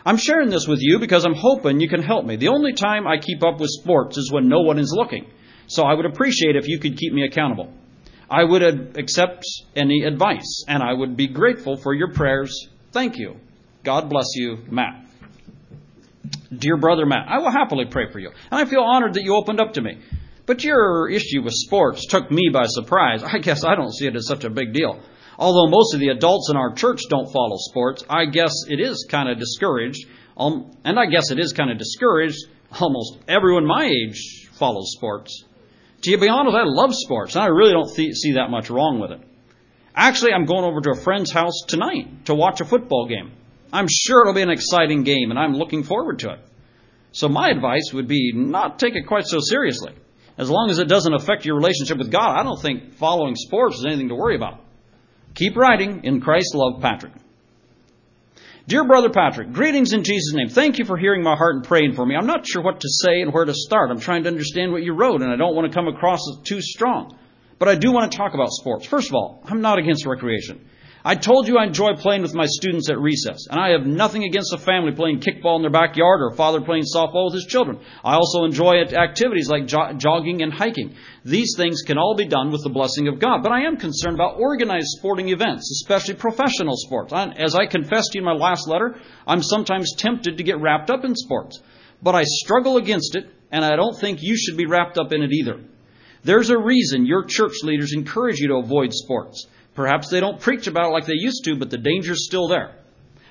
I'm 0.09 0.17
sharing 0.17 0.49
this 0.49 0.65
with 0.67 0.79
you 0.81 0.97
because 0.97 1.23
I'm 1.23 1.35
hoping 1.35 1.79
you 1.79 1.87
can 1.87 2.01
help 2.01 2.25
me. 2.25 2.35
The 2.35 2.47
only 2.47 2.73
time 2.73 3.05
I 3.05 3.19
keep 3.19 3.43
up 3.43 3.59
with 3.59 3.69
sports 3.69 4.17
is 4.17 4.31
when 4.31 4.49
no 4.49 4.61
one 4.61 4.79
is 4.79 4.91
looking. 4.91 5.27
So 5.67 5.83
I 5.83 5.93
would 5.93 6.07
appreciate 6.07 6.55
if 6.55 6.67
you 6.67 6.79
could 6.79 6.97
keep 6.97 7.13
me 7.13 7.25
accountable. 7.25 7.71
I 8.27 8.43
would 8.43 8.63
accept 8.97 9.43
any 9.75 10.01
advice, 10.05 10.65
and 10.67 10.81
I 10.81 10.93
would 10.93 11.15
be 11.15 11.27
grateful 11.27 11.77
for 11.77 11.93
your 11.93 12.11
prayers. 12.11 12.69
Thank 12.91 13.19
you. 13.19 13.35
God 13.83 14.09
bless 14.09 14.25
you, 14.33 14.57
Matt. 14.71 15.05
Dear 16.57 16.77
brother 16.77 17.05
Matt, 17.05 17.27
I 17.27 17.37
will 17.37 17.51
happily 17.51 17.85
pray 17.85 18.11
for 18.11 18.17
you, 18.17 18.31
and 18.49 18.59
I 18.59 18.65
feel 18.65 18.81
honored 18.81 19.13
that 19.13 19.23
you 19.23 19.35
opened 19.35 19.61
up 19.61 19.73
to 19.73 19.81
me. 19.81 19.99
But 20.47 20.63
your 20.63 21.07
issue 21.07 21.43
with 21.43 21.53
sports 21.53 22.07
took 22.07 22.31
me 22.31 22.49
by 22.51 22.63
surprise. 22.65 23.21
I 23.21 23.37
guess 23.37 23.63
I 23.63 23.75
don't 23.75 23.93
see 23.93 24.07
it 24.07 24.15
as 24.15 24.25
such 24.25 24.43
a 24.43 24.49
big 24.49 24.73
deal. 24.73 24.99
Although 25.39 25.71
most 25.71 25.93
of 25.93 26.01
the 26.01 26.09
adults 26.09 26.49
in 26.49 26.57
our 26.57 26.73
church 26.73 26.99
don't 27.09 27.31
follow 27.31 27.55
sports, 27.57 28.03
I 28.09 28.25
guess 28.25 28.51
it 28.67 28.81
is 28.81 29.07
kind 29.09 29.29
of 29.29 29.39
discouraged. 29.39 30.05
Um, 30.35 30.71
and 30.83 30.99
I 30.99 31.05
guess 31.05 31.31
it 31.31 31.39
is 31.39 31.53
kind 31.53 31.71
of 31.71 31.77
discouraged. 31.77 32.39
Almost 32.77 33.19
everyone 33.25 33.65
my 33.65 33.85
age 33.85 34.49
follows 34.51 34.91
sports. 34.91 35.45
To 36.01 36.17
be 36.17 36.27
honest, 36.27 36.57
I 36.57 36.63
love 36.65 36.93
sports, 36.93 37.35
and 37.35 37.43
I 37.43 37.47
really 37.47 37.71
don't 37.71 37.93
th- 37.95 38.15
see 38.15 38.33
that 38.33 38.49
much 38.49 38.69
wrong 38.69 38.99
with 38.99 39.11
it. 39.11 39.21
Actually, 39.95 40.33
I'm 40.33 40.45
going 40.45 40.65
over 40.65 40.81
to 40.81 40.91
a 40.91 41.01
friend's 41.01 41.31
house 41.31 41.61
tonight 41.67 42.25
to 42.25 42.35
watch 42.35 42.59
a 42.59 42.65
football 42.65 43.07
game. 43.07 43.31
I'm 43.71 43.87
sure 43.89 44.21
it'll 44.21 44.33
be 44.33 44.41
an 44.41 44.49
exciting 44.49 45.03
game, 45.03 45.29
and 45.29 45.39
I'm 45.39 45.53
looking 45.53 45.83
forward 45.83 46.19
to 46.19 46.31
it. 46.31 46.39
So 47.13 47.29
my 47.29 47.49
advice 47.49 47.93
would 47.93 48.09
be 48.09 48.33
not 48.35 48.77
take 48.77 48.95
it 48.95 49.07
quite 49.07 49.25
so 49.25 49.39
seriously. 49.39 49.93
As 50.37 50.49
long 50.49 50.69
as 50.69 50.79
it 50.79 50.89
doesn't 50.89 51.13
affect 51.13 51.45
your 51.45 51.55
relationship 51.55 51.97
with 51.97 52.11
God, 52.11 52.37
I 52.37 52.43
don't 52.43 52.61
think 52.61 52.95
following 52.95 53.35
sports 53.35 53.77
is 53.77 53.85
anything 53.85 54.09
to 54.09 54.15
worry 54.15 54.35
about. 54.35 54.59
Keep 55.39 55.55
writing 55.55 56.01
in 56.03 56.19
Christ's 56.19 56.53
love, 56.53 56.81
Patrick. 56.81 57.13
Dear 58.67 58.85
Brother 58.85 59.09
Patrick, 59.09 59.53
greetings 59.53 59.93
in 59.93 60.03
Jesus' 60.03 60.33
name. 60.33 60.49
Thank 60.49 60.79
you 60.79 60.83
for 60.83 60.97
hearing 60.97 61.23
my 61.23 61.37
heart 61.37 61.55
and 61.55 61.63
praying 61.63 61.93
for 61.93 62.05
me. 62.05 62.13
I'm 62.13 62.27
not 62.27 62.45
sure 62.45 62.61
what 62.61 62.81
to 62.81 62.89
say 62.89 63.21
and 63.21 63.31
where 63.31 63.45
to 63.45 63.53
start. 63.53 63.89
I'm 63.89 64.01
trying 64.01 64.23
to 64.23 64.29
understand 64.29 64.73
what 64.73 64.83
you 64.83 64.91
wrote, 64.91 65.21
and 65.21 65.31
I 65.31 65.37
don't 65.37 65.55
want 65.55 65.71
to 65.71 65.73
come 65.73 65.87
across 65.87 66.19
as 66.29 66.43
too 66.43 66.59
strong. 66.61 67.17
But 67.57 67.69
I 67.69 67.75
do 67.75 67.93
want 67.93 68.11
to 68.11 68.17
talk 68.17 68.33
about 68.33 68.49
sports. 68.49 68.85
First 68.85 69.07
of 69.07 69.15
all, 69.15 69.41
I'm 69.45 69.61
not 69.61 69.79
against 69.79 70.05
recreation. 70.05 70.67
I 71.03 71.15
told 71.15 71.47
you 71.47 71.57
I 71.57 71.63
enjoy 71.63 71.93
playing 71.93 72.23
with 72.23 72.35
my 72.35 72.45
students 72.45 72.89
at 72.89 72.99
recess, 72.99 73.47
and 73.49 73.57
I 73.57 73.69
have 73.69 73.87
nothing 73.87 74.25
against 74.25 74.53
a 74.53 74.57
family 74.57 74.91
playing 74.91 75.21
kickball 75.21 75.55
in 75.55 75.61
their 75.61 75.71
backyard 75.71 76.19
or 76.19 76.27
a 76.27 76.35
father 76.35 76.59
playing 76.59 76.83
softball 76.83 77.27
with 77.27 77.35
his 77.35 77.45
children. 77.45 77.79
I 78.03 78.15
also 78.15 78.43
enjoy 78.43 78.81
activities 78.81 79.49
like 79.49 79.65
jo- 79.65 79.93
jogging 79.95 80.41
and 80.41 80.51
hiking. 80.51 80.95
These 81.23 81.55
things 81.55 81.83
can 81.83 81.97
all 81.97 82.15
be 82.15 82.27
done 82.27 82.51
with 82.51 82.63
the 82.63 82.69
blessing 82.69 83.07
of 83.07 83.17
God, 83.17 83.43
but 83.43 83.53
I 83.53 83.61
am 83.61 83.77
concerned 83.77 84.15
about 84.15 84.41
organized 84.41 84.87
sporting 84.97 85.29
events, 85.29 85.71
especially 85.81 86.15
professional 86.15 86.75
sports. 86.75 87.13
As 87.13 87.55
I 87.55 87.65
confessed 87.65 88.11
to 88.11 88.19
you 88.19 88.21
in 88.21 88.25
my 88.25 88.33
last 88.33 88.67
letter, 88.67 88.99
I'm 89.25 89.41
sometimes 89.41 89.95
tempted 89.95 90.37
to 90.37 90.43
get 90.43 90.59
wrapped 90.59 90.89
up 90.89 91.05
in 91.05 91.15
sports, 91.15 91.61
but 92.03 92.13
I 92.13 92.23
struggle 92.25 92.75
against 92.75 93.15
it, 93.15 93.25
and 93.51 93.63
I 93.63 93.77
don't 93.77 93.97
think 93.97 94.19
you 94.21 94.35
should 94.35 94.57
be 94.57 94.65
wrapped 94.65 94.97
up 94.97 95.13
in 95.13 95.23
it 95.23 95.31
either. 95.31 95.61
There's 96.25 96.49
a 96.49 96.59
reason 96.59 97.05
your 97.05 97.23
church 97.23 97.63
leaders 97.63 97.93
encourage 97.93 98.39
you 98.39 98.49
to 98.49 98.55
avoid 98.55 98.91
sports. 98.91 99.47
Perhaps 99.79 100.09
they 100.09 100.19
don't 100.19 100.41
preach 100.41 100.67
about 100.67 100.87
it 100.87 100.91
like 100.91 101.05
they 101.05 101.13
used 101.15 101.45
to, 101.45 101.55
but 101.55 101.69
the 101.69 101.77
danger's 101.77 102.25
still 102.25 102.49
there. 102.49 102.75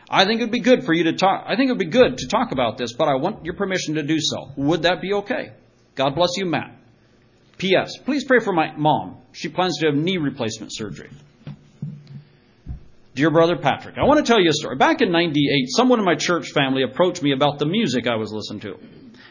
I 0.09 0.25
think 0.25 0.41
it 0.41 0.45
would 0.45 0.51
be 0.51 0.61
good 0.61 0.83
for 0.83 0.95
you 0.95 1.05
to 1.05 1.13
talk. 1.13 1.45
I 1.47 1.57
think 1.57 1.69
it 1.69 1.73
would 1.73 1.79
be 1.79 1.91
good 1.91 2.17
to 2.17 2.27
talk 2.27 2.53
about 2.53 2.79
this, 2.79 2.95
but 2.95 3.07
I 3.07 3.17
want 3.17 3.45
your 3.45 3.53
permission 3.53 3.97
to 3.97 4.03
do 4.03 4.17
so. 4.19 4.53
Would 4.57 4.85
that 4.85 5.03
be 5.03 5.13
okay? 5.13 5.53
God 5.95 6.15
bless 6.15 6.39
you, 6.39 6.47
Matt. 6.47 6.75
P.S. 7.59 7.99
Please 7.99 8.25
pray 8.25 8.39
for 8.39 8.55
my 8.55 8.75
mom. 8.79 9.19
She 9.33 9.51
plans 9.51 9.77
to 9.81 9.89
have 9.89 9.95
knee 9.95 10.17
replacement 10.17 10.75
surgery. 10.75 11.11
Dear 13.15 13.31
brother 13.31 13.59
Patrick, 13.59 13.99
I 13.99 14.07
want 14.07 14.25
to 14.25 14.33
tell 14.33 14.41
you 14.41 14.49
a 14.49 14.55
story. 14.55 14.77
Back 14.77 15.03
in 15.03 15.13
98, 15.13 15.67
someone 15.77 15.99
in 15.99 16.07
my 16.07 16.15
church 16.15 16.53
family 16.53 16.83
approached 16.83 17.23
me 17.23 17.35
about 17.35 17.59
the 17.59 17.67
music 17.67 18.07
I 18.07 18.17
was 18.17 18.33
listening 18.33 18.61
to. 18.61 18.79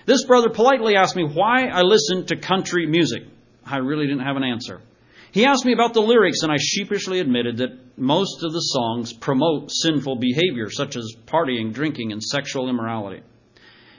This 0.06 0.24
brother 0.24 0.52
politely 0.52 0.96
asked 0.96 1.16
me 1.16 1.24
why 1.24 1.66
I 1.66 1.82
listened 1.82 2.28
to 2.28 2.36
country 2.36 2.86
music. 2.86 3.24
I 3.66 3.78
really 3.78 4.06
didn't 4.06 4.24
have 4.24 4.36
an 4.36 4.44
answer. 4.44 4.82
He 5.38 5.46
asked 5.46 5.66
me 5.66 5.74
about 5.74 5.94
the 5.94 6.02
lyrics, 6.02 6.42
and 6.42 6.52
I 6.52 6.58
sheepishly 6.60 7.20
admitted 7.20 7.58
that 7.58 7.96
most 7.96 8.44
of 8.44 8.54
the 8.54 8.60
songs 8.60 9.14
promote 9.14 9.70
sinful 9.70 10.16
behavior, 10.16 10.72
such 10.72 10.96
as 10.96 11.14
partying, 11.28 11.72
drinking, 11.72 12.12
and 12.12 12.24
sexual 12.24 12.68
immorality. 12.68 13.22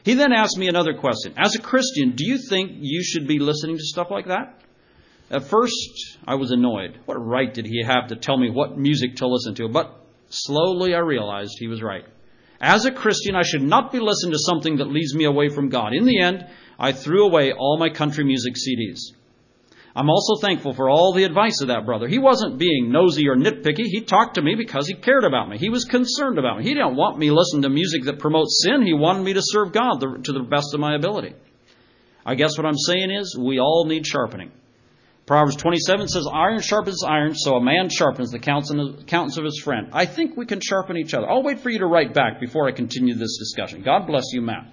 He 0.03 0.14
then 0.14 0.33
asked 0.33 0.59
me 0.59 0.66
another 0.66 0.94
question. 0.94 1.35
As 1.37 1.55
a 1.55 1.61
Christian, 1.61 2.16
do 2.16 2.27
you 2.27 2.38
think 2.38 2.72
you 2.81 3.05
should 3.05 3.29
be 3.29 3.38
listening 3.38 3.77
to 3.77 3.85
stuff 3.85 4.11
like 4.11 4.27
that? 4.27 4.61
At 5.31 5.44
first, 5.44 6.18
I 6.27 6.35
was 6.35 6.51
annoyed. 6.51 6.98
What 7.05 7.24
right 7.24 7.55
did 7.55 7.66
he 7.66 7.85
have 7.85 8.09
to 8.09 8.16
tell 8.16 8.37
me 8.37 8.51
what 8.51 8.77
music 8.77 9.14
to 9.18 9.29
listen 9.29 9.55
to? 9.55 9.68
But 9.68 9.94
slowly 10.31 10.92
I 10.92 10.98
realized 10.98 11.53
he 11.61 11.68
was 11.68 11.85
right. 11.85 12.05
As 12.61 12.85
a 12.85 12.90
Christian, 12.90 13.37
I 13.37 13.42
should 13.42 13.62
not 13.62 13.92
be 13.92 14.01
listening 14.01 14.33
to 14.33 14.40
something 14.40 14.79
that 14.79 14.90
leads 14.90 15.14
me 15.14 15.24
away 15.24 15.51
from 15.51 15.68
God. 15.68 15.94
In 15.94 16.05
the 16.05 16.18
end, 16.18 16.48
I 16.81 16.90
threw 16.90 17.24
away 17.24 17.53
all 17.53 17.79
my 17.79 17.90
country 17.90 18.24
music 18.24 18.55
CDs. 18.55 19.14
I'm 19.99 20.11
also 20.11 20.41
thankful 20.41 20.75
for 20.75 20.89
all 20.89 21.13
the 21.13 21.25
advice 21.25 21.61
of 21.61 21.69
that 21.69 21.85
brother. 21.85 22.07
He 22.07 22.21
wasn't 22.21 22.57
being 22.57 22.93
nosy 22.93 23.27
or 23.29 23.35
nitpicky. 23.35 23.83
He 23.83 24.03
talked 24.03 24.37
to 24.37 24.43
me 24.43 24.55
because 24.55 24.87
he 24.87 24.95
cared 24.95 25.25
about 25.25 25.49
me. 25.49 25.59
He 25.59 25.71
was 25.71 25.87
concerned 25.87 26.39
about 26.39 26.59
me. 26.59 26.63
He 26.63 26.73
didn't 26.73 26.95
want 26.95 27.19
me 27.19 27.33
listening 27.33 27.63
to 27.63 27.69
music 27.69 28.05
that 28.05 28.21
promotes 28.21 28.63
sin. 28.65 28.87
He 28.87 28.95
wanted 28.95 29.25
me 29.25 29.33
to 29.33 29.41
serve 29.43 29.73
God 29.73 29.99
to 29.99 30.33
the 30.33 30.47
best 30.49 30.73
of 30.73 30.79
my 30.79 30.95
ability. 30.95 31.35
I 32.25 32.37
guess 32.37 32.57
what 32.57 32.65
I'm 32.65 32.77
saying 32.77 33.11
is 33.11 33.37
we 33.37 33.59
all 33.59 33.87
need 33.89 34.07
sharpening. 34.07 34.53
Proverbs 35.27 35.57
27 35.57 36.07
says, 36.07 36.29
Iron 36.33 36.61
sharpens 36.61 37.03
iron, 37.03 37.35
so 37.35 37.57
a 37.57 37.61
man 37.61 37.89
sharpens 37.91 38.31
the 38.31 38.39
countenance 38.39 39.37
of 39.37 39.45
his 39.45 39.61
friend. 39.65 39.89
I 39.93 40.07
think 40.07 40.37
we 40.37 40.47
can 40.47 40.61
sharpen 40.61 40.97
each 40.97 41.13
other. 41.13 41.29
I'll 41.29 41.43
wait 41.43 41.59
for 41.59 41.71
you 41.71 41.81
to 41.81 41.87
write 41.87 42.15
back 42.15 42.39
before 42.39 42.69
I 42.69 42.73
continue 42.73 43.15
this 43.15 43.37
discussion. 43.37 43.83
God 43.83 44.07
bless 44.07 44.27
you, 44.33 44.43
Matt. 44.43 44.73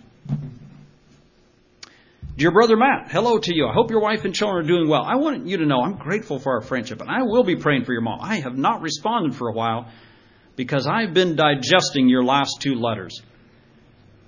Dear 2.38 2.52
brother 2.52 2.76
Matt, 2.76 3.12
hello 3.12 3.38
to 3.38 3.56
you. 3.56 3.65
I 3.65 3.74
hope 3.74 3.91
your 3.91 4.02
wife 4.02 4.26
and 4.26 4.36
children 4.36 4.65
are 4.65 4.67
doing 4.67 4.89
well. 4.89 5.04
I 5.04 5.15
want 5.15 5.48
you 5.48 5.56
to 5.56 5.65
know 5.65 5.82
I'm 5.82 5.95
grateful 5.95 6.38
for 6.38 6.56
our 6.56 6.62
friendship, 6.62 7.00
and 7.00 7.10
I 7.10 7.21
will 7.21 7.45
be 7.45 7.56
praying 7.56 7.86
for 7.86 7.93
your 7.93 8.02
mom. 8.02 8.19
I 8.21 8.41
have 8.41 8.58
not 8.58 8.82
responded 8.82 9.36
for 9.36 9.48
a 9.48 9.54
while 9.54 9.89
because 10.58 10.86
I've 10.86 11.13
been 11.13 11.38
digesting 11.38 12.10
your 12.10 12.26
last 12.26 12.58
two 12.60 12.76
letters. 12.76 13.21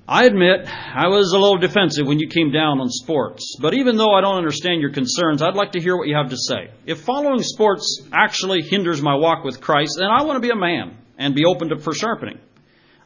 I 0.08 0.24
admit 0.24 0.70
I 0.70 1.08
was 1.08 1.34
a 1.34 1.38
little 1.38 1.58
defensive 1.58 2.08
when 2.08 2.17
you 2.17 2.30
came 2.30 2.50
down 2.50 2.80
on 2.80 2.88
sports, 2.89 3.58
but 3.60 3.74
even 3.74 3.98
though 3.98 4.13
I 4.13 4.22
don't 4.22 4.38
understand 4.38 4.80
your 4.80 4.93
concerns, 4.93 5.41
I'd 5.41 5.56
like 5.56 5.74
to 5.74 5.82
hear 5.82 5.98
what 5.98 6.08
you 6.08 6.15
have 6.15 6.30
to 6.30 6.38
say. 6.38 6.72
If 6.86 7.02
following 7.02 7.43
sports 7.43 8.08
actually 8.13 8.62
hinders 8.62 9.02
my 9.02 9.15
walk 9.15 9.43
with 9.43 9.60
Christ, 9.60 9.98
then 10.00 10.08
I 10.08 10.24
want 10.24 10.38
to 10.38 10.48
be 10.48 10.52
a 10.52 10.56
man 10.56 10.98
and 11.17 11.36
be 11.36 11.43
open 11.43 11.67
to, 11.70 11.78
for 11.80 11.93
sharpening. 11.93 12.39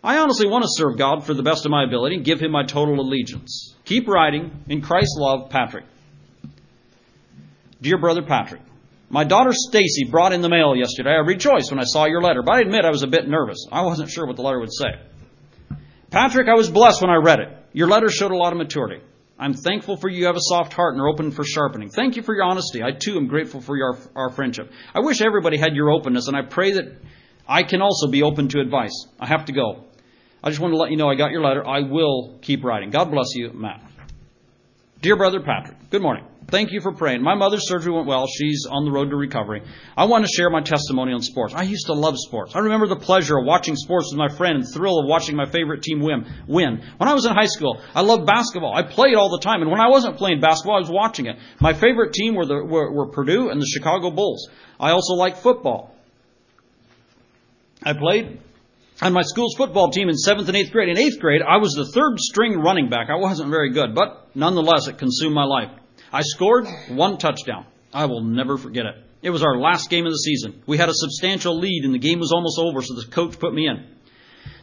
I 0.04 0.18
honestly 0.18 0.48
want 0.48 0.64
to 0.64 0.70
serve 0.72 1.00
God 1.00 1.26
for 1.26 1.34
the 1.34 1.42
best 1.42 1.66
of 1.66 1.72
my 1.72 1.84
ability 1.84 2.18
and 2.18 2.26
give 2.26 2.40
Him 2.40 2.52
my 2.52 2.66
total 2.66 3.00
allegiance. 3.00 3.76
Keep 3.92 4.08
writing. 4.08 4.64
In 4.70 4.82
Christ's 4.82 5.18
love, 5.20 5.50
Patrick. 5.50 5.84
Dear 7.82 7.98
brother 7.98 8.22
Patrick, 8.22 8.62
my 9.10 9.26
daughter 9.26 9.52
Stacy 9.52 10.06
brought 10.10 10.32
in 10.32 10.40
the 10.40 10.48
mail 10.48 10.78
yesterday. 10.78 11.10
I 11.10 11.28
rejoiced 11.28 11.72
when 11.72 11.80
I 11.82 11.84
saw 11.84 12.06
your 12.06 12.22
letter, 12.22 12.42
but 12.42 12.56
I 12.56 12.62
admit 12.62 12.86
I 12.86 12.90
was 12.90 13.04
a 13.04 13.08
bit 13.08 13.28
nervous. 13.28 13.68
I 13.70 13.82
wasn't 13.82 14.10
sure 14.10 14.26
what 14.26 14.38
the 14.38 14.44
letter 14.44 14.62
would 14.62 14.72
say. 14.72 15.76
Patrick, 16.10 16.48
I 16.48 16.54
was 16.54 16.70
blessed 16.70 17.02
when 17.02 17.10
I 17.10 17.18
read 17.18 17.42
it. 17.42 17.50
Your 17.74 17.90
letter 17.90 18.08
showed 18.08 18.32
a 18.32 18.38
lot 18.38 18.54
of 18.54 18.60
maturity. 18.60 19.04
I'm 19.38 19.54
thankful 19.54 19.98
for 19.98 20.08
you. 20.08 20.28
Have 20.28 20.38
a 20.38 20.42
soft 20.42 20.72
heart 20.72 20.94
and 20.94 21.02
are 21.02 21.10
open 21.10 21.32
for 21.32 21.44
sharpening. 21.44 21.90
Thank 21.90 22.16
you 22.16 22.24
for 22.24 22.34
your 22.34 22.46
honesty. 22.46 22.82
I 22.82 22.92
too 22.92 23.18
am 23.18 23.28
grateful 23.28 23.60
for 23.60 23.76
your, 23.76 23.98
our 24.16 24.30
friendship. 24.30 24.72
I 24.96 25.02
wish 25.02 25.20
everybody 25.20 25.58
had 25.58 25.76
your 25.76 25.92
openness, 25.92 26.30
and 26.30 26.38
I 26.38 26.44
pray 26.44 26.72
that 26.72 26.86
I 27.46 27.64
can 27.64 27.82
also 27.82 28.08
be 28.08 28.24
open 28.24 28.48
to 28.50 28.62
advice. 28.62 29.06
I 29.20 29.28
have 29.28 29.44
to 29.46 29.52
go. 29.52 29.84
I 30.44 30.50
just 30.50 30.60
want 30.60 30.74
to 30.74 30.78
let 30.78 30.92
you 30.92 30.98
know 30.98 31.10
I 31.10 31.16
got 31.16 31.32
your 31.32 31.44
letter. 31.44 31.66
I 31.66 31.82
will 31.82 32.40
keep 32.42 32.64
writing. 32.64 32.90
God 32.90 33.12
bless 33.12 33.28
you, 33.36 33.52
Matt. 33.54 33.82
Dear 35.02 35.16
brother 35.16 35.40
Patrick, 35.40 35.90
good 35.90 36.02
morning. 36.02 36.26
Thank 36.48 36.72
you 36.72 36.82
for 36.82 36.92
praying. 36.92 37.24
My 37.24 37.34
mother's 37.34 37.68
surgery 37.68 37.94
went 37.94 38.08
well. 38.08 38.28
She's 38.28 38.68
on 38.70 38.86
the 38.86 38.92
road 38.92 39.10
to 39.12 39.16
recovery. 39.16 39.64
I 39.96 40.06
want 40.06 40.26
to 40.26 40.32
share 40.32 40.50
my 40.50 40.62
testimony 40.62 41.14
on 41.14 41.22
sports. 41.22 41.54
I 41.56 41.64
used 41.64 41.86
to 41.86 41.94
love 41.94 42.16
sports. 42.18 42.56
I 42.56 42.60
remember 42.60 42.88
the 42.88 42.98
pleasure 42.98 43.38
of 43.38 43.46
watching 43.46 43.76
sports 43.76 44.10
with 44.12 44.20
my 44.20 44.28
friend 44.28 44.58
and 44.58 44.66
thrill 44.68 45.00
of 45.00 45.08
watching 45.08 45.36
my 45.36 45.46
favorite 45.46 45.82
team 45.82 46.02
win. 46.02 46.26
Win. 46.48 46.84
When 46.98 47.08
I 47.08 47.14
was 47.14 47.26
in 47.26 47.34
high 47.34 47.46
school, 47.46 47.82
I 47.96 48.02
loved 48.02 48.26
basketball. 48.26 48.76
I 48.76 48.84
played 48.84 49.16
all 49.16 49.30
the 49.30 49.40
time, 49.40 49.62
and 49.62 49.72
when 49.72 49.80
I 49.80 49.90
wasn't 49.90 50.18
playing 50.18 50.42
basketball, 50.42 50.76
I 50.76 50.82
was 50.82 50.92
watching 50.92 51.28
it. 51.28 51.38
My 51.60 51.74
favorite 51.74 52.14
team 52.14 52.36
were, 52.36 52.46
the, 52.46 52.64
were, 52.64 52.92
were 52.92 53.08
Purdue 53.08 53.50
and 53.50 53.62
the 53.62 53.66
Chicago 53.66 54.12
Bulls. 54.12 54.50
I 54.80 54.92
also 54.92 55.14
liked 55.14 55.38
football. 55.38 55.96
I 57.84 57.94
played 57.94 58.40
on 59.02 59.14
my 59.14 59.22
school's 59.24 59.56
football 59.58 59.90
team 59.90 60.10
in 60.10 60.16
seventh 60.16 60.48
and 60.48 60.56
eighth 60.56 60.72
grade. 60.72 60.90
In 60.90 60.98
eighth 60.98 61.20
grade, 61.20 61.42
I 61.42 61.58
was 61.58 61.74
the 61.74 61.86
third 61.86 62.20
string 62.20 62.60
running 62.60 62.90
back. 62.90 63.10
I 63.10 63.16
wasn't 63.16 63.50
very 63.50 63.72
good, 63.72 63.96
but 63.96 64.30
nonetheless, 64.36 64.88
it 64.88 64.98
consumed 64.98 65.34
my 65.34 65.44
life. 65.44 65.72
I 66.14 66.22
scored 66.22 66.68
one 66.90 67.18
touchdown. 67.18 67.66
I 67.94 68.06
will 68.06 68.24
never 68.24 68.58
forget 68.58 68.86
it. 68.86 68.96
It 69.22 69.30
was 69.30 69.44
our 69.44 69.60
last 69.60 69.90
game 69.90 70.06
of 70.06 70.12
the 70.12 70.18
season. 70.18 70.64
We 70.66 70.78
had 70.78 70.90
a 70.90 70.94
substantial 70.94 71.58
lead, 71.60 71.84
and 71.84 71.94
the 71.94 72.00
game 72.00 72.20
was 72.20 72.32
almost 72.32 72.60
over, 72.60 72.82
so 72.82 72.96
the 72.96 73.08
coach 73.08 73.40
put 73.40 73.54
me 73.54 73.68
in. 73.68 73.86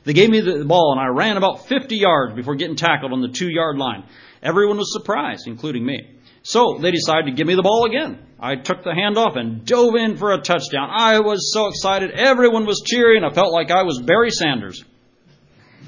They 0.04 0.12
gave 0.12 0.30
me 0.30 0.40
the 0.40 0.64
ball, 0.64 0.96
and 0.96 1.00
I 1.00 1.08
ran 1.08 1.36
about 1.36 1.68
50 1.68 1.96
yards 1.96 2.34
before 2.34 2.54
getting 2.54 2.76
tackled 2.76 3.12
on 3.12 3.20
the 3.20 3.28
two 3.28 3.50
yard 3.50 3.78
line. 3.78 4.04
Everyone 4.42 4.78
was 4.78 4.92
surprised, 4.92 5.46
including 5.46 5.84
me. 5.84 6.14
So 6.42 6.78
they 6.80 6.90
decided 6.90 7.26
to 7.26 7.32
give 7.32 7.46
me 7.46 7.54
the 7.54 7.62
ball 7.62 7.84
again. 7.84 8.18
I 8.40 8.56
took 8.56 8.84
the 8.84 8.90
handoff 8.90 9.36
and 9.36 9.66
dove 9.66 9.96
in 9.96 10.16
for 10.16 10.32
a 10.32 10.40
touchdown. 10.40 10.88
I 10.90 11.20
was 11.20 11.52
so 11.52 11.66
excited. 11.66 12.12
Everyone 12.12 12.64
was 12.64 12.82
cheering. 12.86 13.24
I 13.24 13.34
felt 13.34 13.52
like 13.52 13.70
I 13.70 13.82
was 13.82 14.00
Barry 14.00 14.30
Sanders. 14.30 14.82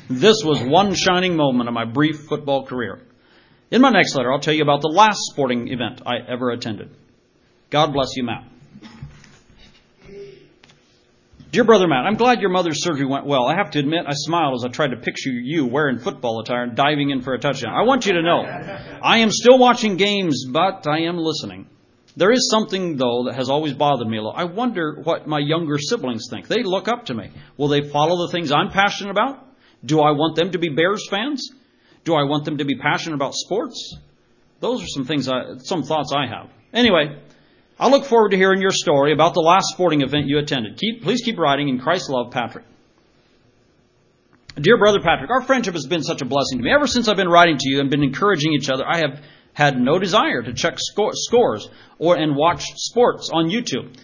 This 0.08 0.42
was 0.44 0.60
one 0.60 0.94
shining 0.94 1.36
moment 1.36 1.68
of 1.68 1.74
my 1.74 1.84
brief 1.84 2.24
football 2.28 2.66
career. 2.66 3.00
In 3.70 3.80
my 3.80 3.90
next 3.90 4.16
letter, 4.16 4.32
I'll 4.32 4.40
tell 4.40 4.52
you 4.54 4.62
about 4.62 4.80
the 4.80 4.92
last 4.92 5.20
sporting 5.30 5.68
event 5.68 6.02
I 6.04 6.16
ever 6.28 6.50
attended. 6.50 6.90
God 7.70 7.92
bless 7.92 8.16
you, 8.16 8.24
Matt. 8.24 8.49
Dear 11.52 11.64
Brother 11.64 11.88
Matt, 11.88 12.06
I'm 12.06 12.14
glad 12.14 12.40
your 12.40 12.50
mother's 12.50 12.80
surgery 12.80 13.06
went 13.06 13.26
well. 13.26 13.48
I 13.48 13.56
have 13.56 13.72
to 13.72 13.80
admit, 13.80 14.04
I 14.06 14.12
smiled 14.14 14.54
as 14.54 14.64
I 14.64 14.68
tried 14.68 14.92
to 14.92 14.96
picture 14.96 15.30
you 15.30 15.66
wearing 15.66 15.98
football 15.98 16.38
attire 16.38 16.62
and 16.62 16.76
diving 16.76 17.10
in 17.10 17.22
for 17.22 17.34
a 17.34 17.40
touchdown. 17.40 17.74
I 17.74 17.82
want 17.82 18.06
you 18.06 18.12
to 18.12 18.22
know, 18.22 18.42
I 19.02 19.18
am 19.18 19.32
still 19.32 19.58
watching 19.58 19.96
games, 19.96 20.44
but 20.48 20.86
I 20.86 21.00
am 21.00 21.18
listening. 21.18 21.66
There 22.16 22.30
is 22.30 22.48
something, 22.48 22.96
though, 22.96 23.24
that 23.24 23.34
has 23.34 23.50
always 23.50 23.72
bothered 23.72 24.06
me 24.06 24.18
a 24.18 24.22
little. 24.22 24.36
I 24.36 24.44
wonder 24.44 25.00
what 25.02 25.26
my 25.26 25.40
younger 25.40 25.76
siblings 25.78 26.28
think. 26.30 26.46
They 26.46 26.62
look 26.62 26.86
up 26.86 27.06
to 27.06 27.14
me. 27.14 27.30
Will 27.56 27.68
they 27.68 27.82
follow 27.82 28.26
the 28.26 28.32
things 28.32 28.52
I'm 28.52 28.70
passionate 28.70 29.10
about? 29.10 29.44
Do 29.84 30.00
I 30.02 30.12
want 30.12 30.36
them 30.36 30.52
to 30.52 30.58
be 30.58 30.68
Bears 30.68 31.08
fans? 31.10 31.50
Do 32.04 32.14
I 32.14 32.22
want 32.22 32.44
them 32.44 32.58
to 32.58 32.64
be 32.64 32.76
passionate 32.76 33.16
about 33.16 33.34
sports? 33.34 33.96
Those 34.60 34.84
are 34.84 34.88
some 34.88 35.04
things, 35.04 35.28
I, 35.28 35.56
some 35.58 35.82
thoughts 35.82 36.12
I 36.12 36.26
have. 36.28 36.48
Anyway, 36.72 37.20
I 37.80 37.88
look 37.88 38.04
forward 38.04 38.32
to 38.32 38.36
hearing 38.36 38.60
your 38.60 38.72
story 38.72 39.14
about 39.14 39.32
the 39.32 39.40
last 39.40 39.68
sporting 39.72 40.02
event 40.02 40.26
you 40.26 40.38
attended. 40.38 40.76
Keep, 40.76 41.02
please 41.02 41.22
keep 41.24 41.38
writing 41.38 41.70
in 41.70 41.80
Christ's 41.80 42.10
love, 42.10 42.30
Patrick. 42.30 42.66
Dear 44.54 44.76
brother 44.76 45.00
Patrick, 45.00 45.30
our 45.30 45.40
friendship 45.40 45.72
has 45.72 45.86
been 45.86 46.02
such 46.02 46.20
a 46.20 46.26
blessing 46.26 46.58
to 46.58 46.64
me. 46.64 46.70
Ever 46.70 46.86
since 46.86 47.08
I've 47.08 47.16
been 47.16 47.30
writing 47.30 47.56
to 47.56 47.70
you 47.70 47.80
and 47.80 47.88
been 47.88 48.02
encouraging 48.02 48.52
each 48.52 48.68
other, 48.68 48.84
I 48.86 48.98
have 48.98 49.24
had 49.54 49.80
no 49.80 49.98
desire 49.98 50.42
to 50.42 50.52
check 50.52 50.74
score, 50.76 51.12
scores 51.14 51.70
or 51.98 52.16
and 52.16 52.36
watch 52.36 52.64
sports 52.76 53.30
on 53.32 53.48
YouTube. 53.48 53.96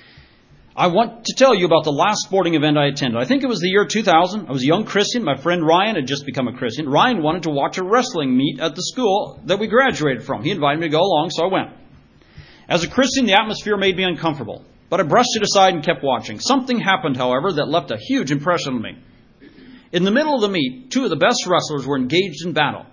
I 0.74 0.86
want 0.86 1.26
to 1.26 1.34
tell 1.36 1.54
you 1.54 1.66
about 1.66 1.84
the 1.84 1.92
last 1.92 2.22
sporting 2.22 2.54
event 2.54 2.78
I 2.78 2.86
attended. 2.86 3.20
I 3.20 3.26
think 3.26 3.42
it 3.42 3.46
was 3.46 3.60
the 3.60 3.68
year 3.68 3.84
2000. 3.84 4.46
I 4.46 4.52
was 4.52 4.62
a 4.62 4.66
young 4.66 4.84
Christian. 4.84 5.22
My 5.22 5.36
friend 5.36 5.66
Ryan 5.66 5.96
had 5.96 6.06
just 6.06 6.24
become 6.24 6.48
a 6.48 6.56
Christian. 6.56 6.88
Ryan 6.88 7.22
wanted 7.22 7.42
to 7.42 7.50
watch 7.50 7.76
a 7.76 7.84
wrestling 7.84 8.34
meet 8.34 8.58
at 8.58 8.74
the 8.74 8.82
school 8.82 9.42
that 9.44 9.58
we 9.58 9.66
graduated 9.66 10.24
from. 10.24 10.42
He 10.42 10.50
invited 10.50 10.80
me 10.80 10.86
to 10.86 10.92
go 10.92 11.02
along, 11.02 11.30
so 11.30 11.44
I 11.44 11.52
went. 11.52 11.85
As 12.68 12.82
a 12.82 12.88
Christian, 12.88 13.26
the 13.26 13.40
atmosphere 13.40 13.76
made 13.76 13.96
me 13.96 14.02
uncomfortable, 14.02 14.64
but 14.90 14.98
I 14.98 15.04
brushed 15.04 15.36
it 15.36 15.42
aside 15.42 15.74
and 15.74 15.84
kept 15.84 16.02
watching. 16.02 16.40
Something 16.40 16.80
happened, 16.80 17.16
however, 17.16 17.52
that 17.52 17.68
left 17.68 17.92
a 17.92 17.96
huge 17.96 18.32
impression 18.32 18.74
on 18.74 18.82
me. 18.82 18.98
In 19.92 20.02
the 20.02 20.10
middle 20.10 20.34
of 20.34 20.40
the 20.40 20.48
meet, 20.48 20.90
two 20.90 21.04
of 21.04 21.10
the 21.10 21.16
best 21.16 21.46
wrestlers 21.46 21.86
were 21.86 21.96
engaged 21.96 22.44
in 22.44 22.52
battle. 22.52 22.84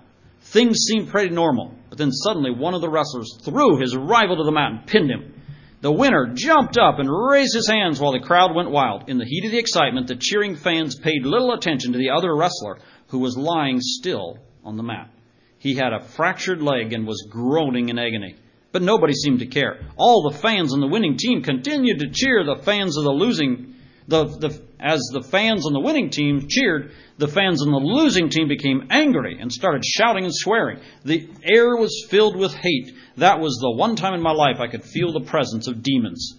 Things 0.42 0.76
seemed 0.86 1.08
pretty 1.08 1.34
normal, 1.34 1.74
but 1.88 1.98
then 1.98 2.12
suddenly 2.12 2.52
one 2.52 2.74
of 2.74 2.82
the 2.82 2.88
wrestlers 2.88 3.36
threw 3.44 3.78
his 3.78 3.96
rival 3.96 4.36
to 4.36 4.44
the 4.44 4.52
mat 4.52 4.70
and 4.70 4.86
pinned 4.86 5.10
him. 5.10 5.34
The 5.80 5.92
winner 5.92 6.32
jumped 6.34 6.78
up 6.78 6.98
and 6.98 7.08
raised 7.10 7.54
his 7.54 7.68
hands 7.68 8.00
while 8.00 8.12
the 8.12 8.20
crowd 8.20 8.54
went 8.54 8.70
wild. 8.70 9.08
In 9.08 9.18
the 9.18 9.24
heat 9.24 9.44
of 9.44 9.50
the 9.50 9.58
excitement, 9.58 10.06
the 10.06 10.16
cheering 10.16 10.54
fans 10.54 10.96
paid 10.96 11.26
little 11.26 11.52
attention 11.52 11.92
to 11.92 11.98
the 11.98 12.10
other 12.10 12.34
wrestler 12.34 12.78
who 13.08 13.18
was 13.18 13.36
lying 13.36 13.80
still 13.80 14.38
on 14.64 14.76
the 14.76 14.82
mat. 14.82 15.10
He 15.58 15.74
had 15.74 15.92
a 15.92 16.00
fractured 16.00 16.62
leg 16.62 16.92
and 16.92 17.06
was 17.06 17.26
groaning 17.28 17.88
in 17.88 17.98
agony. 17.98 18.36
But 18.74 18.82
nobody 18.82 19.12
seemed 19.12 19.38
to 19.38 19.46
care. 19.46 19.78
All 19.96 20.28
the 20.28 20.36
fans 20.36 20.74
on 20.74 20.80
the 20.80 20.88
winning 20.88 21.16
team 21.16 21.44
continued 21.44 22.00
to 22.00 22.10
cheer 22.10 22.42
the 22.42 22.60
fans 22.60 22.96
of 22.96 23.04
the 23.04 23.12
losing. 23.12 23.76
The, 24.08 24.24
the, 24.24 24.62
as 24.80 25.00
the 25.12 25.22
fans 25.22 25.64
on 25.64 25.72
the 25.72 25.80
winning 25.80 26.10
team 26.10 26.48
cheered, 26.48 26.90
the 27.16 27.28
fans 27.28 27.62
on 27.62 27.70
the 27.70 27.78
losing 27.78 28.30
team 28.30 28.48
became 28.48 28.88
angry 28.90 29.38
and 29.40 29.52
started 29.52 29.84
shouting 29.84 30.24
and 30.24 30.34
swearing. 30.34 30.80
The 31.04 31.28
air 31.44 31.76
was 31.76 32.04
filled 32.10 32.34
with 32.34 32.52
hate. 32.52 32.96
That 33.18 33.38
was 33.38 33.58
the 33.60 33.70
one 33.70 33.94
time 33.94 34.12
in 34.12 34.20
my 34.20 34.32
life 34.32 34.58
I 34.58 34.66
could 34.66 34.82
feel 34.82 35.12
the 35.12 35.20
presence 35.20 35.68
of 35.68 35.84
demons. 35.84 36.36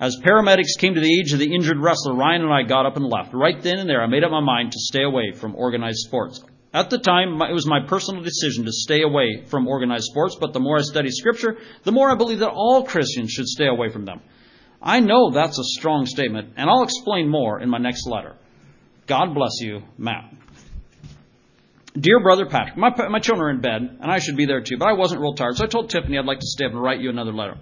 As 0.00 0.18
paramedics 0.24 0.78
came 0.78 0.94
to 0.94 1.00
the 1.02 1.14
aid 1.14 1.30
of 1.30 1.40
the 1.40 1.54
injured 1.54 1.78
wrestler, 1.78 2.14
Ryan 2.14 2.40
and 2.40 2.54
I 2.54 2.62
got 2.62 2.86
up 2.86 2.96
and 2.96 3.04
left. 3.04 3.34
Right 3.34 3.62
then 3.62 3.80
and 3.80 3.88
there, 3.88 4.02
I 4.02 4.06
made 4.06 4.24
up 4.24 4.30
my 4.30 4.40
mind 4.40 4.72
to 4.72 4.78
stay 4.78 5.02
away 5.02 5.32
from 5.32 5.54
organized 5.54 5.98
sports. 6.06 6.42
At 6.72 6.90
the 6.90 6.98
time, 6.98 7.40
it 7.42 7.52
was 7.52 7.66
my 7.66 7.80
personal 7.86 8.22
decision 8.22 8.64
to 8.64 8.72
stay 8.72 9.02
away 9.02 9.44
from 9.46 9.66
organized 9.66 10.04
sports, 10.04 10.36
but 10.40 10.52
the 10.52 10.60
more 10.60 10.78
I 10.78 10.82
study 10.82 11.10
Scripture, 11.10 11.58
the 11.82 11.90
more 11.90 12.10
I 12.10 12.14
believe 12.14 12.38
that 12.38 12.50
all 12.50 12.84
Christians 12.84 13.32
should 13.32 13.48
stay 13.48 13.66
away 13.66 13.88
from 13.88 14.04
them. 14.04 14.20
I 14.80 15.00
know 15.00 15.30
that's 15.30 15.58
a 15.58 15.64
strong 15.64 16.06
statement, 16.06 16.54
and 16.56 16.70
I'll 16.70 16.84
explain 16.84 17.28
more 17.28 17.60
in 17.60 17.68
my 17.68 17.78
next 17.78 18.06
letter. 18.06 18.36
God 19.06 19.34
bless 19.34 19.60
you, 19.60 19.82
Matt. 19.98 20.32
Dear 21.98 22.20
Brother 22.20 22.46
Patrick, 22.46 22.76
my, 22.76 22.90
my 23.08 23.18
children 23.18 23.48
are 23.48 23.50
in 23.50 23.60
bed, 23.60 23.98
and 24.00 24.10
I 24.10 24.20
should 24.20 24.36
be 24.36 24.46
there 24.46 24.60
too, 24.60 24.78
but 24.78 24.86
I 24.86 24.92
wasn't 24.92 25.20
real 25.20 25.34
tired, 25.34 25.56
so 25.56 25.64
I 25.64 25.66
told 25.66 25.90
Tiffany 25.90 26.18
I'd 26.18 26.24
like 26.24 26.38
to 26.38 26.46
stay 26.46 26.66
up 26.66 26.70
and 26.70 26.80
write 26.80 27.00
you 27.00 27.10
another 27.10 27.32
letter. 27.32 27.56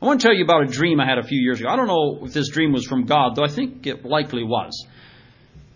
I 0.00 0.06
want 0.06 0.20
to 0.20 0.26
tell 0.28 0.36
you 0.36 0.44
about 0.44 0.62
a 0.62 0.66
dream 0.66 1.00
I 1.00 1.06
had 1.06 1.18
a 1.18 1.24
few 1.24 1.40
years 1.40 1.58
ago. 1.58 1.68
I 1.68 1.74
don't 1.74 1.88
know 1.88 2.24
if 2.24 2.32
this 2.32 2.48
dream 2.50 2.72
was 2.72 2.86
from 2.86 3.06
God, 3.06 3.34
though 3.34 3.42
I 3.42 3.48
think 3.48 3.88
it 3.88 4.04
likely 4.04 4.44
was. 4.44 4.86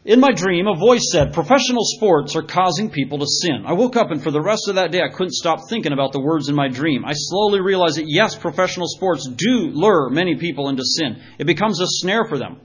In 0.05 0.19
my 0.19 0.33
dream, 0.33 0.67
a 0.67 0.75
voice 0.75 1.11
said, 1.13 1.33
Professional 1.33 1.85
sports 1.85 2.35
are 2.35 2.43
causing 2.43 2.91
people 2.91 3.19
to 3.19 3.27
sin. 3.27 3.63
I 3.65 3.75
woke 3.75 3.95
up 3.95 4.11
and 4.11 4.21
for 4.21 4.33
the 4.33 4.43
rest 4.43 4.67
of 4.67 4.75
that 4.75 4.91
day, 4.91 5.01
I 5.01 5.15
couldn't 5.15 5.35
stop 5.35 5.69
thinking 5.69 5.93
about 5.93 6.13
the 6.13 6.21
words 6.21 6.49
in 6.49 6.57
my 6.57 6.67
dream. 6.67 7.05
I 7.05 7.13
slowly 7.15 7.61
realized 7.61 7.99
that 7.99 8.09
yes, 8.09 8.35
professional 8.35 8.89
sports 8.89 9.29
do 9.29 9.71
lure 9.73 10.11
many 10.11 10.35
people 10.35 10.69
into 10.69 10.83
sin. 10.85 11.23
It 11.39 11.47
becomes 11.47 11.81
a 11.81 11.87
snare 11.87 12.25
for 12.25 12.37
them. 12.37 12.61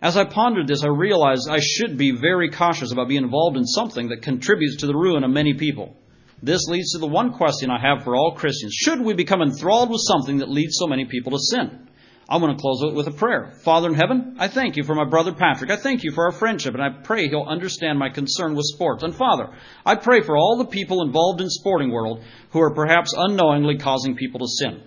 As 0.00 0.16
I 0.16 0.24
pondered 0.24 0.68
this, 0.68 0.82
I 0.82 0.88
realized 0.88 1.50
I 1.50 1.60
should 1.60 1.98
be 1.98 2.12
very 2.12 2.48
cautious 2.48 2.92
about 2.92 3.08
being 3.08 3.24
involved 3.24 3.58
in 3.58 3.66
something 3.66 4.08
that 4.08 4.22
contributes 4.22 4.76
to 4.76 4.86
the 4.86 4.96
ruin 4.96 5.24
of 5.24 5.30
many 5.30 5.52
people. 5.52 5.96
This 6.42 6.66
leads 6.66 6.92
to 6.92 6.98
the 6.98 7.08
one 7.08 7.34
question 7.34 7.68
I 7.68 7.80
have 7.80 8.04
for 8.04 8.16
all 8.16 8.36
Christians. 8.36 8.72
Should 8.72 9.02
we 9.02 9.12
become 9.12 9.42
enthralled 9.42 9.90
with 9.90 10.00
something 10.02 10.38
that 10.38 10.48
leads 10.48 10.76
so 10.78 10.86
many 10.86 11.04
people 11.04 11.32
to 11.32 11.38
sin? 11.38 11.87
I'm 12.30 12.42
going 12.42 12.54
to 12.54 12.60
close 12.60 12.82
it 12.82 12.94
with 12.94 13.06
a 13.06 13.12
prayer. 13.12 13.52
Father 13.64 13.88
in 13.88 13.94
heaven, 13.94 14.36
I 14.38 14.48
thank 14.48 14.76
you 14.76 14.84
for 14.84 14.94
my 14.94 15.06
brother 15.06 15.32
Patrick. 15.32 15.70
I 15.70 15.76
thank 15.76 16.04
you 16.04 16.12
for 16.12 16.26
our 16.26 16.32
friendship, 16.32 16.74
and 16.74 16.82
I 16.82 16.90
pray 16.90 17.26
he'll 17.26 17.46
understand 17.48 17.98
my 17.98 18.10
concern 18.10 18.54
with 18.54 18.66
sports. 18.66 19.02
And 19.02 19.14
Father, 19.14 19.48
I 19.86 19.94
pray 19.94 20.20
for 20.20 20.36
all 20.36 20.58
the 20.58 20.66
people 20.66 21.02
involved 21.02 21.40
in 21.40 21.48
sporting 21.48 21.90
world 21.90 22.22
who 22.50 22.60
are 22.60 22.74
perhaps 22.74 23.14
unknowingly 23.16 23.78
causing 23.78 24.14
people 24.14 24.40
to 24.40 24.46
sin. 24.46 24.82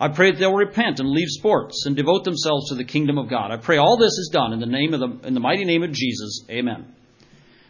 I 0.00 0.08
pray 0.08 0.30
that 0.30 0.38
they'll 0.38 0.54
repent 0.54 1.00
and 1.00 1.10
leave 1.10 1.28
sports 1.28 1.84
and 1.86 1.96
devote 1.96 2.24
themselves 2.24 2.70
to 2.70 2.74
the 2.74 2.84
kingdom 2.84 3.18
of 3.18 3.28
God. 3.28 3.50
I 3.50 3.58
pray 3.58 3.76
all 3.76 3.98
this 3.98 4.12
is 4.12 4.30
done 4.32 4.54
in 4.54 4.60
the 4.60 4.66
name 4.66 4.94
of 4.94 5.00
the 5.00 5.26
in 5.26 5.34
the 5.34 5.40
mighty 5.40 5.64
name 5.64 5.82
of 5.82 5.92
Jesus. 5.92 6.44
Amen. 6.50 6.94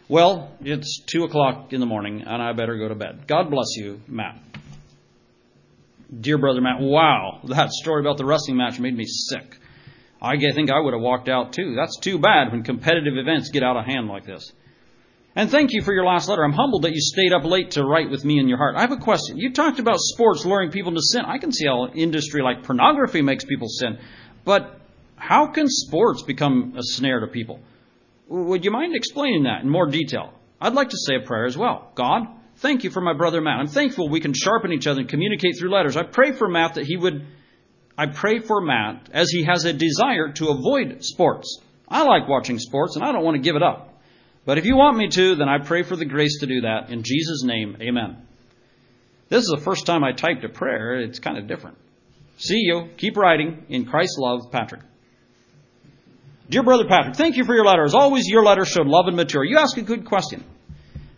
Well, 0.09 0.55
it's 0.61 1.03
two 1.05 1.25
o'clock 1.25 1.73
in 1.73 1.81
the 1.81 1.85
morning, 1.85 2.23
and 2.25 2.41
I 2.41 2.53
better 2.53 2.77
go 2.77 2.87
to 2.87 2.95
bed. 2.95 3.27
God 3.27 3.49
bless 3.49 3.75
you, 3.75 3.99
Matt. 4.07 4.39
Dear 6.07 6.37
brother 6.37 6.61
Matt, 6.61 6.79
wow, 6.79 7.41
that 7.45 7.71
story 7.71 8.01
about 8.01 8.17
the 8.17 8.25
wrestling 8.25 8.57
match 8.57 8.79
made 8.79 8.95
me 8.95 9.05
sick. 9.05 9.57
I 10.21 10.37
think 10.37 10.71
I 10.71 10.79
would 10.79 10.93
have 10.93 11.01
walked 11.01 11.29
out 11.29 11.53
too. 11.53 11.75
That's 11.75 11.99
too 11.99 12.17
bad 12.17 12.51
when 12.51 12.63
competitive 12.63 13.17
events 13.17 13.49
get 13.49 13.63
out 13.63 13.77
of 13.77 13.85
hand 13.85 14.07
like 14.07 14.25
this. 14.25 14.51
And 15.35 15.51
thank 15.51 15.71
you 15.71 15.83
for 15.83 15.93
your 15.93 16.05
last 16.05 16.27
letter. 16.27 16.43
I'm 16.43 16.53
humbled 16.53 16.83
that 16.83 16.93
you 16.93 17.01
stayed 17.01 17.31
up 17.31 17.43
late 17.43 17.71
to 17.71 17.83
write 17.83 18.09
with 18.09 18.25
me 18.25 18.39
in 18.39 18.47
your 18.47 18.57
heart. 18.57 18.75
I 18.75 18.81
have 18.81 18.91
a 18.91 18.97
question. 18.97 19.37
You 19.37 19.53
talked 19.53 19.79
about 19.79 19.97
sports 19.99 20.45
luring 20.45 20.71
people 20.71 20.93
to 20.93 21.01
sin. 21.01 21.25
I 21.25 21.37
can 21.37 21.51
see 21.51 21.67
how 21.67 21.89
industry 21.89 22.41
like 22.41 22.63
pornography 22.63 23.21
makes 23.21 23.45
people 23.45 23.67
sin. 23.67 23.99
But 24.45 24.81
how 25.15 25.47
can 25.47 25.67
sports 25.67 26.23
become 26.23 26.73
a 26.75 26.81
snare 26.81 27.19
to 27.19 27.27
people? 27.27 27.59
Would 28.29 28.65
you 28.65 28.71
mind 28.71 28.95
explaining 28.95 29.43
that 29.43 29.61
in 29.61 29.69
more 29.69 29.85
detail? 29.85 30.33
I'd 30.59 30.73
like 30.73 30.89
to 30.89 30.97
say 30.97 31.15
a 31.21 31.25
prayer 31.25 31.45
as 31.45 31.55
well. 31.55 31.91
God, 31.93 32.23
Thank 32.57 32.83
you 32.83 32.89
for 32.89 33.01
my 33.01 33.13
brother 33.13 33.39
Matt. 33.39 33.59
I'm 33.59 33.67
thankful 33.67 34.09
we 34.09 34.19
can 34.19 34.33
sharpen 34.33 34.73
each 34.73 34.87
other 34.87 35.01
and 35.01 35.09
communicate 35.09 35.57
through 35.59 35.71
letters. 35.71 35.95
I 35.95 36.03
pray 36.03 36.31
for 36.31 36.49
Matt 36.49 36.75
that 36.75 36.85
he 36.85 36.97
would, 36.97 37.25
I 37.97 38.07
pray 38.07 38.39
for 38.39 38.61
Matt 38.61 39.09
as 39.13 39.29
he 39.29 39.43
has 39.43 39.65
a 39.65 39.73
desire 39.73 40.31
to 40.33 40.49
avoid 40.49 41.03
sports. 41.03 41.59
I 41.87 42.03
like 42.03 42.27
watching 42.27 42.57
sports 42.57 42.95
and 42.95 43.05
I 43.05 43.11
don't 43.11 43.23
want 43.23 43.35
to 43.35 43.41
give 43.41 43.55
it 43.55 43.63
up. 43.63 43.93
But 44.45 44.57
if 44.57 44.65
you 44.65 44.75
want 44.75 44.97
me 44.97 45.09
to, 45.09 45.35
then 45.35 45.47
I 45.47 45.59
pray 45.59 45.83
for 45.83 45.95
the 45.95 46.05
grace 46.05 46.39
to 46.39 46.47
do 46.47 46.61
that. 46.61 46.89
In 46.89 47.03
Jesus' 47.03 47.43
name, 47.43 47.77
amen. 47.79 48.17
This 49.29 49.43
is 49.43 49.53
the 49.53 49.61
first 49.61 49.85
time 49.85 50.03
I 50.03 50.13
typed 50.13 50.43
a 50.43 50.49
prayer. 50.49 50.99
It's 50.99 51.19
kind 51.19 51.37
of 51.37 51.47
different. 51.47 51.77
See 52.37 52.59
you. 52.59 52.89
Keep 52.97 53.17
writing. 53.17 53.65
In 53.69 53.85
Christ's 53.85 54.17
love, 54.17 54.51
Patrick. 54.51 54.81
Dear 56.49 56.63
Brother 56.63 56.85
Patrick, 56.87 57.17
thank 57.17 57.35
you 57.35 57.43
for 57.43 57.53
your 57.53 57.65
letter. 57.65 57.83
As 57.83 57.93
always, 57.93 58.25
your 58.27 58.43
letter 58.43 58.63
showed 58.63 58.87
love 58.87 59.07
and 59.07 59.17
maturity. 59.17 59.51
You 59.51 59.57
ask 59.57 59.77
a 59.77 59.81
good 59.81 60.05
question. 60.05 60.45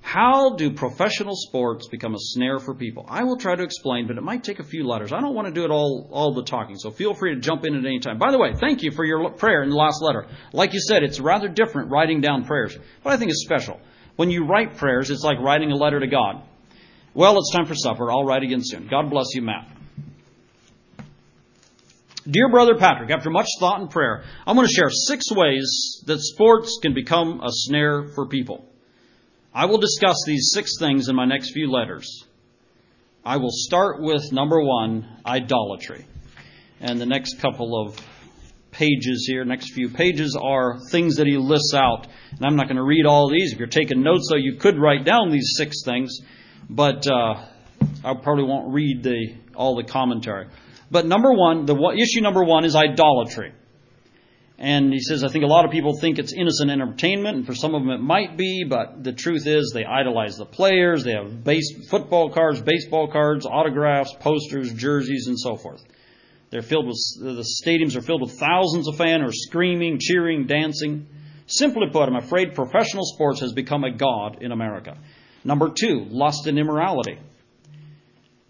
How 0.01 0.55
do 0.55 0.71
professional 0.71 1.35
sports 1.35 1.87
become 1.87 2.15
a 2.15 2.19
snare 2.19 2.59
for 2.59 2.73
people? 2.73 3.05
I 3.07 3.23
will 3.23 3.37
try 3.37 3.55
to 3.55 3.63
explain, 3.63 4.07
but 4.07 4.17
it 4.17 4.23
might 4.23 4.43
take 4.43 4.59
a 4.59 4.63
few 4.63 4.87
letters. 4.87 5.11
I 5.11 5.19
don't 5.19 5.35
want 5.35 5.47
to 5.47 5.53
do 5.53 5.65
it 5.65 5.71
all, 5.71 6.09
all 6.11 6.33
the 6.33 6.43
talking, 6.43 6.77
so 6.77 6.89
feel 6.89 7.13
free 7.13 7.35
to 7.35 7.41
jump 7.41 7.65
in 7.65 7.75
at 7.75 7.85
any 7.85 7.99
time. 7.99 8.17
By 8.17 8.31
the 8.31 8.39
way, 8.39 8.53
thank 8.53 8.81
you 8.81 8.91
for 8.91 9.05
your 9.05 9.29
prayer 9.31 9.61
in 9.61 9.69
the 9.69 9.75
last 9.75 10.01
letter. 10.01 10.27
Like 10.51 10.73
you 10.73 10.79
said, 10.79 11.03
it's 11.03 11.19
rather 11.19 11.47
different 11.47 11.91
writing 11.91 12.21
down 12.21 12.45
prayers, 12.45 12.77
but 13.03 13.13
I 13.13 13.17
think 13.17 13.29
it's 13.29 13.43
special. 13.43 13.79
When 14.15 14.31
you 14.31 14.45
write 14.45 14.77
prayers, 14.77 15.11
it's 15.11 15.23
like 15.23 15.37
writing 15.39 15.71
a 15.71 15.75
letter 15.75 15.99
to 15.99 16.07
God. 16.07 16.43
Well, 17.13 17.37
it's 17.37 17.51
time 17.53 17.65
for 17.65 17.75
supper. 17.75 18.11
I'll 18.11 18.25
write 18.25 18.43
again 18.43 18.61
soon. 18.63 18.87
God 18.87 19.09
bless 19.09 19.27
you, 19.33 19.41
Matt. 19.41 19.67
Dear 22.29 22.49
Brother 22.49 22.75
Patrick, 22.77 23.11
after 23.11 23.29
much 23.29 23.47
thought 23.59 23.79
and 23.79 23.89
prayer, 23.89 24.23
I'm 24.45 24.55
going 24.55 24.67
to 24.67 24.73
share 24.73 24.89
six 24.89 25.25
ways 25.31 26.03
that 26.05 26.19
sports 26.19 26.79
can 26.81 26.93
become 26.93 27.41
a 27.41 27.49
snare 27.49 28.07
for 28.13 28.27
people. 28.27 28.68
I 29.53 29.65
will 29.65 29.79
discuss 29.79 30.17
these 30.27 30.51
six 30.53 30.77
things 30.77 31.09
in 31.09 31.15
my 31.15 31.25
next 31.25 31.51
few 31.51 31.71
letters. 31.71 32.25
I 33.25 33.37
will 33.37 33.51
start 33.51 33.99
with 33.99 34.31
number 34.31 34.61
one, 34.61 35.07
idolatry. 35.25 36.05
And 36.79 37.01
the 37.01 37.07
next 37.07 37.39
couple 37.39 37.81
of 37.81 37.99
pages 38.71 39.25
here, 39.27 39.43
next 39.43 39.73
few 39.73 39.89
pages, 39.89 40.37
are 40.39 40.79
things 40.91 41.15
that 41.15 41.25
he 41.25 41.37
lists 41.37 41.73
out. 41.73 42.07
And 42.31 42.45
I'm 42.45 42.55
not 42.55 42.67
going 42.67 42.77
to 42.77 42.83
read 42.83 43.07
all 43.07 43.29
these. 43.29 43.51
If 43.51 43.59
you're 43.59 43.67
taking 43.67 44.03
notes, 44.03 44.29
though, 44.29 44.37
you 44.37 44.55
could 44.55 44.77
write 44.77 45.03
down 45.03 45.31
these 45.31 45.53
six 45.57 45.83
things, 45.83 46.19
but 46.69 47.07
uh, 47.07 47.43
I 48.03 48.13
probably 48.21 48.43
won't 48.43 48.71
read 48.71 49.01
the, 49.01 49.35
all 49.55 49.75
the 49.75 49.83
commentary. 49.83 50.47
But 50.91 51.07
number 51.07 51.33
one, 51.33 51.65
the 51.65 51.75
issue 51.97 52.21
number 52.21 52.43
one 52.43 52.65
is 52.65 52.75
idolatry. 52.75 53.53
And 54.61 54.91
he 54.91 54.99
says, 54.99 55.23
I 55.23 55.29
think 55.29 55.45
a 55.45 55.47
lot 55.47 55.63
of 55.63 55.71
people 55.71 55.97
think 55.97 56.19
it's 56.19 56.33
innocent 56.33 56.69
entertainment, 56.69 57.37
and 57.37 57.45
for 57.45 57.55
some 57.55 57.73
of 57.75 57.81
them 57.81 57.91
it 57.91 58.01
might 58.01 58.37
be, 58.37 58.65
but 58.67 59.05
the 59.05 59.13
truth 59.13 59.47
is 59.47 59.71
they 59.73 59.85
idolize 59.85 60.35
the 60.35 60.45
players. 60.45 61.05
They 61.05 61.13
have 61.13 61.45
base, 61.45 61.87
football 61.89 62.29
cards, 62.29 62.61
baseball 62.61 63.07
cards, 63.07 63.45
autographs, 63.45 64.13
posters, 64.19 64.73
jerseys, 64.73 65.27
and 65.27 65.39
so 65.39 65.55
forth. 65.55 65.81
They're 66.49 66.61
filled 66.61 66.87
with, 66.87 66.97
the 67.21 67.47
stadiums 67.65 67.95
are 67.95 68.01
filled 68.01 68.19
with 68.19 68.37
thousands 68.37 68.89
of 68.89 68.97
fans 68.97 69.21
who 69.21 69.29
are 69.29 69.31
screaming, 69.31 69.97
cheering, 69.97 70.45
dancing. 70.45 71.07
Simply 71.47 71.87
put, 71.89 72.09
I'm 72.09 72.17
afraid 72.17 72.53
professional 72.53 73.05
sports 73.05 73.39
has 73.39 73.53
become 73.53 73.85
a 73.85 73.95
god 73.95 74.39
in 74.41 74.51
America. 74.51 74.97
Number 75.45 75.69
two, 75.69 76.05
lust 76.09 76.47
and 76.47 76.59
immorality. 76.59 77.17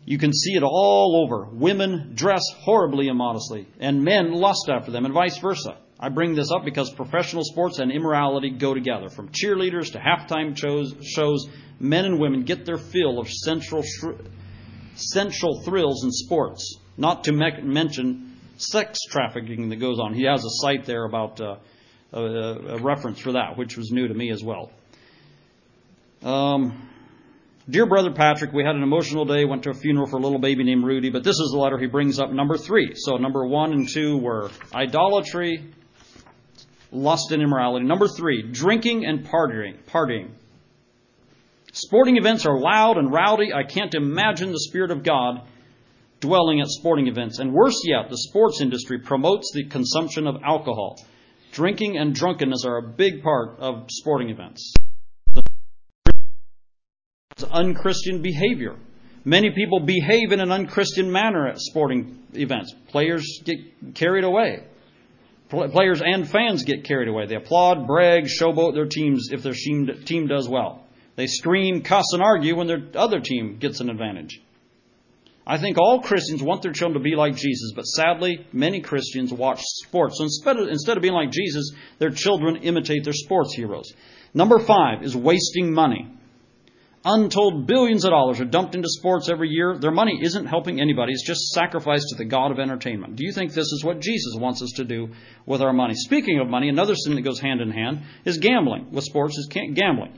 You 0.05 0.17
can 0.17 0.33
see 0.33 0.53
it 0.55 0.63
all 0.63 1.23
over. 1.23 1.45
Women 1.51 2.13
dress 2.15 2.41
horribly 2.61 3.09
immodestly, 3.09 3.67
and 3.79 4.03
men 4.03 4.31
lust 4.31 4.69
after 4.73 4.89
them, 4.89 5.05
and 5.05 5.13
vice 5.13 5.37
versa. 5.37 5.77
I 5.99 6.09
bring 6.09 6.33
this 6.33 6.49
up 6.51 6.63
because 6.63 6.91
professional 6.91 7.43
sports 7.43 7.79
and 7.79 7.91
immorality 7.91 8.51
go 8.51 8.73
together. 8.73 9.09
From 9.09 9.29
cheerleaders 9.29 9.91
to 9.91 9.99
halftime 9.99 10.57
shows, 10.57 10.95
shows 11.03 11.47
men 11.79 12.05
and 12.05 12.19
women 12.19 12.43
get 12.43 12.65
their 12.65 12.77
fill 12.77 13.19
of 13.19 13.29
central, 13.29 13.83
central 14.95 15.61
thrills 15.63 16.03
in 16.05 16.11
sports. 16.11 16.77
Not 16.97 17.25
to 17.25 17.33
me- 17.33 17.61
mention 17.63 18.37
sex 18.57 18.99
trafficking 19.09 19.69
that 19.69 19.77
goes 19.77 19.99
on. 19.99 20.13
He 20.13 20.23
has 20.23 20.43
a 20.43 20.49
site 20.61 20.85
there 20.85 21.03
about 21.03 21.41
uh, 21.41 21.55
a, 22.13 22.19
a, 22.21 22.77
reference 22.81 23.19
for 23.19 23.33
that, 23.33 23.57
which 23.57 23.77
was 23.77 23.91
new 23.91 24.07
to 24.07 24.13
me 24.13 24.31
as 24.31 24.43
well. 24.43 24.71
Um, 26.23 26.89
Dear 27.69 27.85
Brother 27.85 28.11
Patrick, 28.11 28.51
we 28.51 28.63
had 28.63 28.75
an 28.75 28.83
emotional 28.83 29.25
day, 29.25 29.45
went 29.45 29.63
to 29.63 29.69
a 29.69 29.73
funeral 29.73 30.07
for 30.07 30.17
a 30.17 30.21
little 30.21 30.39
baby 30.39 30.63
named 30.63 30.83
Rudy, 30.83 31.09
but 31.09 31.23
this 31.23 31.35
is 31.35 31.51
the 31.51 31.59
letter 31.59 31.77
he 31.77 31.85
brings 31.85 32.19
up, 32.19 32.31
number 32.31 32.57
three. 32.57 32.93
So 32.95 33.17
number 33.17 33.45
one 33.45 33.73
and 33.73 33.87
two 33.87 34.17
were 34.17 34.49
idolatry, 34.73 35.63
lust 36.91 37.31
and 37.31 37.41
immorality. 37.41 37.85
Number 37.85 38.07
three, 38.07 38.51
drinking 38.51 39.05
and 39.05 39.25
partying. 39.25 39.77
partying. 39.87 40.29
Sporting 41.71 42.17
events 42.17 42.45
are 42.45 42.59
loud 42.59 42.97
and 42.97 43.11
rowdy. 43.11 43.53
I 43.53 43.63
can't 43.63 43.93
imagine 43.93 44.51
the 44.51 44.59
Spirit 44.59 44.91
of 44.91 45.03
God 45.03 45.41
dwelling 46.19 46.61
at 46.61 46.67
sporting 46.67 47.07
events. 47.07 47.39
And 47.39 47.53
worse 47.53 47.79
yet, 47.85 48.09
the 48.09 48.17
sports 48.17 48.59
industry 48.61 48.99
promotes 48.99 49.51
the 49.53 49.65
consumption 49.65 50.27
of 50.27 50.37
alcohol. 50.43 50.99
Drinking 51.51 51.97
and 51.97 52.13
drunkenness 52.13 52.65
are 52.65 52.77
a 52.77 52.87
big 52.87 53.23
part 53.23 53.59
of 53.59 53.85
sporting 53.89 54.29
events. 54.29 54.73
It's 57.31 57.43
unchristian 57.43 58.21
behavior. 58.21 58.75
Many 59.23 59.51
people 59.51 59.79
behave 59.79 60.31
in 60.31 60.39
an 60.39 60.51
unchristian 60.51 61.11
manner 61.11 61.47
at 61.47 61.59
sporting 61.59 62.23
events. 62.33 62.73
Players 62.89 63.41
get 63.43 63.95
carried 63.95 64.23
away. 64.23 64.63
Players 65.49 66.01
and 66.03 66.29
fans 66.29 66.63
get 66.63 66.83
carried 66.83 67.07
away. 67.07 67.25
They 67.25 67.35
applaud, 67.35 67.87
brag, 67.87 68.25
showboat 68.25 68.75
their 68.75 68.85
teams 68.85 69.29
if 69.31 69.41
their 69.41 69.53
team 69.53 70.27
does 70.27 70.47
well. 70.47 70.85
They 71.15 71.25
scream, 71.25 71.81
cuss, 71.81 72.05
and 72.13 72.21
argue 72.21 72.55
when 72.55 72.67
their 72.67 72.83
other 72.95 73.19
team 73.19 73.57
gets 73.57 73.79
an 73.79 73.89
advantage. 73.89 74.41
I 75.47 75.57
think 75.57 75.79
all 75.79 76.01
Christians 76.01 76.43
want 76.43 76.61
their 76.61 76.71
children 76.71 77.01
to 77.01 77.03
be 77.03 77.15
like 77.15 77.35
Jesus, 77.35 77.71
but 77.75 77.81
sadly, 77.81 78.45
many 78.53 78.81
Christians 78.81 79.33
watch 79.33 79.61
sports. 79.63 80.19
So 80.19 80.25
instead 80.25 80.57
of, 80.57 80.67
instead 80.67 80.95
of 80.95 81.01
being 81.01 81.15
like 81.15 81.31
Jesus, 81.31 81.71
their 81.97 82.11
children 82.11 82.57
imitate 82.57 83.03
their 83.03 83.13
sports 83.13 83.55
heroes. 83.55 83.91
Number 84.35 84.59
five 84.59 85.01
is 85.01 85.17
wasting 85.17 85.73
money. 85.73 86.07
Untold 87.05 87.65
billions 87.65 88.03
of 88.03 88.11
dollars 88.11 88.41
are 88.41 88.45
dumped 88.45 88.75
into 88.75 88.89
sports 88.89 89.29
every 89.29 89.49
year. 89.49 89.77
Their 89.77 89.91
money 89.91 90.19
isn't 90.21 90.47
helping 90.47 90.81
anybody. 90.81 91.13
It's 91.13 91.25
just 91.25 91.53
sacrificed 91.53 92.07
to 92.09 92.15
the 92.17 92.25
God 92.25 92.51
of 92.51 92.59
entertainment. 92.59 93.15
Do 93.15 93.23
you 93.23 93.31
think 93.31 93.53
this 93.53 93.71
is 93.71 93.83
what 93.85 94.01
Jesus 94.01 94.35
wants 94.35 94.61
us 94.61 94.73
to 94.75 94.83
do 94.83 95.09
with 95.45 95.61
our 95.61 95.71
money? 95.71 95.93
Speaking 95.95 96.39
of 96.39 96.49
money, 96.49 96.67
another 96.67 96.95
sin 96.95 97.15
that 97.15 97.21
goes 97.21 97.39
hand 97.39 97.61
in 97.61 97.71
hand 97.71 98.01
is 98.25 98.37
gambling. 98.37 98.91
With 98.91 99.05
sports 99.05 99.37
is 99.37 99.47
gambling. 99.47 100.13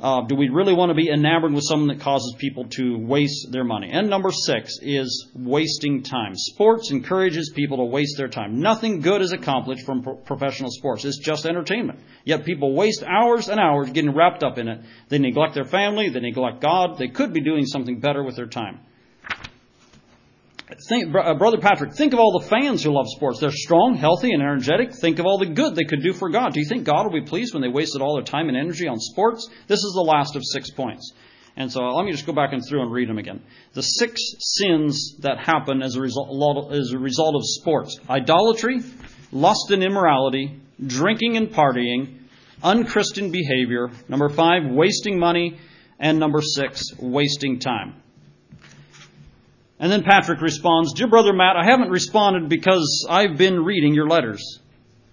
Uh, 0.00 0.22
do 0.22 0.34
we 0.34 0.48
really 0.48 0.72
want 0.72 0.88
to 0.88 0.94
be 0.94 1.10
enamored 1.10 1.52
with 1.52 1.64
something 1.64 1.88
that 1.88 2.00
causes 2.00 2.34
people 2.38 2.64
to 2.70 2.96
waste 2.96 3.52
their 3.52 3.64
money? 3.64 3.90
And 3.92 4.08
number 4.08 4.30
six 4.30 4.78
is 4.80 5.28
wasting 5.34 6.02
time. 6.02 6.32
Sports 6.34 6.90
encourages 6.90 7.52
people 7.54 7.76
to 7.76 7.84
waste 7.84 8.16
their 8.16 8.28
time. 8.28 8.60
Nothing 8.60 9.00
good 9.00 9.20
is 9.20 9.32
accomplished 9.32 9.84
from 9.84 10.02
pro- 10.02 10.16
professional 10.16 10.70
sports. 10.70 11.04
It's 11.04 11.18
just 11.18 11.44
entertainment. 11.44 11.98
Yet 12.24 12.46
people 12.46 12.74
waste 12.74 13.02
hours 13.02 13.48
and 13.50 13.60
hours 13.60 13.90
getting 13.90 14.14
wrapped 14.14 14.42
up 14.42 14.56
in 14.56 14.68
it. 14.68 14.80
They 15.10 15.18
neglect 15.18 15.54
their 15.54 15.64
family. 15.66 16.08
They 16.08 16.20
neglect 16.20 16.62
God. 16.62 16.96
They 16.96 17.08
could 17.08 17.34
be 17.34 17.42
doing 17.42 17.66
something 17.66 18.00
better 18.00 18.22
with 18.22 18.36
their 18.36 18.46
time. 18.46 18.80
Think, 20.88 21.14
uh, 21.14 21.34
Brother 21.34 21.58
Patrick, 21.58 21.94
think 21.94 22.12
of 22.12 22.20
all 22.20 22.38
the 22.38 22.46
fans 22.46 22.82
who 22.82 22.90
love 22.90 23.06
sports. 23.08 23.40
They're 23.40 23.50
strong, 23.50 23.94
healthy, 23.94 24.32
and 24.32 24.42
energetic. 24.42 24.92
Think 24.94 25.18
of 25.18 25.26
all 25.26 25.38
the 25.38 25.46
good 25.46 25.74
they 25.74 25.84
could 25.84 26.02
do 26.02 26.12
for 26.12 26.28
God. 26.28 26.52
Do 26.52 26.60
you 26.60 26.66
think 26.66 26.84
God 26.84 27.04
will 27.04 27.20
be 27.20 27.26
pleased 27.26 27.54
when 27.54 27.62
they 27.62 27.68
wasted 27.68 28.02
all 28.02 28.14
their 28.14 28.24
time 28.24 28.48
and 28.48 28.56
energy 28.56 28.86
on 28.86 28.98
sports? 28.98 29.48
This 29.66 29.78
is 29.78 29.92
the 29.94 30.02
last 30.02 30.36
of 30.36 30.42
six 30.44 30.70
points. 30.70 31.12
And 31.56 31.70
so 31.70 31.80
let 31.80 32.04
me 32.04 32.12
just 32.12 32.26
go 32.26 32.32
back 32.32 32.52
and 32.52 32.62
through 32.66 32.82
and 32.82 32.92
read 32.92 33.08
them 33.08 33.18
again. 33.18 33.42
The 33.74 33.82
six 33.82 34.20
sins 34.38 35.16
that 35.20 35.38
happen 35.38 35.82
as 35.82 35.96
a 35.96 36.00
result, 36.00 36.72
as 36.72 36.92
a 36.92 36.98
result 36.98 37.34
of 37.34 37.42
sports 37.44 37.98
idolatry, 38.08 38.80
lust 39.32 39.70
and 39.70 39.82
immorality, 39.82 40.60
drinking 40.84 41.36
and 41.36 41.48
partying, 41.48 42.18
unchristian 42.62 43.30
behavior. 43.30 43.90
Number 44.08 44.28
five, 44.28 44.62
wasting 44.66 45.18
money. 45.18 45.58
And 46.02 46.18
number 46.18 46.40
six, 46.40 46.82
wasting 46.98 47.58
time. 47.58 47.96
And 49.80 49.90
then 49.90 50.02
Patrick 50.02 50.42
responds, 50.42 50.92
Dear 50.92 51.08
Brother 51.08 51.32
Matt, 51.32 51.56
I 51.56 51.64
haven't 51.64 51.88
responded 51.88 52.50
because 52.50 53.06
I've 53.08 53.38
been 53.38 53.64
reading 53.64 53.94
your 53.94 54.06
letters 54.06 54.60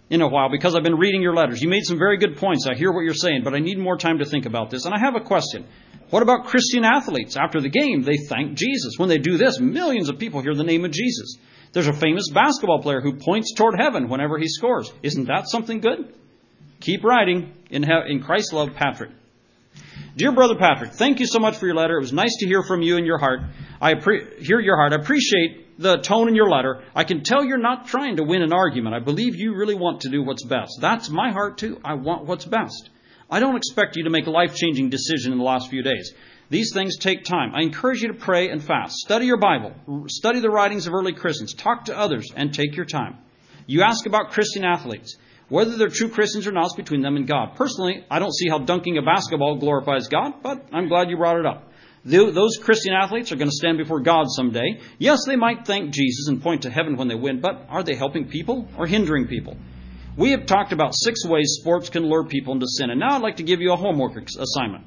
in 0.10 0.22
a 0.22 0.28
while, 0.28 0.50
because 0.50 0.76
I've 0.76 0.84
been 0.84 0.98
reading 0.98 1.22
your 1.22 1.34
letters. 1.34 1.62
You 1.62 1.70
made 1.70 1.86
some 1.86 1.98
very 1.98 2.18
good 2.18 2.36
points. 2.36 2.68
I 2.68 2.76
hear 2.76 2.92
what 2.92 3.06
you're 3.06 3.14
saying, 3.14 3.42
but 3.44 3.54
I 3.54 3.60
need 3.60 3.78
more 3.78 3.98
time 3.98 4.20
to 4.20 4.26
think 4.26 4.46
about 4.46 4.70
this. 4.70 4.86
And 4.86 4.94
I 4.94 5.00
have 5.00 5.16
a 5.16 5.22
question. 5.22 5.66
What 6.10 6.22
about 6.22 6.48
Christian 6.48 6.84
athletes? 6.84 7.38
After 7.38 7.62
the 7.62 7.70
game, 7.70 8.04
they 8.04 8.18
thank 8.18 8.58
Jesus. 8.58 8.96
When 8.98 9.10
they 9.10 9.18
do 9.18 9.38
this, 9.38 9.60
millions 9.60 10.10
of 10.10 10.20
people 10.20 10.42
hear 10.42 10.56
the 10.56 10.64
name 10.64 10.84
of 10.84 10.92
Jesus. 10.92 11.38
There's 11.72 11.88
a 11.88 11.94
famous 11.94 12.30
basketball 12.30 12.82
player 12.82 13.02
who 13.02 13.16
points 13.16 13.54
toward 13.54 13.80
heaven 13.80 14.10
whenever 14.10 14.38
he 14.38 14.48
scores. 14.48 14.92
Isn't 15.02 15.28
that 15.28 15.48
something 15.48 15.80
good? 15.80 16.14
Keep 16.82 17.04
writing 17.04 17.54
in, 17.70 17.86
in 18.08 18.22
Christ's 18.22 18.54
love, 18.54 18.74
Patrick. 18.74 19.12
Dear 20.18 20.32
Brother 20.32 20.56
Patrick, 20.56 20.94
thank 20.94 21.20
you 21.20 21.28
so 21.28 21.38
much 21.38 21.58
for 21.58 21.68
your 21.68 21.76
letter. 21.76 21.96
It 21.96 22.02
was 22.02 22.12
nice 22.12 22.38
to 22.40 22.48
hear 22.48 22.64
from 22.64 22.82
you 22.82 22.98
and 22.98 23.06
your 23.06 23.20
heart. 23.20 23.42
I 23.80 23.94
appre- 23.94 24.40
hear 24.40 24.60
your 24.60 24.76
heart. 24.76 24.92
I 24.92 24.96
appreciate 24.96 25.78
the 25.78 25.98
tone 25.98 26.28
in 26.28 26.34
your 26.34 26.50
letter. 26.50 26.82
I 26.96 27.04
can 27.04 27.22
tell 27.24 27.46
you're 27.46 27.60
not 27.60 27.86
trying 27.86 28.16
to 28.16 28.24
win 28.24 28.42
an 28.42 28.52
argument. 28.52 28.96
I 28.96 29.00
believe 29.00 29.36
you 29.36 29.54
really 29.54 29.76
want 29.76 30.02
to 30.02 30.10
do 30.10 30.24
what's 30.24 30.44
best. 30.44 30.80
That's 30.82 31.08
my 31.12 31.30
heart 31.32 31.60
too. 31.60 31.80
I 31.86 31.94
want 31.94 32.26
what's 32.26 32.46
best. 32.46 32.90
I 33.30 33.40
don't 33.40 33.58
expect 33.58 33.96
you 33.96 34.06
to 34.06 34.10
make 34.10 34.26
a 34.26 34.32
life 34.32 34.56
changing 34.56 34.90
decision 34.90 35.34
in 35.34 35.38
the 35.38 35.44
last 35.44 35.70
few 35.70 35.84
days. 35.84 36.12
These 36.50 36.72
things 36.74 36.98
take 36.98 37.24
time. 37.24 37.54
I 37.54 37.62
encourage 37.62 38.02
you 38.02 38.08
to 38.08 38.16
pray 38.16 38.50
and 38.50 38.64
fast. 38.64 38.96
Study 38.96 39.28
your 39.28 39.38
Bible. 39.38 39.74
Study 40.08 40.40
the 40.40 40.50
writings 40.50 40.88
of 40.88 40.96
early 40.96 41.14
Christians. 41.14 41.54
Talk 41.54 41.86
to 41.86 41.96
others 41.96 42.26
and 42.36 42.52
take 42.52 42.76
your 42.76 42.86
time. 42.86 43.20
You 43.68 43.84
ask 43.84 44.08
about 44.08 44.32
Christian 44.32 44.66
athletes. 44.66 45.16
Whether 45.50 45.78
they're 45.78 45.90
true 45.90 46.10
Christians 46.10 46.46
or 46.46 46.52
not 46.52 46.68
is 46.68 46.74
between 46.74 47.02
them 47.02 47.16
and 47.16 47.28
God. 47.28 47.56
Personally, 47.56 48.06
I 48.12 48.20
don't 48.20 48.36
see 48.36 48.50
how 48.50 48.60
dunking 48.60 48.98
a 48.98 49.02
basketball 49.02 49.56
glorifies 49.56 50.08
God, 50.08 50.44
but 50.44 50.66
I'm 50.74 50.90
glad 50.90 51.10
you 51.10 51.18
brought 51.18 51.40
it 51.40 51.46
up. 51.46 51.72
Those 52.04 52.58
Christian 52.58 52.94
athletes 52.94 53.32
are 53.32 53.38
going 53.38 53.50
to 53.50 53.56
stand 53.56 53.78
before 53.78 54.00
God 54.02 54.28
someday. 54.30 54.82
Yes, 54.98 55.26
they 55.26 55.36
might 55.36 55.66
thank 55.66 55.92
Jesus 55.92 56.28
and 56.28 56.42
point 56.42 56.64
to 56.64 56.70
heaven 56.70 56.96
when 56.98 57.08
they 57.08 57.16
win, 57.16 57.42
but 57.42 57.66
are 57.70 57.84
they 57.84 57.96
helping 57.96 58.28
people 58.30 58.68
or 58.78 58.88
hindering 58.88 59.28
people? 59.28 59.58
We 60.18 60.32
have 60.32 60.46
talked 60.46 60.74
about 60.74 60.96
six 60.96 61.26
ways 61.26 61.58
sports 61.60 61.90
can 61.90 62.04
lure 62.04 62.26
people 62.26 62.54
into 62.54 62.66
sin, 62.68 62.90
and 62.90 63.00
now 63.00 63.16
I'd 63.16 63.22
like 63.22 63.38
to 63.38 63.44
give 63.44 63.62
you 63.62 63.72
a 63.72 63.78
homework 63.78 64.18
assignment. 64.18 64.86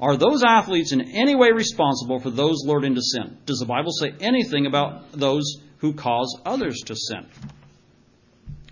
Are 0.00 0.16
those 0.16 0.42
athletes 0.42 0.92
in 0.92 1.00
any 1.00 1.36
way 1.36 1.52
responsible 1.52 2.18
for 2.18 2.30
those 2.30 2.62
lured 2.64 2.84
into 2.84 3.02
sin? 3.02 3.38
Does 3.46 3.60
the 3.60 3.66
Bible 3.66 3.92
say 3.92 4.12
anything 4.20 4.66
about 4.66 5.12
those 5.12 5.44
who 5.78 5.94
cause 5.94 6.40
others 6.44 6.80
to 6.86 6.96
sin? 6.96 7.26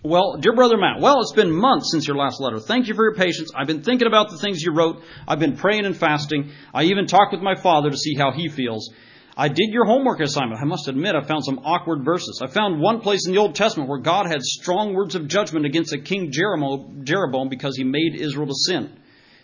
Well, 0.02 0.38
dear 0.38 0.54
brother 0.54 0.78
Matt, 0.78 0.98
well, 1.02 1.20
it's 1.20 1.34
been 1.34 1.52
months 1.52 1.90
since 1.92 2.06
your 2.08 2.16
last 2.16 2.40
letter. 2.40 2.58
Thank 2.58 2.88
you 2.88 2.94
for 2.94 3.04
your 3.04 3.14
patience. 3.14 3.50
I've 3.54 3.66
been 3.66 3.82
thinking 3.82 4.06
about 4.06 4.30
the 4.30 4.38
things 4.38 4.62
you 4.62 4.72
wrote. 4.72 5.02
I've 5.28 5.38
been 5.38 5.58
praying 5.58 5.84
and 5.84 5.94
fasting. 5.94 6.52
I 6.72 6.84
even 6.84 7.06
talked 7.06 7.32
with 7.32 7.42
my 7.42 7.54
father 7.54 7.90
to 7.90 7.98
see 7.98 8.14
how 8.14 8.32
he 8.32 8.48
feels. 8.48 8.90
I 9.36 9.48
did 9.48 9.68
your 9.72 9.84
homework 9.84 10.20
assignment. 10.20 10.58
I 10.58 10.64
must 10.64 10.88
admit, 10.88 11.14
I 11.14 11.20
found 11.20 11.44
some 11.44 11.60
awkward 11.64 12.02
verses. 12.02 12.40
I 12.42 12.46
found 12.46 12.80
one 12.80 13.00
place 13.00 13.26
in 13.26 13.34
the 13.34 13.40
Old 13.40 13.54
Testament 13.54 13.90
where 13.90 14.00
God 14.00 14.26
had 14.26 14.40
strong 14.40 14.94
words 14.94 15.16
of 15.16 15.28
judgment 15.28 15.66
against 15.66 15.92
a 15.92 15.98
king 15.98 16.32
Jeroboam 16.32 17.50
because 17.50 17.76
he 17.76 17.84
made 17.84 18.14
Israel 18.14 18.46
to 18.46 18.54
sin. 18.54 18.98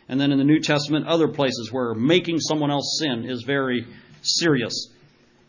And 0.09 0.19
then 0.19 0.33
in 0.33 0.39
the 0.39 0.45
New 0.45 0.61
Testament, 0.61 1.07
other 1.07 1.29
places 1.29 1.71
where 1.71 1.93
making 1.93 2.41
someone 2.41 2.71
else 2.71 2.99
sin 2.99 3.29
is 3.29 3.43
very 3.43 3.87
serious. 4.23 4.89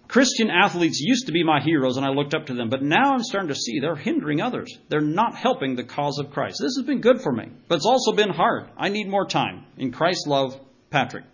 Christian 0.08 0.50
athletes 0.50 1.02
used 1.02 1.26
to 1.26 1.34
be 1.34 1.44
my 1.44 1.60
heroes 1.62 1.98
and 1.98 2.06
I 2.06 2.10
looked 2.10 2.34
up 2.34 2.46
to 2.46 2.54
them, 2.54 2.70
but 2.70 2.82
now 2.82 3.14
I'm 3.14 3.24
starting 3.24 3.50
to 3.50 3.56
see 3.56 3.80
they're 3.80 3.96
hindering 3.96 4.42
others. 4.42 4.78
They're 4.88 5.02
not 5.02 5.36
helping 5.36 5.76
the 5.76 5.84
cause 5.84 6.18
of 6.20 6.32
Christ. 6.32 6.60
This 6.62 6.78
has 6.78 6.86
been 6.86 7.02
good 7.02 7.22
for 7.22 7.32
me, 7.32 7.52
but 7.68 7.76
it's 7.76 7.86
also 7.86 8.14
been 8.14 8.30
hard. 8.30 8.70
I 8.78 8.90
need 8.90 9.10
more 9.10 9.26
time. 9.26 9.66
In 9.78 9.92
Christ's 9.92 10.28
love, 10.28 10.60
Patrick. 10.90 11.26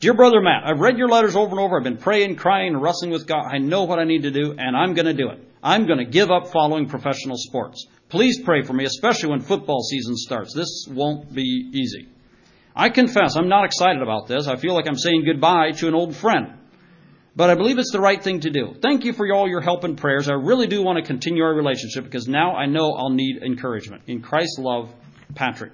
Dear 0.00 0.14
Brother 0.14 0.40
Matt, 0.40 0.64
I've 0.64 0.80
read 0.80 0.96
your 0.96 1.08
letters 1.08 1.36
over 1.36 1.50
and 1.50 1.60
over. 1.60 1.76
I've 1.76 1.84
been 1.84 1.98
praying, 1.98 2.36
crying, 2.36 2.68
and 2.68 2.82
wrestling 2.82 3.10
with 3.10 3.26
God. 3.26 3.44
I 3.52 3.58
know 3.58 3.84
what 3.84 3.98
I 3.98 4.04
need 4.04 4.22
to 4.22 4.30
do, 4.30 4.54
and 4.56 4.74
I'm 4.74 4.94
going 4.94 5.04
to 5.04 5.12
do 5.12 5.28
it. 5.28 5.46
I'm 5.62 5.86
going 5.86 5.98
to 5.98 6.06
give 6.06 6.30
up 6.30 6.48
following 6.48 6.88
professional 6.88 7.36
sports. 7.36 7.86
Please 8.08 8.40
pray 8.42 8.62
for 8.62 8.72
me, 8.72 8.86
especially 8.86 9.28
when 9.28 9.40
football 9.40 9.82
season 9.82 10.16
starts. 10.16 10.54
This 10.54 10.86
won't 10.90 11.34
be 11.34 11.70
easy. 11.74 12.08
I 12.74 12.88
confess 12.88 13.36
I'm 13.36 13.50
not 13.50 13.66
excited 13.66 14.00
about 14.00 14.26
this. 14.26 14.46
I 14.46 14.56
feel 14.56 14.74
like 14.74 14.88
I'm 14.88 14.96
saying 14.96 15.26
goodbye 15.26 15.72
to 15.72 15.88
an 15.88 15.94
old 15.94 16.16
friend. 16.16 16.54
But 17.36 17.48
I 17.48 17.54
believe 17.54 17.78
it's 17.78 17.92
the 17.92 18.00
right 18.00 18.22
thing 18.22 18.40
to 18.40 18.50
do. 18.50 18.74
Thank 18.82 19.04
you 19.04 19.12
for 19.12 19.32
all 19.32 19.48
your 19.48 19.60
help 19.60 19.84
and 19.84 19.96
prayers. 19.96 20.28
I 20.28 20.34
really 20.34 20.66
do 20.66 20.82
want 20.82 20.98
to 20.98 21.04
continue 21.04 21.42
our 21.44 21.54
relationship 21.54 22.04
because 22.04 22.26
now 22.26 22.54
I 22.56 22.66
know 22.66 22.92
I'll 22.92 23.10
need 23.10 23.42
encouragement. 23.42 24.02
In 24.08 24.20
Christ's 24.20 24.58
love, 24.58 24.92
Patrick. 25.34 25.72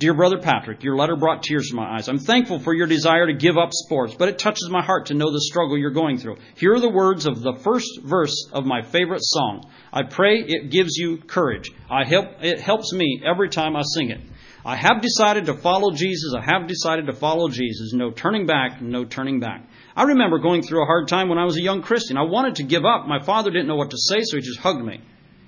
Dear 0.00 0.14
Brother 0.14 0.38
Patrick, 0.38 0.82
your 0.82 0.96
letter 0.96 1.14
brought 1.14 1.42
tears 1.42 1.68
to 1.68 1.76
my 1.76 1.96
eyes. 1.96 2.08
I'm 2.08 2.18
thankful 2.18 2.58
for 2.58 2.72
your 2.72 2.86
desire 2.86 3.26
to 3.26 3.34
give 3.34 3.58
up 3.58 3.68
sports, 3.70 4.14
but 4.14 4.30
it 4.30 4.38
touches 4.38 4.70
my 4.70 4.82
heart 4.82 5.06
to 5.06 5.14
know 5.14 5.30
the 5.30 5.42
struggle 5.42 5.76
you're 5.76 5.90
going 5.90 6.16
through. 6.16 6.36
Here 6.54 6.72
are 6.72 6.80
the 6.80 6.88
words 6.88 7.26
of 7.26 7.42
the 7.42 7.52
first 7.62 8.00
verse 8.02 8.48
of 8.50 8.64
my 8.64 8.80
favorite 8.80 9.20
song. 9.22 9.70
I 9.92 10.04
pray 10.04 10.38
it 10.38 10.70
gives 10.70 10.96
you 10.96 11.18
courage. 11.18 11.70
I 11.90 12.06
help, 12.06 12.28
it 12.40 12.60
helps 12.60 12.94
me 12.94 13.22
every 13.26 13.50
time 13.50 13.76
I 13.76 13.82
sing 13.94 14.10
it. 14.10 14.22
I 14.64 14.74
have 14.76 15.02
decided 15.02 15.46
to 15.46 15.54
follow 15.54 15.90
Jesus. 15.90 16.34
I 16.34 16.44
have 16.50 16.66
decided 16.66 17.06
to 17.06 17.12
follow 17.12 17.50
Jesus. 17.50 17.92
No 17.92 18.10
turning 18.10 18.46
back, 18.46 18.80
no 18.80 19.04
turning 19.04 19.38
back. 19.38 19.66
I 19.96 20.04
remember 20.04 20.38
going 20.38 20.62
through 20.62 20.82
a 20.82 20.86
hard 20.86 21.08
time 21.08 21.28
when 21.28 21.38
I 21.38 21.44
was 21.44 21.56
a 21.56 21.62
young 21.62 21.82
Christian. 21.82 22.16
I 22.16 22.22
wanted 22.22 22.56
to 22.56 22.62
give 22.62 22.84
up. 22.84 23.06
My 23.06 23.22
father 23.22 23.50
didn't 23.50 23.66
know 23.66 23.76
what 23.76 23.90
to 23.90 23.98
say, 23.98 24.20
so 24.22 24.36
he 24.36 24.42
just 24.42 24.60
hugged 24.60 24.84
me. 24.84 25.00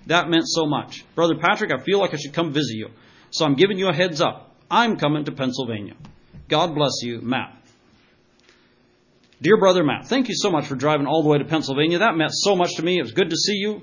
That 0.06 0.28
meant 0.28 0.44
so 0.46 0.66
much. 0.66 1.04
Brother 1.14 1.36
Patrick, 1.40 1.72
I 1.72 1.82
feel 1.82 1.98
like 1.98 2.12
I 2.12 2.16
should 2.16 2.32
come 2.32 2.52
visit 2.52 2.74
you. 2.74 2.88
So 3.30 3.44
I'm 3.44 3.54
giving 3.54 3.78
you 3.78 3.88
a 3.88 3.94
heads 3.94 4.20
up. 4.20 4.56
I'm 4.70 4.96
coming 4.96 5.24
to 5.26 5.32
Pennsylvania. 5.32 5.94
God 6.48 6.74
bless 6.74 7.02
you, 7.02 7.20
Matt. 7.20 7.56
Dear 9.40 9.56
brother 9.58 9.82
Matt, 9.82 10.06
thank 10.06 10.28
you 10.28 10.36
so 10.36 10.50
much 10.50 10.66
for 10.66 10.76
driving 10.76 11.06
all 11.06 11.22
the 11.22 11.28
way 11.28 11.38
to 11.38 11.44
Pennsylvania. 11.44 11.98
That 11.98 12.16
meant 12.16 12.30
so 12.32 12.54
much 12.54 12.76
to 12.76 12.82
me. 12.82 12.98
It 12.98 13.02
was 13.02 13.12
good 13.12 13.30
to 13.30 13.36
see 13.36 13.54
you. 13.54 13.82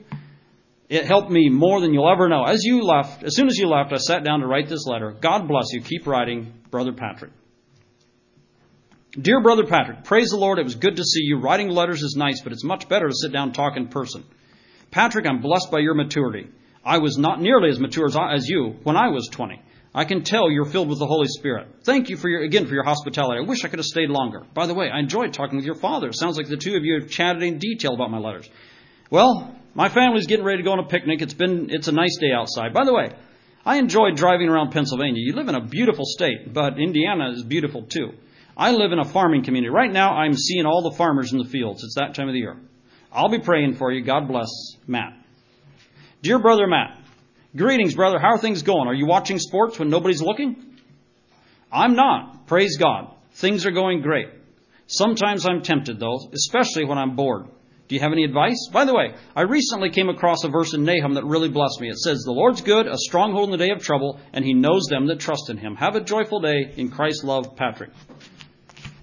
It 0.88 1.06
helped 1.06 1.30
me 1.30 1.50
more 1.50 1.82
than 1.82 1.94
you'll 1.94 2.10
ever 2.10 2.30
know. 2.30 2.46
As 2.46 2.64
you 2.64 2.84
left, 2.84 3.24
as 3.24 3.36
soon 3.36 3.48
as 3.48 3.58
you 3.58 3.68
left, 3.68 3.92
I 3.92 3.98
sat 3.98 4.24
down 4.24 4.40
to 4.40 4.48
write 4.48 4.70
this 4.70 4.88
letter. 4.88 5.12
God 5.12 5.48
bless 5.48 5.66
you. 5.72 5.82
Keep 5.82 6.08
writing, 6.08 6.54
brother 6.72 6.94
Patrick. 6.94 7.32
Dear 9.12 9.42
brother 9.42 9.66
Patrick, 9.66 10.04
praise 10.04 10.30
the 10.30 10.38
Lord. 10.38 10.60
It 10.60 10.66
was 10.66 10.76
good 10.76 10.98
to 10.98 11.04
see 11.04 11.22
you. 11.22 11.40
Writing 11.40 11.70
letters 11.70 12.04
is 12.04 12.16
nice, 12.16 12.42
but 12.42 12.54
it's 12.54 12.64
much 12.64 12.88
better 12.88 13.08
to 13.08 13.16
sit 13.16 13.32
down 13.32 13.48
and 13.48 13.56
talk 13.56 13.76
in 13.76 13.88
person. 13.88 14.24
Patrick, 14.92 15.26
I'm 15.26 15.42
blessed 15.42 15.72
by 15.72 15.80
your 15.80 15.96
maturity. 15.96 16.48
I 16.86 17.00
was 17.00 17.18
not 17.18 17.42
nearly 17.42 17.70
as 17.70 17.80
mature 17.80 18.06
as, 18.06 18.16
I, 18.16 18.34
as 18.34 18.48
you 18.48 18.78
when 18.84 18.96
I 18.96 19.08
was 19.08 19.28
20. 19.32 19.60
I 19.96 20.06
can 20.06 20.24
tell 20.24 20.52
you're 20.52 20.66
filled 20.66 20.90
with 20.90 21.00
the 21.00 21.08
Holy 21.08 21.28
Spirit. 21.28 21.68
Thank 21.84 22.10
you 22.10 22.18
for 22.18 22.30
your, 22.30 22.44
again 22.44 22.68
for 22.68 22.76
your 22.76 22.84
hospitality. 22.84 23.40
I 23.44 23.48
wish 23.48 23.66
I 23.66 23.70
could 23.70 23.80
have 23.80 23.88
stayed 23.88 24.10
longer. 24.10 24.46
By 24.54 24.68
the 24.68 24.76
way, 24.76 24.92
I 24.92 25.00
enjoyed 25.00 25.34
talking 25.34 25.56
with 25.56 25.66
your 25.66 25.76
father. 25.76 26.10
It 26.10 26.16
sounds 26.16 26.38
like 26.38 26.48
the 26.48 26.58
two 26.58 26.76
of 26.76 26.86
you 26.86 27.02
have 27.02 27.10
chatted 27.10 27.42
in 27.42 27.58
detail 27.58 27.96
about 27.96 28.12
my 28.12 28.20
letters. 28.20 28.48
Well, 29.10 29.56
my 29.74 29.90
family's 29.90 30.28
getting 30.28 30.46
ready 30.46 30.58
to 30.58 30.64
go 30.64 30.74
on 30.74 30.80
a 30.80 30.88
picnic. 30.88 31.24
It's 31.24 31.34
been, 31.34 31.72
it's 31.72 31.88
a 31.88 31.92
nice 31.92 32.18
day 32.18 32.32
outside. 32.32 32.76
By 32.76 32.86
the 32.86 32.94
way, 32.94 33.10
I 33.66 33.78
enjoyed 33.78 34.16
driving 34.18 34.50
around 34.50 34.70
Pennsylvania. 34.70 35.24
You 35.24 35.34
live 35.34 35.48
in 35.48 35.56
a 35.56 35.66
beautiful 35.66 36.06
state, 36.06 36.54
but 36.54 36.80
Indiana 36.80 37.32
is 37.32 37.44
beautiful 37.44 37.84
too. 37.84 38.12
I 38.60 38.72
live 38.72 38.92
in 38.92 39.00
a 39.00 39.06
farming 39.06 39.46
community. 39.46 39.74
Right 39.74 39.90
now, 39.90 40.16
I'm 40.18 40.34
seeing 40.34 40.66
all 40.66 40.82
the 40.82 40.98
farmers 40.98 41.32
in 41.32 41.38
the 41.38 41.46
fields. 41.46 41.82
It's 41.82 41.96
that 41.96 42.14
time 42.14 42.28
of 42.28 42.34
the 42.34 42.40
year. 42.40 42.58
I'll 43.10 43.30
be 43.30 43.40
praying 43.40 43.76
for 43.76 43.90
you. 43.90 44.04
God 44.04 44.28
bless 44.28 44.50
Matt. 44.86 45.14
Dear 46.22 46.40
brother 46.40 46.68
Matt, 46.68 47.00
greetings, 47.56 47.96
brother. 47.96 48.20
How 48.20 48.34
are 48.34 48.38
things 48.38 48.62
going? 48.64 48.90
Are 48.90 48.94
you 48.94 49.08
watching 49.08 49.40
sports 49.40 49.80
when 49.80 49.90
nobody's 49.90 50.22
looking? 50.22 50.76
I'm 51.72 51.96
not. 51.96 52.48
Praise 52.48 52.76
God. 52.76 53.16
Things 53.32 53.66
are 53.66 53.72
going 53.72 54.02
great. 54.02 54.28
Sometimes 54.88 55.48
I'm 55.48 55.62
tempted, 55.62 55.98
though, 55.98 56.20
especially 56.34 56.84
when 56.84 56.98
I'm 56.98 57.16
bored. 57.16 57.46
Do 57.88 57.96
you 57.96 58.02
have 58.02 58.12
any 58.12 58.26
advice? 58.26 58.68
By 58.74 58.84
the 58.84 58.94
way, 58.94 59.16
I 59.38 59.44
recently 59.44 59.90
came 59.90 60.10
across 60.10 60.44
a 60.44 60.50
verse 60.50 60.74
in 60.74 60.84
Nahum 60.84 61.14
that 61.14 61.26
really 61.26 61.50
blessed 61.50 61.80
me. 61.80 61.90
It 61.90 61.98
says, 61.98 62.24
The 62.26 62.34
Lord's 62.34 62.62
good, 62.62 62.88
a 62.88 62.98
stronghold 62.98 63.46
in 63.46 63.58
the 63.58 63.66
day 63.66 63.72
of 63.72 63.82
trouble, 63.82 64.20
and 64.34 64.44
he 64.44 64.54
knows 64.54 64.88
them 64.90 65.08
that 65.08 65.22
trust 65.22 65.50
in 65.50 65.58
him. 65.58 65.76
Have 65.76 65.96
a 65.96 66.02
joyful 66.02 66.42
day 66.42 66.74
in 66.76 66.90
Christ's 66.90 67.24
love, 67.24 67.56
Patrick. 67.56 67.92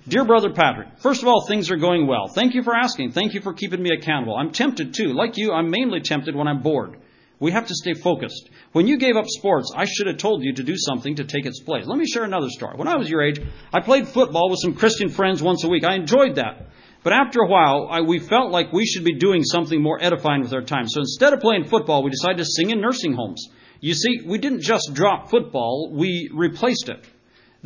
Dear 0.09 0.25
Brother 0.25 0.53
Patrick, 0.53 0.87
first 0.99 1.23
of 1.23 1.27
all, 1.27 1.45
things 1.49 1.69
are 1.73 1.77
going 1.77 2.07
well. 2.07 2.29
Thank 2.29 2.55
you 2.55 2.63
for 2.63 2.77
asking. 2.77 3.11
Thank 3.11 3.35
you 3.35 3.41
for 3.41 3.53
keeping 3.53 3.83
me 3.83 3.91
accountable. 3.91 4.37
I'm 4.37 4.53
tempted 4.53 4.95
too. 4.95 5.13
Like 5.13 5.37
you, 5.37 5.51
I'm 5.51 5.69
mainly 5.69 6.01
tempted 6.01 6.37
when 6.37 6.47
I'm 6.47 6.63
bored. 6.63 6.97
We 7.41 7.51
have 7.51 7.67
to 7.67 7.75
stay 7.75 7.93
focused. 7.93 8.49
When 8.71 8.87
you 8.87 8.99
gave 8.99 9.17
up 9.17 9.25
sports, 9.27 9.73
I 9.77 9.85
should 9.85 10.07
have 10.07 10.19
told 10.19 10.45
you 10.45 10.53
to 10.55 10.63
do 10.63 10.77
something 10.77 11.17
to 11.17 11.25
take 11.25 11.45
its 11.45 11.61
place. 11.61 11.87
Let 11.87 11.99
me 11.99 12.07
share 12.07 12.23
another 12.23 12.51
story. 12.51 12.77
When 12.77 12.87
I 12.87 12.95
was 12.95 13.11
your 13.11 13.21
age, 13.21 13.41
I 13.75 13.81
played 13.81 14.07
football 14.07 14.49
with 14.49 14.61
some 14.61 14.77
Christian 14.77 15.09
friends 15.09 15.43
once 15.43 15.65
a 15.65 15.69
week. 15.69 15.85
I 15.85 15.97
enjoyed 15.97 16.37
that. 16.37 16.69
But 17.03 17.13
after 17.13 17.41
a 17.41 17.49
while, 17.49 17.89
I, 17.91 18.03
we 18.03 18.21
felt 18.21 18.53
like 18.53 18.73
we 18.73 18.87
should 18.87 19.05
be 19.05 19.17
doing 19.17 19.43
something 19.43 19.83
more 19.83 19.99
edifying 20.01 20.43
with 20.43 20.55
our 20.55 20.63
time. 20.63 20.89
So 20.89 21.01
instead 21.01 21.33
of 21.33 21.41
playing 21.41 21.65
football, 21.65 22.05
we 22.05 22.11
decided 22.11 22.39
to 22.39 22.45
sing 22.45 22.71
in 22.71 22.81
nursing 22.81 23.15
homes. 23.15 23.49
You 23.81 23.95
see, 23.95 24.21
we 24.25 24.39
didn't 24.39 24.63
just 24.63 24.91
drop 24.95 25.31
football, 25.31 25.91
we 25.93 26.31
replaced 26.33 26.89
it. 26.89 27.05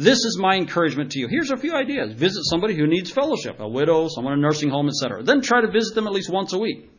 This 0.01 0.25
is 0.25 0.39
my 0.41 0.57
encouragement 0.57 1.13
to 1.13 1.19
you. 1.19 1.29
Here's 1.29 1.51
a 1.51 1.59
few 1.59 1.75
ideas. 1.75 2.15
Visit 2.15 2.45
somebody 2.45 2.75
who 2.75 2.87
needs 2.87 3.11
fellowship, 3.11 3.61
a 3.61 3.69
widow, 3.69 4.09
someone 4.09 4.33
in 4.33 4.39
a 4.39 4.43
nursing 4.43 4.71
home, 4.71 4.89
etc. 4.89 5.23
Then 5.23 5.43
try 5.43 5.61
to 5.61 5.71
visit 5.71 5.95
them 5.95 6.07
at 6.07 6.15
least 6.15 6.31
once 6.31 6.55
a 6.55 6.59
week. 6.59 6.91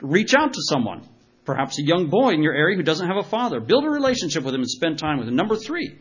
Reach 0.00 0.34
out 0.38 0.52
to 0.52 0.60
someone, 0.68 1.08
perhaps 1.44 1.76
a 1.80 1.82
young 1.82 2.10
boy 2.10 2.30
in 2.30 2.44
your 2.44 2.54
area 2.54 2.76
who 2.76 2.84
doesn't 2.84 3.08
have 3.08 3.16
a 3.16 3.28
father. 3.28 3.58
Build 3.58 3.84
a 3.84 3.90
relationship 3.90 4.44
with 4.44 4.54
him 4.54 4.60
and 4.60 4.70
spend 4.70 5.00
time 5.00 5.18
with 5.18 5.26
him. 5.26 5.34
Number 5.34 5.56
three, 5.56 5.98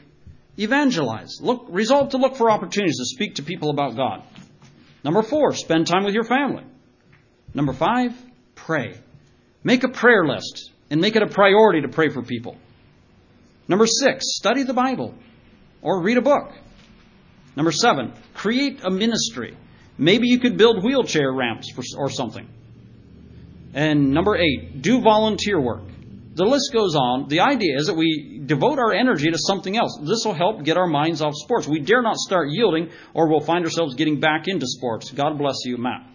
evangelize. 0.60 1.40
Look, 1.42 1.66
resolve 1.70 2.10
to 2.10 2.18
look 2.18 2.36
for 2.36 2.52
opportunities 2.52 3.00
to 3.00 3.06
speak 3.06 3.36
to 3.36 3.44
people 3.44 3.72
about 3.72 3.96
God. 3.96 4.22
Number 5.04 5.24
four, 5.24 5.56
spend 5.56 5.88
time 5.88 6.04
with 6.04 6.14
your 6.14 6.26
family. 6.26 6.66
Number 7.56 7.74
five, 7.74 8.12
pray. 8.54 8.96
Make 9.64 9.84
a 9.84 9.90
prayer 9.90 10.24
list 10.24 10.70
and 10.92 11.02
make 11.02 11.16
it 11.16 11.24
a 11.24 11.28
priority 11.28 11.82
to 11.82 11.88
pray 11.88 12.10
for 12.10 12.22
people. 12.22 12.58
Number 13.68 13.88
six, 13.88 14.36
study 14.36 14.62
the 14.62 14.76
Bible 14.76 15.16
or 15.84 16.02
read 16.02 16.18
a 16.18 16.22
book. 16.22 16.52
Number 17.56 17.72
seven, 17.72 18.14
create 18.34 18.84
a 18.84 18.90
ministry. 18.90 19.56
Maybe 19.98 20.28
you 20.28 20.40
could 20.40 20.58
build 20.58 20.84
wheelchair 20.84 21.32
ramps 21.32 21.72
for, 21.72 21.84
or 21.98 22.10
something. 22.10 22.50
And 23.76 24.12
number 24.12 24.36
eight, 24.36 24.82
do 24.82 25.02
volunteer 25.02 25.60
work. 25.60 25.84
The 26.36 26.46
list 26.46 26.72
goes 26.74 26.96
on. 26.96 27.28
The 27.28 27.42
idea 27.42 27.76
is 27.78 27.86
that 27.86 27.96
we 27.96 28.42
devote 28.44 28.80
our 28.80 28.92
energy 28.92 29.30
to 29.30 29.38
something 29.38 29.78
else. 29.78 30.00
This 30.02 30.26
will 30.26 30.34
help 30.34 30.64
get 30.64 30.78
our 30.78 30.88
minds 30.88 31.22
off 31.22 31.34
sports. 31.36 31.68
We 31.68 31.80
dare 31.80 32.02
not 32.02 32.16
start 32.16 32.48
yielding, 32.50 32.90
or 33.14 33.30
we'll 33.30 33.42
find 33.42 33.64
ourselves 33.64 33.94
getting 33.94 34.20
back 34.20 34.48
into 34.48 34.66
sports. 34.66 35.12
God 35.12 35.38
bless 35.38 35.58
you, 35.66 35.78
Matt. 35.78 36.08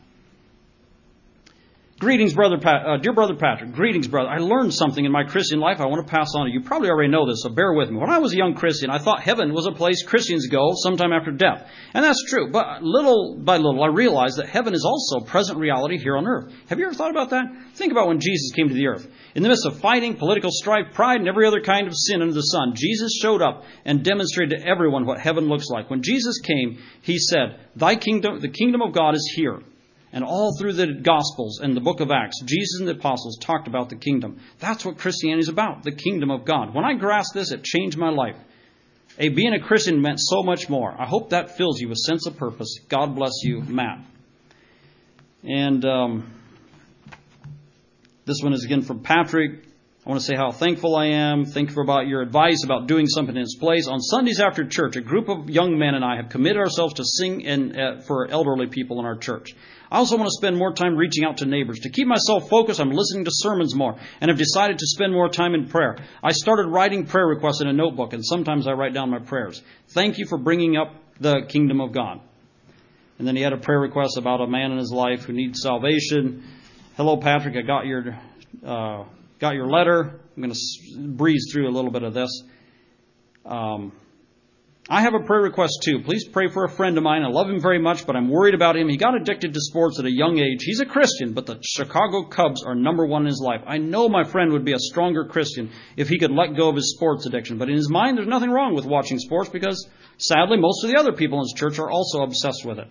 Greetings, 2.01 2.32
brother, 2.32 2.59
Pat, 2.59 2.86
uh, 2.86 2.96
dear 2.99 3.12
brother 3.12 3.34
Patrick. 3.34 3.72
Greetings, 3.72 4.07
brother. 4.07 4.28
I 4.28 4.36
learned 4.36 4.72
something 4.72 5.05
in 5.05 5.11
my 5.11 5.24
Christian 5.24 5.59
life 5.59 5.80
I 5.80 5.86
want 5.86 6.07
to 6.07 6.09
pass 6.09 6.28
on 6.36 6.46
to 6.46 6.53
you. 6.53 6.61
You 6.61 6.64
probably 6.64 6.90
already 6.90 7.11
know 7.11 7.26
this, 7.26 7.42
so 7.42 7.49
bear 7.49 7.72
with 7.72 7.90
me. 7.90 7.96
When 7.96 8.09
I 8.09 8.18
was 8.18 8.32
a 8.32 8.36
young 8.36 8.55
Christian, 8.55 8.88
I 8.88 8.99
thought 8.99 9.20
heaven 9.20 9.53
was 9.53 9.66
a 9.66 9.72
place 9.72 10.05
Christians 10.05 10.46
go 10.46 10.74
sometime 10.76 11.12
after 11.12 11.32
death, 11.32 11.68
and 11.94 12.05
that's 12.05 12.22
true. 12.28 12.53
But 12.53 12.84
little 12.84 13.38
by 13.42 13.57
little, 13.57 13.82
I 13.82 13.88
realized 13.88 14.36
that 14.36 14.49
heaven 14.49 14.74
is 14.74 14.84
also 14.84 15.26
present 15.26 15.59
reality 15.59 15.99
here 15.99 16.16
on 16.16 16.28
earth. 16.28 16.55
Have 16.68 16.78
you 16.78 16.86
ever 16.86 16.94
thought 16.94 17.11
about 17.11 17.30
that? 17.30 17.46
Think 17.74 17.90
about 17.90 18.07
when 18.07 18.20
Jesus 18.20 18.53
came 18.55 18.68
to 18.68 18.74
the 18.74 18.86
earth. 18.86 19.11
In 19.34 19.42
the 19.42 19.49
midst 19.49 19.66
of 19.66 19.80
fighting, 19.80 20.14
political 20.14 20.53
strife, 20.53 20.94
pride, 20.94 21.18
and 21.18 21.28
every 21.28 21.49
other 21.49 21.62
kind 21.62 21.88
of 21.88 21.94
sin 21.96 22.22
under 22.22 22.32
the 22.32 22.42
sun, 22.42 22.74
Jesus 22.76 23.18
showed 23.20 23.42
up 23.42 23.64
and 23.84 24.05
demonstrated 24.05 24.61
to 24.61 24.64
everyone 24.68 25.05
what 25.05 25.18
heaven 25.18 25.49
looks 25.49 25.66
like. 25.68 25.90
When 25.90 26.03
Jesus 26.03 26.38
came, 26.38 26.78
he 27.03 27.18
said, 27.18 27.59
"Thy 27.74 27.96
kingdom, 27.96 28.38
the 28.38 28.51
kingdom 28.51 28.82
of 28.82 28.92
God 28.92 29.16
is 29.16 29.32
here." 29.34 29.62
And 30.12 30.24
all 30.24 30.56
through 30.59 30.72
the 30.72 31.00
Gospels 31.02 31.61
and 31.61 31.76
the 31.76 31.80
book 31.80 32.00
of 32.00 32.11
Acts, 32.11 32.40
Jesus 32.44 32.80
and 32.80 32.88
the 32.88 32.92
apostles 32.92 33.38
talked 33.38 33.68
about 33.68 33.90
the 33.90 33.96
kingdom. 33.96 34.38
That's 34.59 34.84
what 34.84 34.98
Christianity 34.98 35.40
is 35.40 35.48
about, 35.48 35.82
the 35.82 35.92
kingdom 35.92 36.30
of 36.30 36.44
God. 36.44 36.74
When 36.74 36.84
I 36.84 36.94
grasped 36.94 37.34
this, 37.34 37.52
it 37.52 37.62
changed 37.62 37.98
my 37.98 38.11
life. 38.11 38.36
Being 39.18 39.52
a 39.52 39.61
Christian 39.61 40.00
meant 40.00 40.18
so 40.20 40.42
much 40.42 40.68
more. 40.68 40.94
I 40.98 41.04
hope 41.04 41.30
that 41.30 41.56
fills 41.56 41.80
you 41.80 41.88
with 41.88 41.98
a 41.98 42.06
sense 42.06 42.26
of 42.26 42.36
purpose. 42.36 42.78
God 42.88 43.16
bless 43.16 43.32
you, 43.42 43.61
Matt. 43.62 43.98
And 45.42 45.84
um, 45.84 46.32
this 48.24 48.40
one 48.42 48.52
is 48.52 48.64
again 48.64 48.82
from 48.82 49.00
Patrick. 49.00 49.68
I 50.09 50.11
want 50.11 50.22
to 50.22 50.26
say 50.26 50.36
how 50.36 50.52
thankful 50.52 50.96
I 50.96 51.09
am. 51.09 51.44
Thank 51.44 51.76
you 51.76 51.82
about 51.82 52.06
your 52.06 52.22
advice 52.22 52.64
about 52.64 52.86
doing 52.86 53.06
something 53.06 53.36
in 53.36 53.42
its 53.42 53.56
place. 53.56 53.86
On 53.86 54.00
Sundays 54.00 54.40
after 54.40 54.66
church, 54.66 54.96
a 54.96 55.02
group 55.02 55.28
of 55.28 55.50
young 55.50 55.78
men 55.78 55.94
and 55.94 56.02
I 56.02 56.16
have 56.16 56.30
committed 56.30 56.56
ourselves 56.56 56.94
to 56.94 57.04
sing 57.04 57.42
in, 57.42 57.78
uh, 57.78 58.00
for 58.06 58.26
elderly 58.26 58.68
people 58.68 59.00
in 59.00 59.04
our 59.04 59.18
church. 59.18 59.50
I 59.92 59.98
also 59.98 60.16
want 60.16 60.28
to 60.28 60.34
spend 60.38 60.56
more 60.56 60.72
time 60.72 60.96
reaching 60.96 61.26
out 61.26 61.36
to 61.38 61.44
neighbors. 61.44 61.80
To 61.80 61.90
keep 61.90 62.06
myself 62.06 62.48
focused, 62.48 62.80
I'm 62.80 62.90
listening 62.90 63.26
to 63.26 63.30
sermons 63.30 63.74
more 63.74 63.98
and 64.22 64.30
have 64.30 64.38
decided 64.38 64.78
to 64.78 64.86
spend 64.86 65.12
more 65.12 65.28
time 65.28 65.52
in 65.52 65.68
prayer. 65.68 65.98
I 66.22 66.32
started 66.32 66.68
writing 66.68 67.04
prayer 67.04 67.26
requests 67.26 67.61
in 67.61 67.68
a 67.68 67.74
notebook, 67.74 68.14
and 68.14 68.24
sometimes 68.24 68.66
I 68.66 68.72
write 68.72 68.94
down 68.94 69.11
my 69.11 69.18
prayers. 69.18 69.62
Thank 69.88 70.16
you 70.16 70.24
for 70.24 70.38
bringing 70.38 70.78
up 70.78 70.94
the 71.20 71.42
kingdom 71.50 71.82
of 71.82 71.92
God. 71.92 72.22
And 73.18 73.28
then 73.28 73.36
he 73.36 73.42
had 73.42 73.52
a 73.52 73.59
prayer 73.59 73.80
request 73.80 74.16
about 74.16 74.40
a 74.40 74.46
man 74.46 74.72
in 74.72 74.78
his 74.78 74.90
life 74.90 75.24
who 75.24 75.34
needs 75.34 75.61
salvation. 75.61 76.44
Hello, 76.96 77.18
Patrick. 77.18 77.56
I 77.59 77.61
got 77.61 77.84
your 77.84 78.18
uh, 78.64 79.04
got 79.39 79.55
your 79.55 79.68
letter. 79.68 80.20
I'm 80.36 80.43
going 80.43 80.55
to 80.55 80.99
breeze 80.99 81.47
through 81.53 81.68
a 81.68 81.72
little 81.72 81.91
bit 81.91 82.03
of 82.03 82.14
this. 82.14 82.43
Um, 83.45 83.93
I 84.91 85.03
have 85.03 85.12
a 85.12 85.20
prayer 85.20 85.43
request 85.43 85.82
too. 85.84 86.01
Please 86.01 86.26
pray 86.26 86.49
for 86.49 86.64
a 86.64 86.70
friend 86.70 86.97
of 86.97 87.05
mine. 87.05 87.22
I 87.22 87.28
love 87.28 87.51
him 87.51 87.61
very 87.61 87.78
much, 87.78 88.07
but 88.07 88.16
I'm 88.16 88.30
worried 88.30 88.55
about 88.55 88.74
him. 88.74 88.89
He 88.89 88.97
got 88.97 89.14
addicted 89.14 89.53
to 89.53 89.61
sports 89.61 89.99
at 89.99 90.07
a 90.07 90.11
young 90.11 90.39
age. 90.39 90.62
He's 90.62 90.80
a 90.80 90.86
Christian, 90.86 91.34
but 91.34 91.45
the 91.45 91.59
Chicago 91.62 92.24
Cubs 92.24 92.64
are 92.64 92.74
number 92.74 93.05
one 93.05 93.22
in 93.22 93.28
his 93.28 93.43
life. 93.45 93.61
I 93.66 93.76
know 93.76 94.09
my 94.09 94.24
friend 94.24 94.53
would 94.53 94.64
be 94.64 94.72
a 94.72 94.78
stronger 94.78 95.26
Christian 95.26 95.70
if 95.99 96.09
he 96.09 96.18
could 96.18 96.30
let 96.30 96.57
go 96.57 96.70
of 96.70 96.76
his 96.76 96.95
sports 96.95 97.26
addiction, 97.26 97.59
but 97.59 97.68
in 97.68 97.76
his 97.76 97.91
mind, 97.91 98.16
there's 98.16 98.28
nothing 98.28 98.51
wrong 98.51 98.74
with 98.74 98.86
watching 98.86 99.18
sports 99.18 99.51
because 99.51 99.86
sadly, 100.16 100.57
most 100.59 100.82
of 100.84 100.91
the 100.91 100.99
other 100.99 101.12
people 101.12 101.39
in 101.39 101.45
his 101.45 101.55
church 101.55 101.78
are 101.78 101.91
also 101.91 102.22
obsessed 102.22 102.64
with 102.64 102.78
it. 102.78 102.89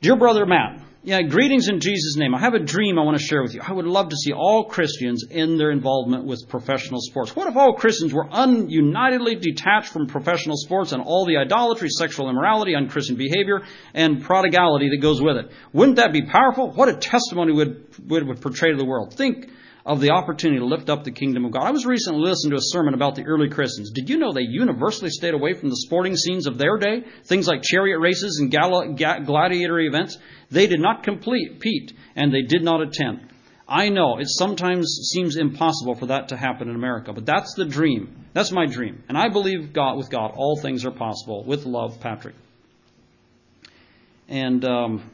Dear 0.00 0.16
brother 0.16 0.46
Matt, 0.46 0.80
yeah, 1.04 1.20
greetings 1.22 1.68
in 1.68 1.80
Jesus' 1.80 2.16
name. 2.16 2.32
I 2.32 2.38
have 2.38 2.54
a 2.54 2.60
dream 2.60 2.96
I 2.96 3.02
want 3.02 3.18
to 3.18 3.24
share 3.24 3.42
with 3.42 3.54
you. 3.54 3.60
I 3.60 3.72
would 3.72 3.86
love 3.86 4.10
to 4.10 4.16
see 4.16 4.32
all 4.32 4.66
Christians 4.66 5.24
in 5.28 5.58
their 5.58 5.72
involvement 5.72 6.24
with 6.26 6.48
professional 6.48 7.00
sports. 7.00 7.34
What 7.34 7.48
if 7.48 7.56
all 7.56 7.74
Christians 7.74 8.14
were 8.14 8.28
ununitedly 8.30 9.34
detached 9.34 9.92
from 9.92 10.06
professional 10.06 10.56
sports 10.56 10.92
and 10.92 11.02
all 11.02 11.26
the 11.26 11.38
idolatry, 11.38 11.88
sexual 11.88 12.30
immorality, 12.30 12.76
unchristian 12.76 13.16
behavior, 13.16 13.62
and 13.94 14.22
prodigality 14.22 14.90
that 14.90 15.02
goes 15.02 15.20
with 15.20 15.38
it? 15.38 15.50
Wouldn't 15.72 15.96
that 15.96 16.12
be 16.12 16.22
powerful? 16.22 16.70
What 16.70 16.88
a 16.88 16.94
testimony 16.94 17.52
would, 17.52 17.84
would, 18.08 18.28
would 18.28 18.40
portray 18.40 18.70
to 18.70 18.76
the 18.76 18.84
world. 18.84 19.12
Think 19.14 19.48
of 19.84 20.00
the 20.00 20.10
opportunity 20.10 20.60
to 20.60 20.64
lift 20.64 20.88
up 20.88 21.02
the 21.04 21.10
kingdom 21.10 21.44
of 21.44 21.52
God. 21.52 21.64
I 21.64 21.70
was 21.72 21.84
recently 21.84 22.20
listening 22.20 22.52
to 22.52 22.58
a 22.58 22.62
sermon 22.62 22.94
about 22.94 23.16
the 23.16 23.24
early 23.24 23.48
Christians. 23.48 23.90
Did 23.90 24.08
you 24.08 24.18
know 24.18 24.32
they 24.32 24.42
universally 24.42 25.10
stayed 25.10 25.34
away 25.34 25.54
from 25.54 25.70
the 25.70 25.76
sporting 25.76 26.16
scenes 26.16 26.46
of 26.46 26.58
their 26.58 26.78
day? 26.78 27.04
Things 27.24 27.48
like 27.48 27.62
chariot 27.62 27.98
races 27.98 28.38
and 28.40 28.50
gala 28.50 28.94
gladiator 29.24 29.80
events. 29.80 30.18
They 30.50 30.66
did 30.66 30.80
not 30.80 31.02
compete 31.02 31.60
Pete, 31.60 31.92
and 32.14 32.32
they 32.32 32.42
did 32.42 32.62
not 32.62 32.80
attend. 32.80 33.28
I 33.66 33.88
know 33.88 34.18
it 34.18 34.28
sometimes 34.28 34.86
seems 35.12 35.36
impossible 35.36 35.94
for 35.94 36.06
that 36.06 36.28
to 36.28 36.36
happen 36.36 36.68
in 36.68 36.74
America, 36.74 37.12
but 37.12 37.24
that's 37.24 37.54
the 37.54 37.64
dream. 37.64 38.26
That's 38.34 38.52
my 38.52 38.66
dream. 38.66 39.02
And 39.08 39.16
I 39.16 39.30
believe 39.30 39.72
God, 39.72 39.96
with 39.96 40.10
God, 40.10 40.32
all 40.36 40.60
things 40.60 40.84
are 40.84 40.90
possible. 40.90 41.44
With 41.44 41.64
love, 41.64 41.98
Patrick. 42.00 42.34
And 44.28 44.64
um, 44.64 45.10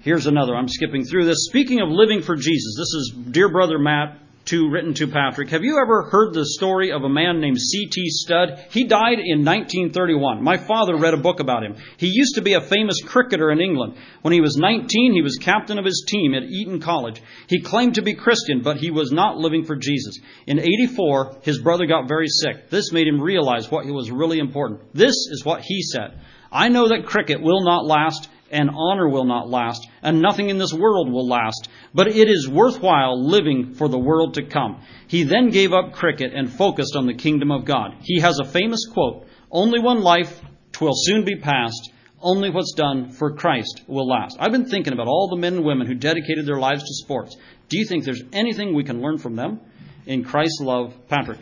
Here's 0.00 0.26
another. 0.26 0.54
I'm 0.54 0.68
skipping 0.68 1.04
through 1.04 1.24
this. 1.24 1.46
Speaking 1.48 1.80
of 1.80 1.88
living 1.88 2.22
for 2.22 2.36
Jesus, 2.36 2.76
this 2.76 2.94
is 2.94 3.14
Dear 3.32 3.48
Brother 3.48 3.80
Matt, 3.80 4.16
to, 4.44 4.70
written 4.70 4.94
to 4.94 5.08
Patrick. 5.08 5.50
Have 5.50 5.64
you 5.64 5.80
ever 5.82 6.04
heard 6.04 6.32
the 6.32 6.46
story 6.46 6.92
of 6.92 7.02
a 7.02 7.08
man 7.08 7.40
named 7.40 7.60
C.T. 7.60 8.08
Studd? 8.10 8.64
He 8.70 8.84
died 8.84 9.18
in 9.18 9.44
1931. 9.44 10.42
My 10.42 10.56
father 10.56 10.96
read 10.96 11.14
a 11.14 11.18
book 11.18 11.40
about 11.40 11.64
him. 11.64 11.76
He 11.96 12.06
used 12.06 12.36
to 12.36 12.42
be 12.42 12.54
a 12.54 12.60
famous 12.60 13.02
cricketer 13.04 13.50
in 13.50 13.60
England. 13.60 13.96
When 14.22 14.32
he 14.32 14.40
was 14.40 14.56
19, 14.56 15.14
he 15.14 15.20
was 15.20 15.36
captain 15.36 15.80
of 15.80 15.84
his 15.84 16.04
team 16.06 16.32
at 16.32 16.44
Eton 16.44 16.80
College. 16.80 17.20
He 17.48 17.60
claimed 17.60 17.96
to 17.96 18.02
be 18.02 18.14
Christian, 18.14 18.62
but 18.62 18.76
he 18.76 18.92
was 18.92 19.10
not 19.10 19.36
living 19.36 19.64
for 19.64 19.74
Jesus. 19.74 20.18
In 20.46 20.60
84, 20.60 21.38
his 21.42 21.60
brother 21.60 21.86
got 21.86 22.06
very 22.06 22.28
sick. 22.28 22.70
This 22.70 22.92
made 22.92 23.08
him 23.08 23.20
realize 23.20 23.68
what 23.68 23.84
was 23.86 24.12
really 24.12 24.38
important. 24.38 24.94
This 24.94 25.16
is 25.30 25.44
what 25.44 25.62
he 25.62 25.82
said. 25.82 26.20
I 26.50 26.68
know 26.68 26.88
that 26.88 27.06
cricket 27.06 27.42
will 27.42 27.62
not 27.62 27.84
last 27.84 28.28
and 28.50 28.70
honor 28.70 29.08
will 29.08 29.24
not 29.24 29.48
last, 29.48 29.88
and 30.02 30.20
nothing 30.20 30.48
in 30.48 30.58
this 30.58 30.72
world 30.72 31.10
will 31.10 31.26
last, 31.26 31.68
but 31.94 32.08
it 32.08 32.28
is 32.28 32.48
worthwhile 32.48 33.22
living 33.22 33.74
for 33.74 33.88
the 33.88 33.98
world 33.98 34.34
to 34.34 34.42
come. 34.42 34.82
He 35.06 35.24
then 35.24 35.50
gave 35.50 35.72
up 35.72 35.92
cricket 35.92 36.32
and 36.34 36.50
focused 36.50 36.96
on 36.96 37.06
the 37.06 37.14
kingdom 37.14 37.50
of 37.50 37.64
God. 37.64 37.96
He 38.02 38.20
has 38.20 38.38
a 38.38 38.44
famous 38.44 38.86
quote, 38.86 39.26
only 39.50 39.80
one 39.80 40.02
life, 40.02 40.40
twill 40.72 40.92
soon 40.94 41.24
be 41.24 41.36
past, 41.36 41.92
only 42.20 42.50
what's 42.50 42.74
done 42.74 43.10
for 43.10 43.34
Christ 43.34 43.82
will 43.86 44.08
last. 44.08 44.36
I've 44.40 44.52
been 44.52 44.68
thinking 44.68 44.92
about 44.92 45.06
all 45.06 45.28
the 45.28 45.40
men 45.40 45.54
and 45.56 45.64
women 45.64 45.86
who 45.86 45.94
dedicated 45.94 46.46
their 46.46 46.58
lives 46.58 46.82
to 46.82 46.94
sports. 46.94 47.36
Do 47.68 47.78
you 47.78 47.86
think 47.86 48.04
there's 48.04 48.22
anything 48.32 48.74
we 48.74 48.84
can 48.84 49.00
learn 49.00 49.18
from 49.18 49.36
them? 49.36 49.60
In 50.06 50.24
Christ's 50.24 50.60
love, 50.60 50.94
Patrick. 51.08 51.38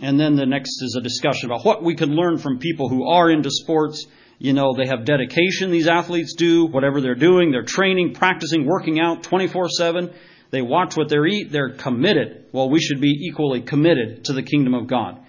And 0.00 0.18
then 0.18 0.36
the 0.36 0.46
next 0.46 0.80
is 0.82 0.96
a 0.96 1.02
discussion 1.02 1.50
about 1.50 1.64
what 1.64 1.82
we 1.82 1.96
can 1.96 2.10
learn 2.10 2.38
from 2.38 2.58
people 2.58 2.88
who 2.88 3.08
are 3.08 3.30
into 3.30 3.50
sports 3.50 4.06
you 4.38 4.52
know, 4.52 4.72
they 4.74 4.86
have 4.86 5.04
dedication, 5.04 5.70
these 5.70 5.88
athletes 5.88 6.34
do, 6.34 6.66
whatever 6.66 7.00
they're 7.00 7.16
doing. 7.16 7.50
They're 7.50 7.64
training, 7.64 8.14
practicing, 8.14 8.66
working 8.66 9.00
out 9.00 9.24
24 9.24 9.68
7. 9.68 10.12
They 10.50 10.62
watch 10.62 10.96
what 10.96 11.08
they 11.08 11.16
eat. 11.16 11.50
They're 11.50 11.70
committed. 11.70 12.46
Well, 12.52 12.70
we 12.70 12.80
should 12.80 13.00
be 13.00 13.28
equally 13.28 13.62
committed 13.62 14.24
to 14.26 14.32
the 14.32 14.42
kingdom 14.42 14.74
of 14.74 14.86
God. 14.86 15.20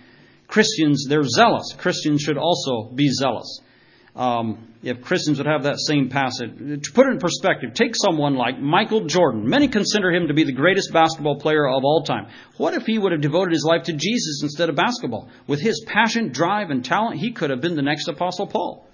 Christians, 0.48 1.06
they're 1.10 1.24
zealous. 1.24 1.74
Christians 1.78 2.22
should 2.22 2.38
also 2.38 2.90
be 2.94 3.10
zealous. 3.10 3.62
Um, 4.16 4.68
if 4.82 5.02
Christians 5.02 5.38
would 5.38 5.48
have 5.48 5.64
that 5.64 5.78
same 5.80 6.10
passage. 6.10 6.58
To 6.58 6.92
put 6.94 7.08
it 7.08 7.12
in 7.12 7.20
perspective, 7.20 7.74
take 7.74 7.96
someone 7.96 8.36
like 8.36 8.60
Michael 8.60 9.06
Jordan. 9.06 9.48
Many 9.48 9.68
consider 9.68 10.12
him 10.12 10.28
to 10.28 10.34
be 10.34 10.46
the 10.46 10.54
greatest 10.54 10.94
basketball 10.94 11.40
player 11.40 11.68
of 11.68 11.84
all 11.84 12.04
time. 12.04 12.28
What 12.58 12.74
if 12.74 12.86
he 12.86 12.98
would 12.98 13.12
have 13.12 13.22
devoted 13.22 13.54
his 13.54 13.66
life 13.66 13.84
to 13.84 13.94
Jesus 13.94 14.42
instead 14.42 14.70
of 14.70 14.76
basketball? 14.76 15.30
With 15.48 15.62
his 15.62 15.84
passion, 15.86 16.32
drive, 16.32 16.70
and 16.70 16.84
talent, 16.84 17.20
he 17.20 17.32
could 17.34 17.50
have 17.50 17.62
been 17.62 17.76
the 17.76 17.82
next 17.82 18.08
Apostle 18.08 18.48
Paul. 18.48 18.89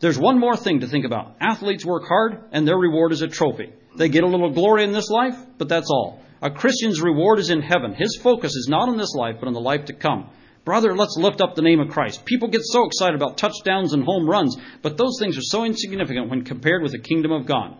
There's 0.00 0.18
one 0.18 0.38
more 0.38 0.56
thing 0.56 0.80
to 0.80 0.86
think 0.86 1.04
about. 1.04 1.36
Athletes 1.40 1.84
work 1.84 2.06
hard, 2.06 2.44
and 2.52 2.66
their 2.66 2.78
reward 2.78 3.12
is 3.12 3.22
a 3.22 3.28
trophy. 3.28 3.72
They 3.96 4.08
get 4.08 4.22
a 4.22 4.28
little 4.28 4.50
glory 4.50 4.84
in 4.84 4.92
this 4.92 5.10
life, 5.10 5.36
but 5.58 5.68
that's 5.68 5.90
all. 5.90 6.20
A 6.40 6.50
Christian's 6.50 7.00
reward 7.00 7.40
is 7.40 7.50
in 7.50 7.62
heaven. 7.62 7.94
His 7.94 8.16
focus 8.22 8.54
is 8.54 8.68
not 8.68 8.88
on 8.88 8.96
this 8.96 9.14
life, 9.14 9.36
but 9.40 9.48
on 9.48 9.54
the 9.54 9.60
life 9.60 9.86
to 9.86 9.92
come. 9.92 10.30
Brother, 10.64 10.94
let's 10.94 11.16
lift 11.16 11.40
up 11.40 11.54
the 11.54 11.62
name 11.62 11.80
of 11.80 11.88
Christ. 11.88 12.24
People 12.24 12.48
get 12.48 12.60
so 12.62 12.86
excited 12.86 13.16
about 13.16 13.38
touchdowns 13.38 13.92
and 13.92 14.04
home 14.04 14.28
runs, 14.28 14.56
but 14.82 14.96
those 14.96 15.18
things 15.18 15.36
are 15.36 15.42
so 15.42 15.64
insignificant 15.64 16.28
when 16.28 16.44
compared 16.44 16.82
with 16.82 16.92
the 16.92 16.98
kingdom 16.98 17.32
of 17.32 17.46
God. 17.46 17.76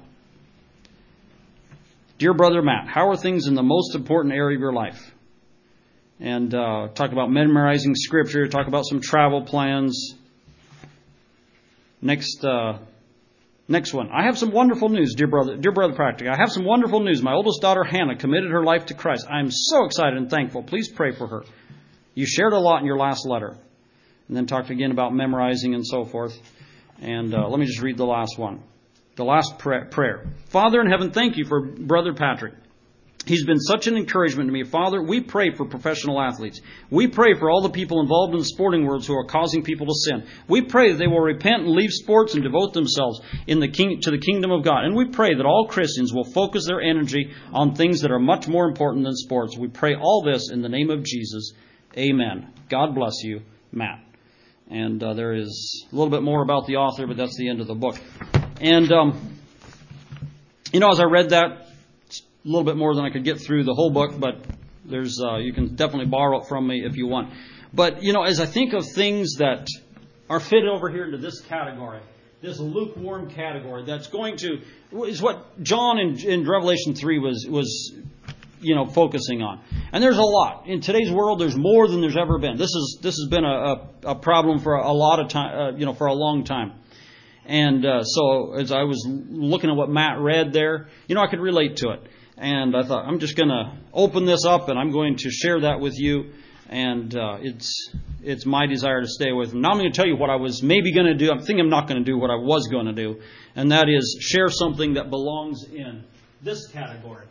Dear 2.19 2.35
Brother 2.35 2.62
Matt, 2.62 2.89
how 2.89 3.11
are 3.11 3.16
things 3.16 3.47
in 3.47 3.55
the 3.55 3.62
most 3.62 3.95
important 3.95 4.35
area 4.35 4.57
of 4.57 4.61
your 4.61 4.73
life? 4.73 5.14
And 6.19 6.53
uh, 6.53 6.89
talk 6.95 7.12
about 7.12 7.31
memorizing 7.31 7.95
scripture, 7.95 8.49
talk 8.49 8.66
about 8.66 8.87
some 8.87 9.01
travel 9.01 9.43
plans. 9.43 10.14
Next, 12.01 12.44
uh, 12.44 12.78
Next 13.70 13.92
one. 13.92 14.09
I 14.11 14.24
have 14.24 14.38
some 14.38 14.51
wonderful 14.51 14.88
news, 14.88 15.14
dear 15.14 15.26
brother, 15.26 15.59
dear 15.59 15.72
brother 15.72 15.92
Practic. 15.92 16.26
I 16.26 16.36
have 16.38 16.51
some 16.51 16.64
wonderful 16.64 17.01
news. 17.01 17.22
My 17.22 17.34
oldest 17.34 17.61
daughter 17.61 17.84
Hannah 17.84 18.16
committed 18.16 18.51
her 18.51 18.64
life 18.64 18.86
to 18.86 18.94
Christ. 18.94 19.26
I 19.30 19.40
am 19.40 19.51
so 19.51 19.84
excited 19.84 20.16
and 20.16 20.30
thankful. 20.30 20.62
Please 20.62 20.88
pray 20.88 21.12
for 21.12 21.26
her. 21.26 21.44
You 22.14 22.24
shared 22.24 22.55
a 22.55 22.59
lot 22.59 22.80
in 22.80 22.86
your 22.86 22.96
last 22.96 23.26
letter, 23.26 23.59
and 24.26 24.36
then 24.36 24.46
talked 24.46 24.70
again 24.70 24.90
about 24.90 25.12
memorizing 25.12 25.74
and 25.74 25.86
so 25.86 26.07
forth. 26.07 26.34
And 27.03 27.34
uh, 27.34 27.46
let 27.46 27.61
me 27.61 27.66
just 27.66 27.82
read 27.82 27.99
the 27.99 28.07
last 28.07 28.38
one, 28.38 28.62
the 29.16 29.24
last 29.24 29.59
prayer. 29.59 30.26
Father 30.46 30.80
in 30.80 30.90
heaven, 30.90 31.11
thank 31.11 31.36
you 31.36 31.44
for 31.44 31.61
brother 31.61 32.14
Patrick. 32.14 32.55
He's 33.27 33.45
been 33.45 33.61
such 33.61 33.87
an 33.87 33.97
encouragement 33.97 34.49
to 34.49 34.53
me. 34.53 34.64
Father, 34.64 35.03
we 35.03 35.21
pray 35.21 35.55
for 35.55 35.66
professional 35.66 36.19
athletes. 36.21 36.61
We 36.89 37.09
pray 37.09 37.35
for 37.39 37.51
all 37.51 37.61
the 37.61 37.69
people 37.69 38.01
involved 38.01 38.33
in 38.33 38.39
the 38.39 38.45
sporting 38.47 38.87
world 38.87 39.05
who 39.05 39.14
are 39.14 39.27
causing 39.27 39.62
people 39.62 39.87
to 39.87 39.93
sin. 39.95 40.27
We 40.49 40.62
pray 40.62 40.93
that 40.93 40.99
they 40.99 41.07
will 41.07 41.21
repent 41.21 41.64
and 41.64 41.73
leave 41.73 41.91
sports 41.91 42.33
and 42.33 42.43
devote 42.43 42.73
themselves 42.73 43.21
the 43.47 43.69
king, 43.69 44.01
to 44.03 44.11
the 44.11 44.19
kingdom 44.19 44.51
of 44.51 44.64
God. 44.64 44.85
And 44.85 44.95
we 44.95 45.07
pray 45.07 45.35
that 45.35 45.45
all 45.45 45.66
Christians 45.69 46.12
will 46.12 46.25
focus 46.25 46.66
their 46.66 46.81
energy 46.81 47.33
on 47.53 47.75
things 47.75 48.01
that 48.01 48.11
are 48.11 48.19
much 48.19 48.49
more 48.49 48.66
important 48.66 49.05
than 49.05 49.14
sports. 49.14 49.59
We 49.59 49.69
pray 49.69 49.95
all 49.95 50.23
this 50.23 50.51
in 50.51 50.62
the 50.62 50.69
name 50.69 50.91
of 50.91 51.03
Jesus. 51.03 51.53
Amen. 51.97 52.53
God 52.69 52.95
bless 52.95 53.23
you, 53.23 53.43
Matt. 53.73 54.01
And 54.71 55.03
uh, 55.03 55.14
there 55.14 55.35
is 55.35 55.87
a 55.91 55.95
little 55.95 56.11
bit 56.11 56.23
more 56.23 56.43
about 56.43 56.66
the 56.66 56.77
author, 56.77 57.07
but 57.07 57.16
that's 57.16 57.37
the 57.37 57.49
end 57.49 57.61
of 57.61 57.66
the 57.66 57.75
book. 57.75 57.99
And, 58.61 58.91
um, 58.93 59.39
you 60.73 60.81
know, 60.81 60.91
as 60.91 61.01
I 61.01 61.05
read 61.05 61.31
that, 61.31 61.68
little 62.49 62.64
bit 62.64 62.76
more 62.76 62.94
than 62.94 63.05
I 63.05 63.11
could 63.11 63.24
get 63.24 63.40
through 63.40 63.64
the 63.64 63.74
whole 63.74 63.90
book, 63.90 64.18
but 64.18 64.36
there's 64.84 65.20
uh, 65.22 65.36
you 65.36 65.53
can 65.53 65.74
definitely 65.76 66.07
borrow 66.07 66.40
it 66.40 66.49
from 66.49 66.66
me 66.66 66.84
if 66.84 66.96
you 66.96 67.07
want. 67.07 67.32
But 67.72 68.03
you 68.03 68.12
know, 68.12 68.22
as 68.22 68.40
I 68.40 68.46
think 68.46 68.72
of 68.72 68.86
things 68.86 69.34
that 69.38 69.66
are 70.30 70.40
fit 70.40 70.64
over 70.64 70.90
here 70.90 71.05
into 71.05 71.18
this 71.18 71.40
category, 71.40 72.01
this 72.40 72.59
lukewarm 72.59 73.30
category, 73.30 73.84
that's 73.84 74.07
going 74.07 74.36
to 74.38 74.61
is 75.05 75.20
what 75.20 75.62
John 75.62 75.99
in, 75.99 76.18
in 76.18 76.49
Revelation 76.49 76.94
three 76.94 77.18
was 77.18 77.46
was 77.49 77.94
you 78.61 78.74
know 78.74 78.86
focusing 78.86 79.42
on. 79.42 79.61
And 79.92 80.03
there's 80.03 80.18
a 80.18 80.22
lot 80.22 80.66
in 80.66 80.80
today's 80.80 81.11
world. 81.11 81.40
There's 81.40 81.57
more 81.57 81.88
than 81.88 82.01
there's 82.01 82.16
ever 82.16 82.38
been. 82.38 82.57
This 82.57 82.70
is 82.74 82.99
this 83.03 83.16
has 83.16 83.28
been 83.28 83.44
a, 83.44 83.49
a, 83.49 83.88
a 84.12 84.14
problem 84.14 84.61
for 84.61 84.74
a 84.74 84.92
lot 84.92 85.20
of 85.20 85.28
time, 85.28 85.59
uh, 85.59 85.76
you 85.76 85.84
know, 85.84 85.94
for 85.94 86.07
a 86.07 86.14
long 86.14 86.44
time. 86.44 86.72
And 87.44 87.84
uh, 87.84 88.05
so 88.05 88.55
as 88.55 88.72
I 88.72 88.82
was 88.82 89.07
looking 89.09 89.70
at 89.70 89.76
what 89.76 89.88
Matt 89.88 90.18
read 90.18 90.53
there, 90.53 90.88
you 91.07 91.14
know, 91.14 91.22
I 91.22 91.28
could 91.28 91.40
relate 91.40 91.76
to 91.78 91.90
it. 91.90 92.01
And 92.39 92.76
I 92.76 92.84
thought, 92.84 93.05
I'm 93.07 93.18
just 93.18 93.36
going 93.36 93.49
to 93.49 93.76
open 93.93 94.24
this 94.24 94.45
up 94.45 94.68
and 94.68 94.78
I'm 94.78 94.93
going 94.93 95.16
to 95.16 95.30
share 95.30 95.61
that 95.62 95.80
with 95.80 95.95
you. 95.99 96.32
And 96.68 97.16
uh, 97.16 97.39
it's 97.41 97.91
it's 98.22 98.45
my 98.45 98.66
desire 98.66 99.01
to 99.01 99.09
stay 99.09 99.32
with. 99.32 99.55
Now 99.55 99.70
I'm 99.70 99.78
going 99.78 99.91
to 99.91 99.97
tell 99.97 100.07
you 100.07 100.16
what 100.16 100.30
I 100.30 100.36
was 100.36 100.62
maybe 100.62 100.93
going 100.93 101.07
to 101.07 101.14
do. 101.14 101.30
I'm 101.30 101.39
thinking 101.39 101.61
I'm 101.61 101.70
not 101.70 101.89
going 101.89 102.05
to 102.05 102.05
do 102.05 102.18
what 102.18 102.30
I 102.30 102.36
was 102.36 102.68
going 102.68 102.86
to 102.86 102.93
do, 102.93 103.22
and 103.57 103.72
that 103.72 103.89
is 103.89 104.18
share 104.20 104.49
something 104.51 104.95
that 104.95 105.09
belongs 105.09 105.64
in 105.64 106.05
this 106.43 106.68
category. 106.68 107.24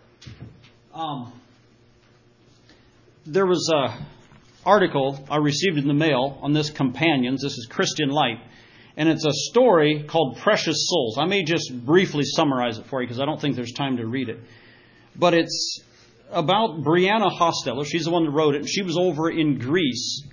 Um, 0.94 1.34
there 3.26 3.46
was 3.46 3.70
a 3.72 4.06
article 4.66 5.24
I 5.30 5.38
received 5.38 5.78
in 5.78 5.88
the 5.88 5.94
mail 5.94 6.40
on 6.42 6.54
this 6.54 6.70
companions. 6.72 7.44
This 7.44 7.58
is 7.58 7.68
Christian 7.70 8.10
Light, 8.10 8.40
and 8.96 9.08
it's 9.08 9.26
a 9.26 9.34
story 9.52 10.04
called 10.08 10.38
Precious 10.38 10.88
Souls. 10.88 11.18
I 11.20 11.26
may 11.26 11.44
just 11.44 11.72
briefly 11.86 12.24
summarize 12.24 12.80
it 12.80 12.88
for 12.88 13.02
you 13.02 13.08
because 13.08 13.20
I 13.20 13.26
don't 13.26 13.40
think 13.40 13.56
there's 13.56 13.74
time 13.74 13.98
to 13.98 14.08
read 14.08 14.30
it 14.30 14.40
but 15.18 15.34
it's 15.34 15.82
about 16.32 16.82
Brianna 16.82 17.32
Hostetler. 17.32 17.86
She's 17.86 18.06
the 18.06 18.12
one 18.12 18.26
that 18.26 18.32
wrote 18.32 18.56
it. 18.56 18.68
She 18.68 18.84
was 18.84 18.98
over 18.98 19.30
in 19.30 19.60
Greece 19.60 20.24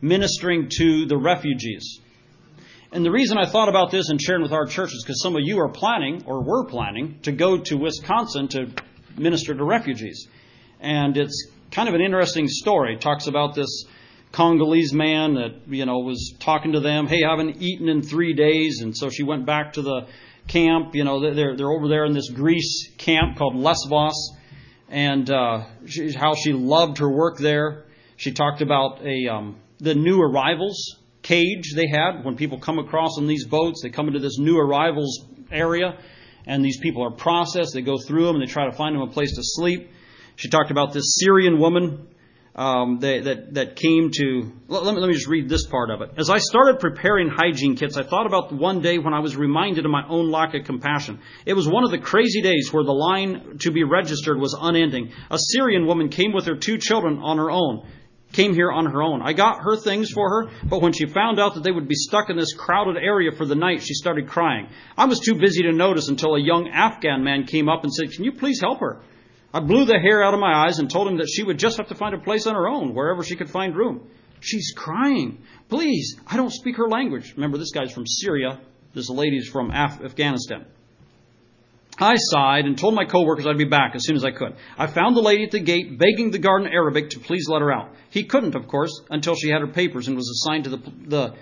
ministering 0.00 0.68
to 0.78 1.06
the 1.06 1.16
refugees. 1.16 2.00
And 2.92 3.04
the 3.04 3.10
reason 3.10 3.38
I 3.38 3.46
thought 3.46 3.68
about 3.68 3.90
this 3.90 4.08
and 4.08 4.20
sharing 4.20 4.42
with 4.42 4.52
our 4.52 4.66
church 4.66 4.92
is 4.92 5.04
because 5.04 5.22
some 5.22 5.36
of 5.36 5.42
you 5.44 5.60
are 5.60 5.68
planning 5.68 6.24
or 6.26 6.42
were 6.42 6.64
planning 6.66 7.18
to 7.22 7.32
go 7.32 7.58
to 7.58 7.76
Wisconsin 7.76 8.48
to 8.48 8.68
minister 9.16 9.54
to 9.54 9.64
refugees. 9.64 10.26
And 10.80 11.16
it's 11.16 11.48
kind 11.70 11.88
of 11.88 11.94
an 11.94 12.00
interesting 12.00 12.48
story. 12.48 12.94
It 12.94 13.00
talks 13.00 13.26
about 13.28 13.54
this 13.54 13.84
Congolese 14.32 14.92
man 14.92 15.34
that, 15.34 15.68
you 15.68 15.86
know, 15.86 15.98
was 16.00 16.34
talking 16.40 16.72
to 16.72 16.80
them, 16.80 17.06
hey, 17.06 17.22
I 17.24 17.30
haven't 17.30 17.62
eaten 17.62 17.88
in 17.88 18.02
three 18.02 18.32
days. 18.32 18.80
And 18.80 18.96
so 18.96 19.08
she 19.08 19.22
went 19.22 19.46
back 19.46 19.74
to 19.74 19.82
the 19.82 20.06
camp. 20.48 20.94
You 20.94 21.04
know, 21.04 21.20
they're 21.20 21.56
they're 21.56 21.70
over 21.70 21.88
there 21.88 22.04
in 22.04 22.12
this 22.12 22.30
Greece 22.30 22.90
camp 22.98 23.36
called 23.38 23.56
Lesbos, 23.56 24.32
and 24.88 25.30
uh, 25.30 25.64
she, 25.86 26.12
how 26.12 26.34
she 26.34 26.52
loved 26.52 26.98
her 26.98 27.10
work 27.10 27.38
there. 27.38 27.84
She 28.16 28.32
talked 28.32 28.60
about 28.60 29.04
a 29.04 29.28
um, 29.28 29.56
the 29.78 29.94
new 29.94 30.20
arrivals 30.20 30.96
cage 31.22 31.74
they 31.74 31.88
had 31.88 32.24
when 32.24 32.36
people 32.36 32.58
come 32.58 32.78
across 32.78 33.18
on 33.18 33.26
these 33.26 33.46
boats. 33.46 33.80
They 33.82 33.90
come 33.90 34.08
into 34.08 34.20
this 34.20 34.38
new 34.38 34.58
arrivals 34.58 35.24
area, 35.50 35.98
and 36.46 36.64
these 36.64 36.78
people 36.80 37.04
are 37.04 37.10
processed. 37.10 37.74
They 37.74 37.82
go 37.82 37.98
through 37.98 38.26
them 38.26 38.36
and 38.36 38.42
they 38.46 38.52
try 38.52 38.66
to 38.66 38.76
find 38.76 38.94
them 38.94 39.02
a 39.02 39.12
place 39.12 39.34
to 39.34 39.42
sleep. 39.42 39.90
She 40.36 40.48
talked 40.48 40.70
about 40.70 40.92
this 40.92 41.16
Syrian 41.18 41.58
woman 41.58 42.08
um, 42.60 42.98
that, 42.98 43.24
that, 43.24 43.54
that 43.54 43.76
came 43.76 44.10
to. 44.12 44.52
Let 44.68 44.94
me, 44.94 45.00
let 45.00 45.08
me 45.08 45.14
just 45.14 45.28
read 45.28 45.48
this 45.48 45.66
part 45.66 45.88
of 45.88 46.02
it. 46.02 46.10
As 46.18 46.28
I 46.28 46.36
started 46.36 46.78
preparing 46.78 47.30
hygiene 47.30 47.74
kits, 47.74 47.96
I 47.96 48.02
thought 48.02 48.26
about 48.26 48.52
one 48.52 48.82
day 48.82 48.98
when 48.98 49.14
I 49.14 49.20
was 49.20 49.34
reminded 49.34 49.86
of 49.86 49.90
my 49.90 50.06
own 50.06 50.30
lack 50.30 50.54
of 50.54 50.66
compassion. 50.66 51.20
It 51.46 51.54
was 51.54 51.66
one 51.66 51.84
of 51.84 51.90
the 51.90 51.98
crazy 51.98 52.42
days 52.42 52.70
where 52.70 52.84
the 52.84 52.92
line 52.92 53.56
to 53.60 53.70
be 53.70 53.82
registered 53.82 54.38
was 54.38 54.54
unending. 54.60 55.10
A 55.30 55.38
Syrian 55.38 55.86
woman 55.86 56.10
came 56.10 56.34
with 56.34 56.44
her 56.44 56.54
two 56.54 56.76
children 56.76 57.20
on 57.22 57.38
her 57.38 57.50
own. 57.50 57.88
Came 58.34 58.52
here 58.52 58.70
on 58.70 58.84
her 58.84 59.02
own. 59.02 59.22
I 59.22 59.32
got 59.32 59.60
her 59.62 59.76
things 59.76 60.10
for 60.10 60.28
her, 60.28 60.50
but 60.68 60.82
when 60.82 60.92
she 60.92 61.06
found 61.06 61.40
out 61.40 61.54
that 61.54 61.64
they 61.64 61.72
would 61.72 61.88
be 61.88 61.96
stuck 61.96 62.28
in 62.28 62.36
this 62.36 62.52
crowded 62.52 62.98
area 62.98 63.32
for 63.32 63.46
the 63.46 63.54
night, 63.54 63.82
she 63.82 63.94
started 63.94 64.28
crying. 64.28 64.68
I 64.98 65.06
was 65.06 65.18
too 65.18 65.34
busy 65.34 65.62
to 65.62 65.72
notice 65.72 66.08
until 66.08 66.34
a 66.34 66.40
young 66.40 66.68
Afghan 66.68 67.24
man 67.24 67.46
came 67.46 67.70
up 67.70 67.84
and 67.84 67.92
said, 67.92 68.12
Can 68.12 68.24
you 68.24 68.32
please 68.32 68.60
help 68.60 68.80
her? 68.80 69.00
I 69.52 69.60
blew 69.60 69.84
the 69.84 69.98
hair 69.98 70.22
out 70.22 70.34
of 70.34 70.40
my 70.40 70.66
eyes 70.66 70.78
and 70.78 70.90
told 70.90 71.08
him 71.08 71.18
that 71.18 71.28
she 71.28 71.42
would 71.42 71.58
just 71.58 71.76
have 71.78 71.88
to 71.88 71.94
find 71.94 72.14
a 72.14 72.18
place 72.18 72.46
on 72.46 72.54
her 72.54 72.68
own, 72.68 72.94
wherever 72.94 73.24
she 73.24 73.36
could 73.36 73.50
find 73.50 73.76
room. 73.76 74.08
She's 74.40 74.72
crying. 74.76 75.42
Please, 75.68 76.16
I 76.26 76.36
don't 76.36 76.52
speak 76.52 76.76
her 76.76 76.88
language. 76.88 77.34
Remember, 77.34 77.58
this 77.58 77.72
guy's 77.72 77.92
from 77.92 78.06
Syria. 78.06 78.60
This 78.94 79.10
lady's 79.10 79.48
from 79.48 79.70
Af- 79.70 80.00
Afghanistan. 80.02 80.66
I 81.98 82.14
sighed 82.16 82.64
and 82.64 82.78
told 82.78 82.94
my 82.94 83.04
coworkers 83.04 83.46
I'd 83.46 83.58
be 83.58 83.64
back 83.64 83.94
as 83.94 84.06
soon 84.06 84.16
as 84.16 84.24
I 84.24 84.30
could. 84.30 84.54
I 84.78 84.86
found 84.86 85.14
the 85.14 85.20
lady 85.20 85.44
at 85.44 85.50
the 85.50 85.60
gate 85.60 85.98
begging 85.98 86.30
the 86.30 86.38
guard 86.38 86.62
in 86.62 86.68
Arabic 86.68 87.10
to 87.10 87.20
please 87.20 87.46
let 87.48 87.60
her 87.60 87.70
out. 87.70 87.90
He 88.08 88.24
couldn't, 88.24 88.54
of 88.54 88.68
course, 88.68 89.02
until 89.10 89.34
she 89.34 89.50
had 89.50 89.60
her 89.60 89.66
papers 89.66 90.08
and 90.08 90.16
was 90.16 90.30
assigned 90.30 90.64
to 90.64 90.70
the, 90.70 90.92
the, 91.06 91.34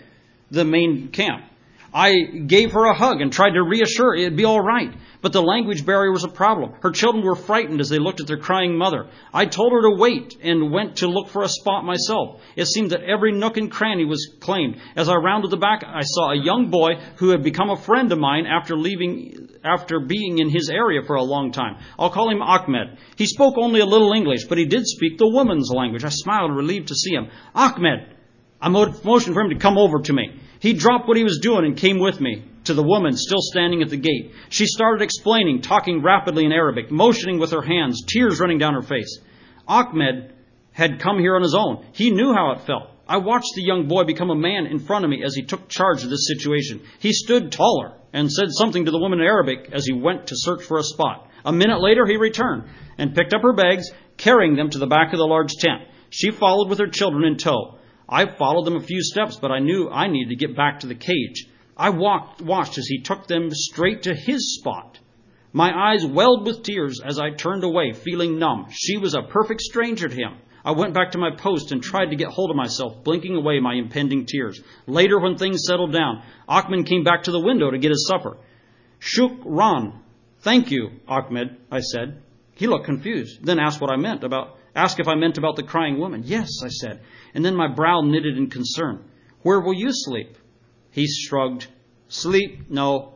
the 0.51 0.65
main 0.65 1.09
camp. 1.09 1.45
I 1.93 2.13
gave 2.47 2.73
her 2.73 2.85
a 2.85 2.95
hug 2.95 3.21
and 3.21 3.33
tried 3.33 3.53
to 3.53 3.63
reassure 3.63 4.13
her 4.13 4.15
it'd 4.15 4.37
be 4.37 4.45
all 4.45 4.61
right. 4.61 4.93
But 5.21 5.33
the 5.33 5.43
language 5.43 5.85
barrier 5.85 6.13
was 6.13 6.23
a 6.23 6.29
problem. 6.29 6.75
Her 6.81 6.93
children 6.93 7.25
were 7.25 7.35
frightened 7.35 7.81
as 7.81 7.89
they 7.89 7.99
looked 7.99 8.21
at 8.21 8.29
their 8.29 8.39
crying 8.39 8.77
mother. 8.77 9.09
I 9.35 9.47
told 9.47 9.73
her 9.73 9.83
to 9.83 9.97
wait 9.97 10.37
and 10.41 10.71
went 10.71 10.97
to 10.97 11.09
look 11.09 11.29
for 11.29 11.43
a 11.43 11.49
spot 11.49 11.85
myself. 11.85 12.41
It 12.55 12.67
seemed 12.67 12.91
that 12.91 13.03
every 13.03 13.33
nook 13.33 13.57
and 13.57 13.71
cranny 13.71 14.05
was 14.05 14.37
claimed. 14.39 14.77
As 14.95 15.09
I 15.09 15.17
rounded 15.17 15.51
the 15.51 15.57
back, 15.57 15.83
I 15.85 16.03
saw 16.03 16.31
a 16.31 16.41
young 16.41 16.71
boy 16.71 17.01
who 17.17 17.31
had 17.31 17.43
become 17.43 17.71
a 17.71 17.77
friend 17.77 18.13
of 18.13 18.19
mine 18.19 18.47
after 18.47 18.77
leaving, 18.77 19.49
after 19.65 19.99
being 19.99 20.39
in 20.39 20.51
his 20.51 20.71
area 20.71 21.03
for 21.05 21.17
a 21.17 21.25
long 21.25 21.51
time. 21.51 21.79
I'll 21.99 22.11
call 22.11 22.31
him 22.31 22.43
Ahmed. 22.43 22.99
He 23.17 23.27
spoke 23.27 23.55
only 23.59 23.81
a 23.81 23.87
little 23.87 24.13
English, 24.13 24.45
but 24.45 24.59
he 24.59 24.67
did 24.67 24.87
speak 24.87 25.19
the 25.19 25.29
woman's 25.29 25.71
language. 25.75 26.05
I 26.05 26.11
smiled, 26.11 26.55
relieved 26.55 26.89
to 26.89 26.95
see 26.95 27.13
him. 27.13 27.29
Ahmed! 27.57 28.15
I 28.61 28.69
motioned 28.69 29.35
for 29.35 29.43
him 29.43 29.51
to 29.51 29.59
come 29.59 29.79
over 29.79 30.01
to 30.01 30.13
me. 30.13 30.41
He 30.61 30.73
dropped 30.73 31.07
what 31.07 31.17
he 31.17 31.25
was 31.25 31.41
doing 31.41 31.65
and 31.65 31.77
came 31.77 31.99
with 31.99 32.21
me 32.21 32.45
to 32.65 32.75
the 32.75 32.83
woman 32.83 33.17
still 33.17 33.41
standing 33.41 33.83
at 33.83 33.89
the 33.89 33.97
gate. 33.97 34.33
She 34.51 34.67
started 34.67 35.03
explaining, 35.03 35.63
talking 35.63 36.03
rapidly 36.03 36.45
in 36.45 36.53
Arabic, 36.53 36.91
motioning 36.91 37.39
with 37.39 37.53
her 37.53 37.63
hands, 37.63 38.05
tears 38.05 38.41
running 38.41 38.59
down 38.59 38.75
her 38.75 38.83
face. 38.83 39.21
Ahmed 39.67 40.33
had 40.73 41.01
come 41.01 41.19
here 41.19 41.37
on 41.37 41.43
his 41.43 41.55
own. 41.55 41.85
He 41.93 42.11
knew 42.11 42.33
how 42.33 42.53
it 42.53 42.61
felt. 42.63 42.91
I 43.09 43.17
watched 43.19 43.55
the 43.55 43.65
young 43.65 43.89
boy 43.89 44.05
become 44.05 44.31
a 44.31 44.37
man 44.37 44.67
in 44.67 44.81
front 44.81 45.05
of 45.05 45.11
me 45.11 45.23
as 45.25 45.35
he 45.35 45.43
took 45.43 45.69
charge 45.69 46.05
of 46.05 46.11
this 46.11 46.29
situation. 46.29 46.83
He 46.99 47.13
stood 47.13 47.53
taller 47.53 47.95
and 48.13 48.31
said 48.31 48.49
something 48.51 48.85
to 48.85 48.91
the 48.91 48.99
woman 48.99 49.21
in 49.21 49.27
Arabic 49.27 49.71
as 49.73 49.87
he 49.87 49.95
went 49.95 50.27
to 50.27 50.37
search 50.37 50.63
for 50.63 50.79
a 50.79 50.83
spot. 50.83 51.29
A 51.45 51.53
minute 51.53 51.81
later, 51.81 52.07
he 52.07 52.17
returned 52.17 52.65
and 52.99 53.15
picked 53.15 53.33
up 53.33 53.43
her 53.43 53.55
bags, 53.55 53.91
carrying 54.19 54.57
them 54.57 54.71
to 54.71 54.79
the 54.79 54.87
back 54.87 55.13
of 55.13 55.19
the 55.19 55.25
large 55.25 55.55
tent. 55.55 55.83
She 56.11 56.31
followed 56.31 56.69
with 56.69 56.79
her 56.81 56.89
children 56.89 57.25
in 57.25 57.39
tow. 57.39 57.78
I 58.09 58.27
followed 58.27 58.65
them 58.65 58.77
a 58.77 58.81
few 58.81 59.03
steps, 59.03 59.37
but 59.37 59.51
I 59.51 59.59
knew 59.59 59.91
I 59.91 60.07
needed 60.09 60.31
to 60.31 60.47
get 60.47 60.57
back 60.57 60.81
to 60.81 60.87
the 60.87 60.95
cage. 60.95 61.47
I 61.77 61.91
walked, 61.91 62.41
watched 62.41 62.79
as 62.79 62.87
he 62.87 63.01
took 63.01 63.27
them 63.27 63.51
straight 63.51 64.03
to 64.05 64.15
his 64.15 64.59
spot. 64.59 64.99
My 65.53 65.93
eyes 65.93 66.05
welled 66.05 66.47
with 66.47 66.63
tears 66.63 67.01
as 67.05 67.19
I 67.19 67.31
turned 67.31 67.65
away, 67.65 67.93
feeling 67.93 68.39
numb. 68.39 68.67
She 68.71 68.97
was 68.97 69.15
a 69.15 69.23
perfect 69.23 69.61
stranger 69.61 70.09
to 70.09 70.15
him. 70.15 70.39
I 70.65 70.73
went 70.73 70.93
back 70.93 71.13
to 71.13 71.19
my 71.19 71.31
post 71.37 71.73
and 71.73 71.83
tried 71.83 72.11
to 72.11 72.17
get 72.17 72.29
hold 72.29 72.51
of 72.51 72.57
myself, 72.57 73.05
blinking 73.05 73.37
away 73.37 73.61
my 73.61 73.75
impending 73.75 74.27
tears. 74.27 74.61
Later, 74.87 75.19
when 75.19 75.37
things 75.37 75.65
settled 75.67 75.93
down, 75.93 76.23
Ahmed 76.49 76.87
came 76.87 77.05
back 77.05 77.23
to 77.25 77.31
the 77.31 77.41
window 77.41 77.71
to 77.71 77.79
get 77.79 77.91
his 77.91 78.07
supper. 78.07 78.37
Shukran. 79.01 80.01
Thank 80.41 80.71
you, 80.71 80.91
Ahmed, 81.07 81.57
I 81.71 81.81
said. 81.81 82.23
He 82.55 82.67
looked 82.67 82.87
confused, 82.87 83.45
then 83.45 83.59
asked 83.59 83.81
what 83.81 83.93
I 83.93 83.97
meant 83.97 84.25
about 84.25 84.58
asked 84.79 85.01
if 85.01 85.09
I 85.09 85.15
meant 85.15 85.39
about 85.39 85.57
the 85.57 85.63
crying 85.63 85.99
woman. 85.99 86.23
Yes, 86.25 86.49
I 86.63 86.69
said, 86.69 87.01
and 87.35 87.45
then 87.45 87.57
my 87.57 87.69
brow 87.69 88.01
knitted 88.01 88.37
in 88.37 88.49
concern. 88.49 89.05
Where 89.43 89.61
will 89.61 89.75
you 89.75 89.91
sleep? 89.91 90.37
He 90.91 91.07
shrugged. 91.07 91.67
Sleep? 92.09 92.71
No. 92.71 93.15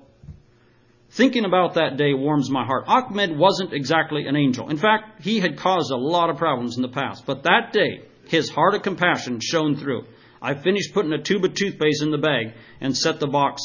Thinking 1.11 1.45
about 1.45 1.75
that 1.75 1.97
day 1.97 2.15
warms 2.15 2.51
my 2.51 2.65
heart. 2.65 2.85
Ahmed 2.87 3.37
wasn't 3.37 3.73
exactly 3.73 4.27
an 4.27 4.37
angel. 4.37 4.71
In 4.71 4.79
fact, 4.79 5.23
he 5.23 5.41
had 5.41 5.59
caused 5.59 5.91
a 5.91 5.97
lot 5.97 6.31
of 6.31 6.37
problems 6.37 6.77
in 6.77 6.83
the 6.83 6.89
past. 6.89 7.25
But 7.27 7.43
that 7.43 7.73
day, 7.73 8.03
his 8.29 8.49
heart 8.49 8.75
of 8.75 8.83
compassion 8.83 9.41
shone 9.41 9.77
through. 9.77 10.05
I 10.41 10.55
finished 10.55 10.95
putting 10.95 11.13
a 11.13 11.23
tube 11.23 11.45
of 11.45 11.55
toothpaste 11.55 12.03
in 12.03 12.11
the 12.11 12.19
bag 12.19 12.55
and 12.81 12.97
set 12.97 13.21
the 13.21 13.27
box 13.27 13.63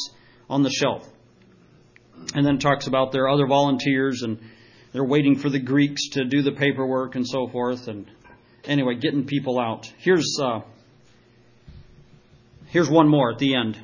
on 0.48 0.62
the 0.62 0.70
shelf. 0.70 1.08
And 2.34 2.44
then 2.44 2.58
talks 2.58 2.86
about 2.86 3.12
their 3.12 3.28
other 3.28 3.46
volunteers 3.46 4.22
and 4.22 4.40
they're 4.92 5.04
waiting 5.04 5.36
for 5.36 5.50
the 5.50 5.58
Greeks 5.58 6.08
to 6.10 6.24
do 6.24 6.42
the 6.42 6.52
paperwork 6.52 7.14
and 7.14 7.26
so 7.26 7.46
forth. 7.46 7.88
And 7.88 8.10
anyway, 8.64 8.94
getting 8.94 9.26
people 9.26 9.58
out. 9.58 9.92
Here's 9.98 10.38
uh, 10.42 10.60
here's 12.66 12.88
one 12.88 13.08
more 13.08 13.32
at 13.32 13.38
the 13.38 13.54
end. 13.54 13.78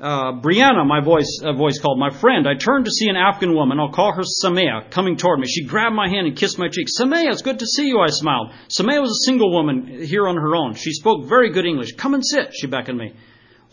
Uh, 0.00 0.32
Brianna, 0.32 0.86
my 0.86 1.00
voice, 1.00 1.40
uh, 1.42 1.54
voice 1.54 1.78
called, 1.78 1.98
my 1.98 2.10
friend. 2.10 2.46
I 2.46 2.58
turned 2.58 2.84
to 2.84 2.90
see 2.90 3.08
an 3.08 3.16
Afghan 3.16 3.54
woman. 3.54 3.80
I'll 3.80 3.92
call 3.92 4.12
her 4.12 4.22
Samaya, 4.22 4.90
coming 4.90 5.16
toward 5.16 5.38
me. 5.38 5.46
She 5.46 5.64
grabbed 5.64 5.94
my 5.94 6.08
hand 6.08 6.26
and 6.26 6.36
kissed 6.36 6.58
my 6.58 6.68
cheek. 6.68 6.88
Samaya, 7.00 7.32
it's 7.32 7.40
good 7.40 7.60
to 7.60 7.66
see 7.66 7.88
you, 7.88 8.00
I 8.00 8.08
smiled. 8.08 8.50
Samaya 8.68 9.00
was 9.00 9.12
a 9.12 9.24
single 9.24 9.50
woman 9.50 10.04
here 10.04 10.28
on 10.28 10.36
her 10.36 10.56
own. 10.56 10.74
She 10.74 10.92
spoke 10.92 11.26
very 11.26 11.52
good 11.52 11.64
English. 11.64 11.92
Come 11.92 12.12
and 12.12 12.22
sit, 12.26 12.52
she 12.52 12.66
beckoned 12.66 12.98
me. 12.98 13.14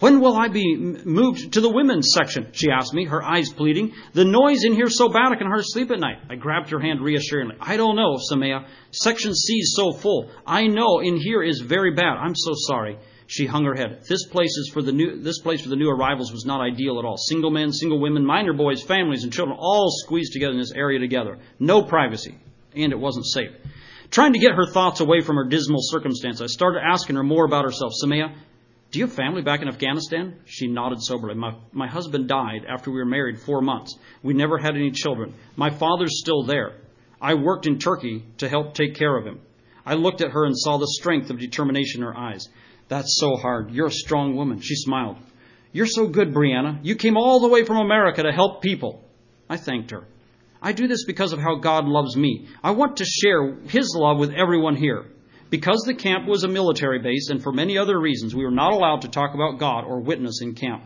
When 0.02 0.20
will 0.20 0.36
I 0.36 0.48
be 0.48 0.76
moved 0.76 1.54
to 1.54 1.62
the 1.62 1.70
women's 1.70 2.10
section? 2.12 2.48
She 2.54 2.72
asked 2.72 2.92
me, 2.92 3.06
her 3.06 3.22
eyes 3.22 3.54
pleading. 3.54 3.94
The 4.14 4.26
noise 4.26 4.64
in 4.64 4.74
here 4.74 4.90
so 4.90 5.10
bad 5.10 5.32
I 5.32 5.36
can 5.36 5.46
hardly 5.46 5.64
sleep 5.64 5.92
at 5.92 6.00
night. 6.00 6.18
I 6.28 6.36
grabbed 6.36 6.72
her 6.72 6.80
hand 6.80 7.02
reassuringly. 7.02 7.58
I 7.62 7.78
don't 7.78 7.96
know, 7.96 8.18
Samaya. 8.18 8.66
Section 8.90 9.36
C 9.36 9.58
is 9.58 9.76
so 9.76 9.94
full. 9.94 10.32
I 10.44 10.66
know 10.66 11.02
in 11.02 11.18
here 11.18 11.44
is 11.44 11.62
very 11.62 11.94
bad. 11.94 12.18
I'm 12.18 12.36
so 12.36 12.54
sorry. 12.56 12.98
She 13.28 13.46
hung 13.46 13.64
her 13.66 13.76
head. 13.76 14.02
This 14.10 14.26
place 14.26 14.50
is 14.58 14.72
for 14.74 14.82
the 14.82 14.92
new 14.92 15.22
this 15.22 15.40
place 15.40 15.62
for 15.62 15.70
the 15.70 15.76
new 15.76 15.92
arrivals 15.92 16.32
was 16.32 16.46
not 16.46 16.62
ideal 16.62 16.98
at 16.98 17.06
all. 17.06 17.18
Single 17.18 17.52
men, 17.52 17.72
single 17.72 18.02
women, 18.02 18.26
minor 18.26 18.54
boys, 18.54 18.82
families, 18.82 19.24
and 19.24 19.32
children 19.32 19.56
all 19.58 19.92
squeezed 20.04 20.34
together 20.34 20.54
in 20.54 20.60
this 20.60 20.74
area 20.74 20.98
together. 20.98 21.38
No 21.60 21.84
privacy. 21.84 22.40
And 22.76 22.92
it 22.92 23.00
wasn't 23.00 23.28
safe. 23.28 23.52
Trying 24.10 24.34
to 24.34 24.40
get 24.40 24.56
her 24.56 24.66
thoughts 24.66 25.00
away 25.00 25.22
from 25.22 25.36
her 25.36 25.46
dismal 25.46 25.82
circumstance, 25.84 26.42
I 26.42 26.48
started 26.48 26.82
asking 26.84 27.18
her 27.18 27.24
more 27.24 27.46
about 27.46 27.66
herself. 27.66 27.94
Samaya, 28.04 28.36
do 28.92 29.00
you 29.00 29.06
have 29.06 29.16
family 29.16 29.42
back 29.42 29.62
in 29.62 29.70
Afghanistan? 29.70 30.36
She 30.46 30.68
nodded 30.68 31.02
soberly. 31.02 31.36
My, 31.36 31.56
my 31.72 31.88
husband 31.88 32.28
died 32.28 32.66
after 32.68 32.92
we 32.92 32.98
were 32.98 33.06
married 33.06 33.40
four 33.40 33.62
months. 33.62 33.98
We 34.22 34.34
never 34.34 34.58
had 34.58 34.76
any 34.76 34.92
children. 34.92 35.34
My 35.56 35.70
father's 35.70 36.20
still 36.20 36.44
there. 36.44 36.74
I 37.22 37.36
worked 37.36 37.68
in 37.68 37.80
Turkey 37.80 38.26
to 38.40 38.50
help 38.50 38.74
take 38.74 38.96
care 38.96 39.16
of 39.16 39.26
him. 39.26 39.40
I 39.86 39.94
looked 39.94 40.22
at 40.22 40.32
her 40.32 40.46
and 40.46 40.58
saw 40.58 40.78
the 40.78 40.88
strength 41.00 41.30
of 41.30 41.40
determination 41.40 42.02
in 42.02 42.08
her 42.08 42.18
eyes. 42.18 42.50
That's 42.90 43.18
so 43.18 43.38
hard. 43.38 43.72
You're 43.72 43.88
a 43.88 43.92
strong 43.92 44.36
woman. 44.36 44.60
She 44.60 44.76
smiled. 44.76 45.18
You're 45.72 45.86
so 45.86 46.08
good, 46.08 46.34
Brianna. 46.34 46.80
You 46.84 46.96
came 46.96 47.16
all 47.16 47.40
the 47.40 47.48
way 47.48 47.64
from 47.64 47.78
America 47.78 48.24
to 48.24 48.32
help 48.34 48.62
people. 48.62 49.08
I 49.50 49.56
thanked 49.56 49.92
her. 49.92 50.06
I 50.62 50.74
do 50.74 50.88
this 50.88 51.06
because 51.06 51.32
of 51.32 51.40
how 51.40 51.56
God 51.56 51.86
loves 51.86 52.18
me. 52.18 52.50
I 52.62 52.72
want 52.72 52.98
to 52.98 53.06
share 53.06 53.56
His 53.56 53.96
love 53.96 54.20
with 54.20 54.32
everyone 54.32 54.76
here. 54.76 55.06
Because 55.52 55.84
the 55.86 55.94
camp 55.94 56.28
was 56.28 56.46
a 56.46 56.48
military 56.48 57.00
base 57.00 57.30
and 57.30 57.44
for 57.44 57.52
many 57.52 57.78
other 57.78 58.00
reasons, 58.00 58.34
we 58.34 58.46
were 58.46 58.52
not 58.52 58.72
allowed 58.72 59.02
to 59.02 59.10
talk 59.10 59.36
about 59.36 59.60
God 59.60 59.84
or 59.84 60.00
witness 60.00 60.42
in 60.42 60.56
camp. 60.56 60.82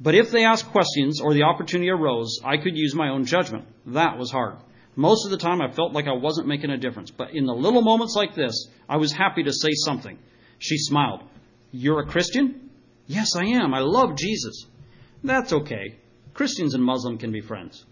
But 0.00 0.14
if 0.14 0.30
they 0.30 0.44
asked 0.44 0.72
questions 0.72 1.20
or 1.20 1.34
the 1.34 1.42
opportunity 1.42 1.90
arose, 1.90 2.40
I 2.42 2.56
could 2.56 2.76
use 2.76 2.94
my 2.94 3.10
own 3.10 3.26
judgment. 3.26 3.66
That 3.86 4.16
was 4.18 4.30
hard. 4.30 4.56
Most 4.96 5.26
of 5.26 5.30
the 5.30 5.36
time, 5.36 5.60
I 5.60 5.70
felt 5.70 5.92
like 5.92 6.06
I 6.06 6.14
wasn't 6.14 6.48
making 6.48 6.70
a 6.70 6.78
difference. 6.78 7.10
But 7.10 7.34
in 7.34 7.44
the 7.44 7.52
little 7.52 7.82
moments 7.82 8.14
like 8.16 8.34
this, 8.34 8.68
I 8.88 8.96
was 8.96 9.12
happy 9.12 9.42
to 9.42 9.52
say 9.52 9.70
something. 9.84 10.18
She 10.58 10.78
smiled. 10.78 11.20
You're 11.70 12.00
a 12.00 12.06
Christian? 12.06 12.70
Yes, 13.06 13.36
I 13.36 13.44
am. 13.44 13.74
I 13.74 13.80
love 13.80 14.16
Jesus. 14.16 14.64
That's 15.22 15.52
okay. 15.52 15.96
Christians 16.32 16.72
and 16.72 16.82
Muslim 16.82 17.18
can 17.18 17.32
be 17.32 17.42
friends. 17.42 17.84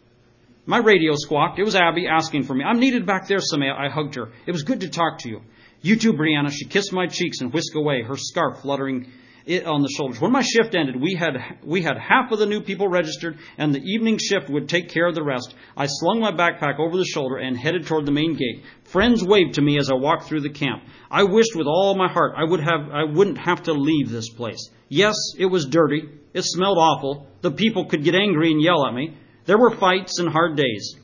My 0.65 0.79
radio 0.79 1.13
squawked. 1.15 1.59
It 1.59 1.65
was 1.65 1.77
Abby 1.77 2.07
asking 2.07 2.45
for 2.45 2.55
me. 2.55 2.65
I'm 2.65 2.81
needed 2.81 3.05
back 3.05 3.29
there, 3.29 3.39
Samaya. 3.39 3.77
I 3.79 3.91
hugged 3.91 4.15
her. 4.15 4.33
It 4.47 4.53
was 4.53 4.63
good 4.63 4.81
to 4.81 4.89
talk 4.89 5.19
to 5.21 5.29
you. 5.29 5.43
You 5.85 5.97
too, 5.97 6.15
Brianna. 6.15 6.51
She 6.51 6.65
kissed 6.65 6.95
my 6.95 7.07
cheeks 7.07 7.43
and 7.43 7.53
whisked 7.53 7.77
away, 7.77 8.01
her 8.01 8.17
scarf 8.17 8.63
fluttering 8.63 9.13
it 9.45 9.67
on 9.67 9.83
the 9.83 9.91
shoulders. 9.95 10.19
When 10.19 10.33
my 10.33 10.41
shift 10.41 10.75
ended, 10.75 10.99
we 10.99 11.15
had 11.15 11.37
we 11.63 11.83
had 11.83 11.99
half 11.99 12.33
of 12.33 12.39
the 12.39 12.47
new 12.47 12.63
people 12.63 12.89
registered, 12.89 13.37
and 13.59 13.75
the 13.75 13.83
evening 13.83 14.17
shift 14.17 14.49
would 14.49 14.67
take 14.67 14.89
care 14.89 15.07
of 15.07 15.15
the 15.15 15.23
rest. 15.23 15.55
I 15.77 15.85
slung 15.85 16.21
my 16.21 16.33
backpack 16.33 16.79
over 16.79 16.97
the 16.97 17.05
shoulder 17.05 17.37
and 17.37 17.55
headed 17.55 17.87
toward 17.87 18.07
the 18.07 18.13
main 18.13 18.33
gate. 18.33 18.65
Friends 18.85 19.23
waved 19.23 19.57
to 19.57 19.61
me 19.61 19.77
as 19.77 19.91
I 19.91 19.95
walked 19.97 20.25
through 20.25 20.41
the 20.41 20.49
camp. 20.49 20.85
I 21.11 21.25
wished 21.25 21.55
with 21.55 21.67
all 21.67 21.95
my 21.95 22.11
heart 22.11 22.33
I 22.35 22.45
would 22.45 22.61
have 22.61 22.89
I 22.91 23.05
wouldn't 23.05 23.37
have 23.37 23.65
to 23.65 23.75
leave 23.75 24.09
this 24.09 24.31
place. 24.31 24.71
Yes, 24.89 25.17
it 25.37 25.47
was 25.47 25.67
dirty. 25.67 26.09
It 26.33 26.45
smelled 26.45 26.79
awful. 26.79 27.27
The 27.43 27.51
people 27.51 27.85
could 27.85 28.05
get 28.05 28.15
angry 28.15 28.53
and 28.53 28.63
yell 28.63 28.87
at 28.87 28.95
me. 28.95 29.19
There 29.45 29.59
were 29.59 29.77
fights 29.77 30.19
and 30.19 30.31
hard 30.31 30.57
days. 30.57 30.97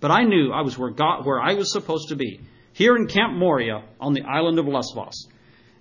But 0.00 0.10
I 0.10 0.24
knew 0.24 0.52
I 0.52 0.60
was 0.60 0.76
where 0.76 0.90
God 0.90 1.24
where 1.24 1.40
I 1.40 1.54
was 1.54 1.72
supposed 1.72 2.10
to 2.10 2.16
be 2.16 2.40
here 2.78 2.94
in 2.94 3.08
Camp 3.08 3.34
Moria 3.34 3.82
on 4.00 4.12
the 4.12 4.22
island 4.22 4.60
of 4.60 4.68
Lesbos. 4.68 5.26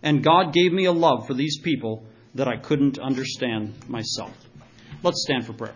And 0.01 0.23
God 0.23 0.51
gave 0.51 0.73
me 0.73 0.85
a 0.85 0.91
love 0.91 1.27
for 1.27 1.35
these 1.35 1.59
people 1.59 2.07
that 2.33 2.47
I 2.47 2.57
couldn't 2.57 2.97
understand 2.97 3.87
myself. 3.87 4.35
Let's 5.03 5.21
stand 5.21 5.45
for 5.45 5.53
prayer. 5.53 5.75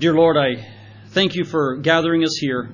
Dear 0.00 0.14
Lord, 0.14 0.36
I 0.36 0.66
thank 1.10 1.36
you 1.36 1.44
for 1.44 1.76
gathering 1.76 2.24
us 2.24 2.36
here. 2.40 2.70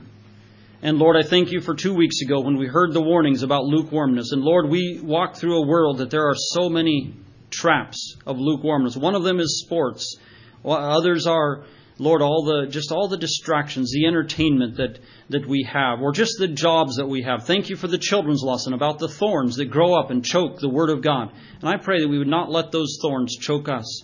And 0.80 0.98
Lord, 0.98 1.14
I 1.22 1.28
thank 1.28 1.52
you 1.52 1.60
for 1.60 1.74
two 1.74 1.92
weeks 1.92 2.22
ago 2.22 2.40
when 2.40 2.56
we 2.56 2.66
heard 2.66 2.94
the 2.94 3.02
warnings 3.02 3.42
about 3.42 3.64
lukewarmness. 3.64 4.32
And 4.32 4.40
Lord, 4.40 4.70
we 4.70 5.00
walk 5.02 5.36
through 5.36 5.62
a 5.62 5.66
world 5.66 5.98
that 5.98 6.08
there 6.08 6.26
are 6.30 6.34
so 6.34 6.70
many 6.70 7.14
traps 7.50 8.16
of 8.26 8.38
lukewarmness. 8.38 8.96
One 8.96 9.14
of 9.14 9.22
them 9.22 9.38
is 9.38 9.62
sports. 9.66 10.16
Others 10.64 11.26
are 11.26 11.66
Lord, 12.00 12.22
all 12.22 12.44
the 12.44 12.70
just 12.70 12.92
all 12.92 13.08
the 13.08 13.16
distractions, 13.16 13.90
the 13.92 14.06
entertainment 14.06 14.76
that 14.76 15.00
that 15.30 15.46
we 15.46 15.68
have, 15.70 16.00
or 16.00 16.12
just 16.12 16.38
the 16.38 16.48
jobs 16.48 16.96
that 16.96 17.06
we 17.06 17.22
have. 17.22 17.44
Thank 17.44 17.70
you 17.70 17.76
for 17.76 17.88
the 17.88 17.98
children's 17.98 18.42
lesson 18.42 18.72
about 18.72 19.00
the 19.00 19.08
thorns 19.08 19.56
that 19.56 19.66
grow 19.66 19.94
up 19.94 20.10
and 20.10 20.24
choke 20.24 20.60
the 20.60 20.68
word 20.68 20.90
of 20.90 21.02
God. 21.02 21.32
And 21.60 21.68
I 21.68 21.76
pray 21.76 22.00
that 22.00 22.08
we 22.08 22.18
would 22.18 22.28
not 22.28 22.50
let 22.50 22.70
those 22.70 22.98
thorns 23.02 23.36
choke 23.36 23.68
us. 23.68 24.02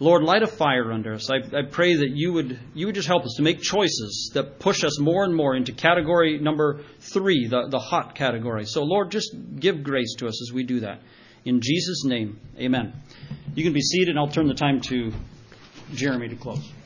Lord, 0.00 0.22
light 0.22 0.44
a 0.44 0.46
fire 0.46 0.92
under 0.92 1.14
us. 1.14 1.28
I, 1.28 1.36
I 1.56 1.62
pray 1.62 1.94
that 1.96 2.10
you 2.10 2.32
would 2.32 2.58
you 2.74 2.86
would 2.86 2.94
just 2.94 3.08
help 3.08 3.24
us 3.24 3.34
to 3.36 3.42
make 3.42 3.60
choices 3.60 4.32
that 4.34 4.58
push 4.58 4.82
us 4.82 4.98
more 4.98 5.24
and 5.24 5.34
more 5.34 5.54
into 5.54 5.72
category 5.72 6.38
number 6.40 6.80
three, 7.00 7.46
the, 7.46 7.68
the 7.68 7.78
hot 7.78 8.16
category. 8.16 8.64
So 8.64 8.82
Lord, 8.82 9.10
just 9.12 9.30
give 9.58 9.84
grace 9.84 10.14
to 10.18 10.26
us 10.26 10.42
as 10.42 10.52
we 10.52 10.64
do 10.64 10.80
that. 10.80 11.00
In 11.44 11.60
Jesus' 11.60 12.04
name, 12.04 12.40
amen. 12.58 12.94
You 13.54 13.64
can 13.64 13.72
be 13.72 13.80
seated, 13.80 14.10
and 14.10 14.18
I'll 14.18 14.28
turn 14.28 14.48
the 14.48 14.54
time 14.54 14.80
to 14.82 15.12
Jeremy 15.94 16.28
to 16.28 16.36
close. 16.36 16.77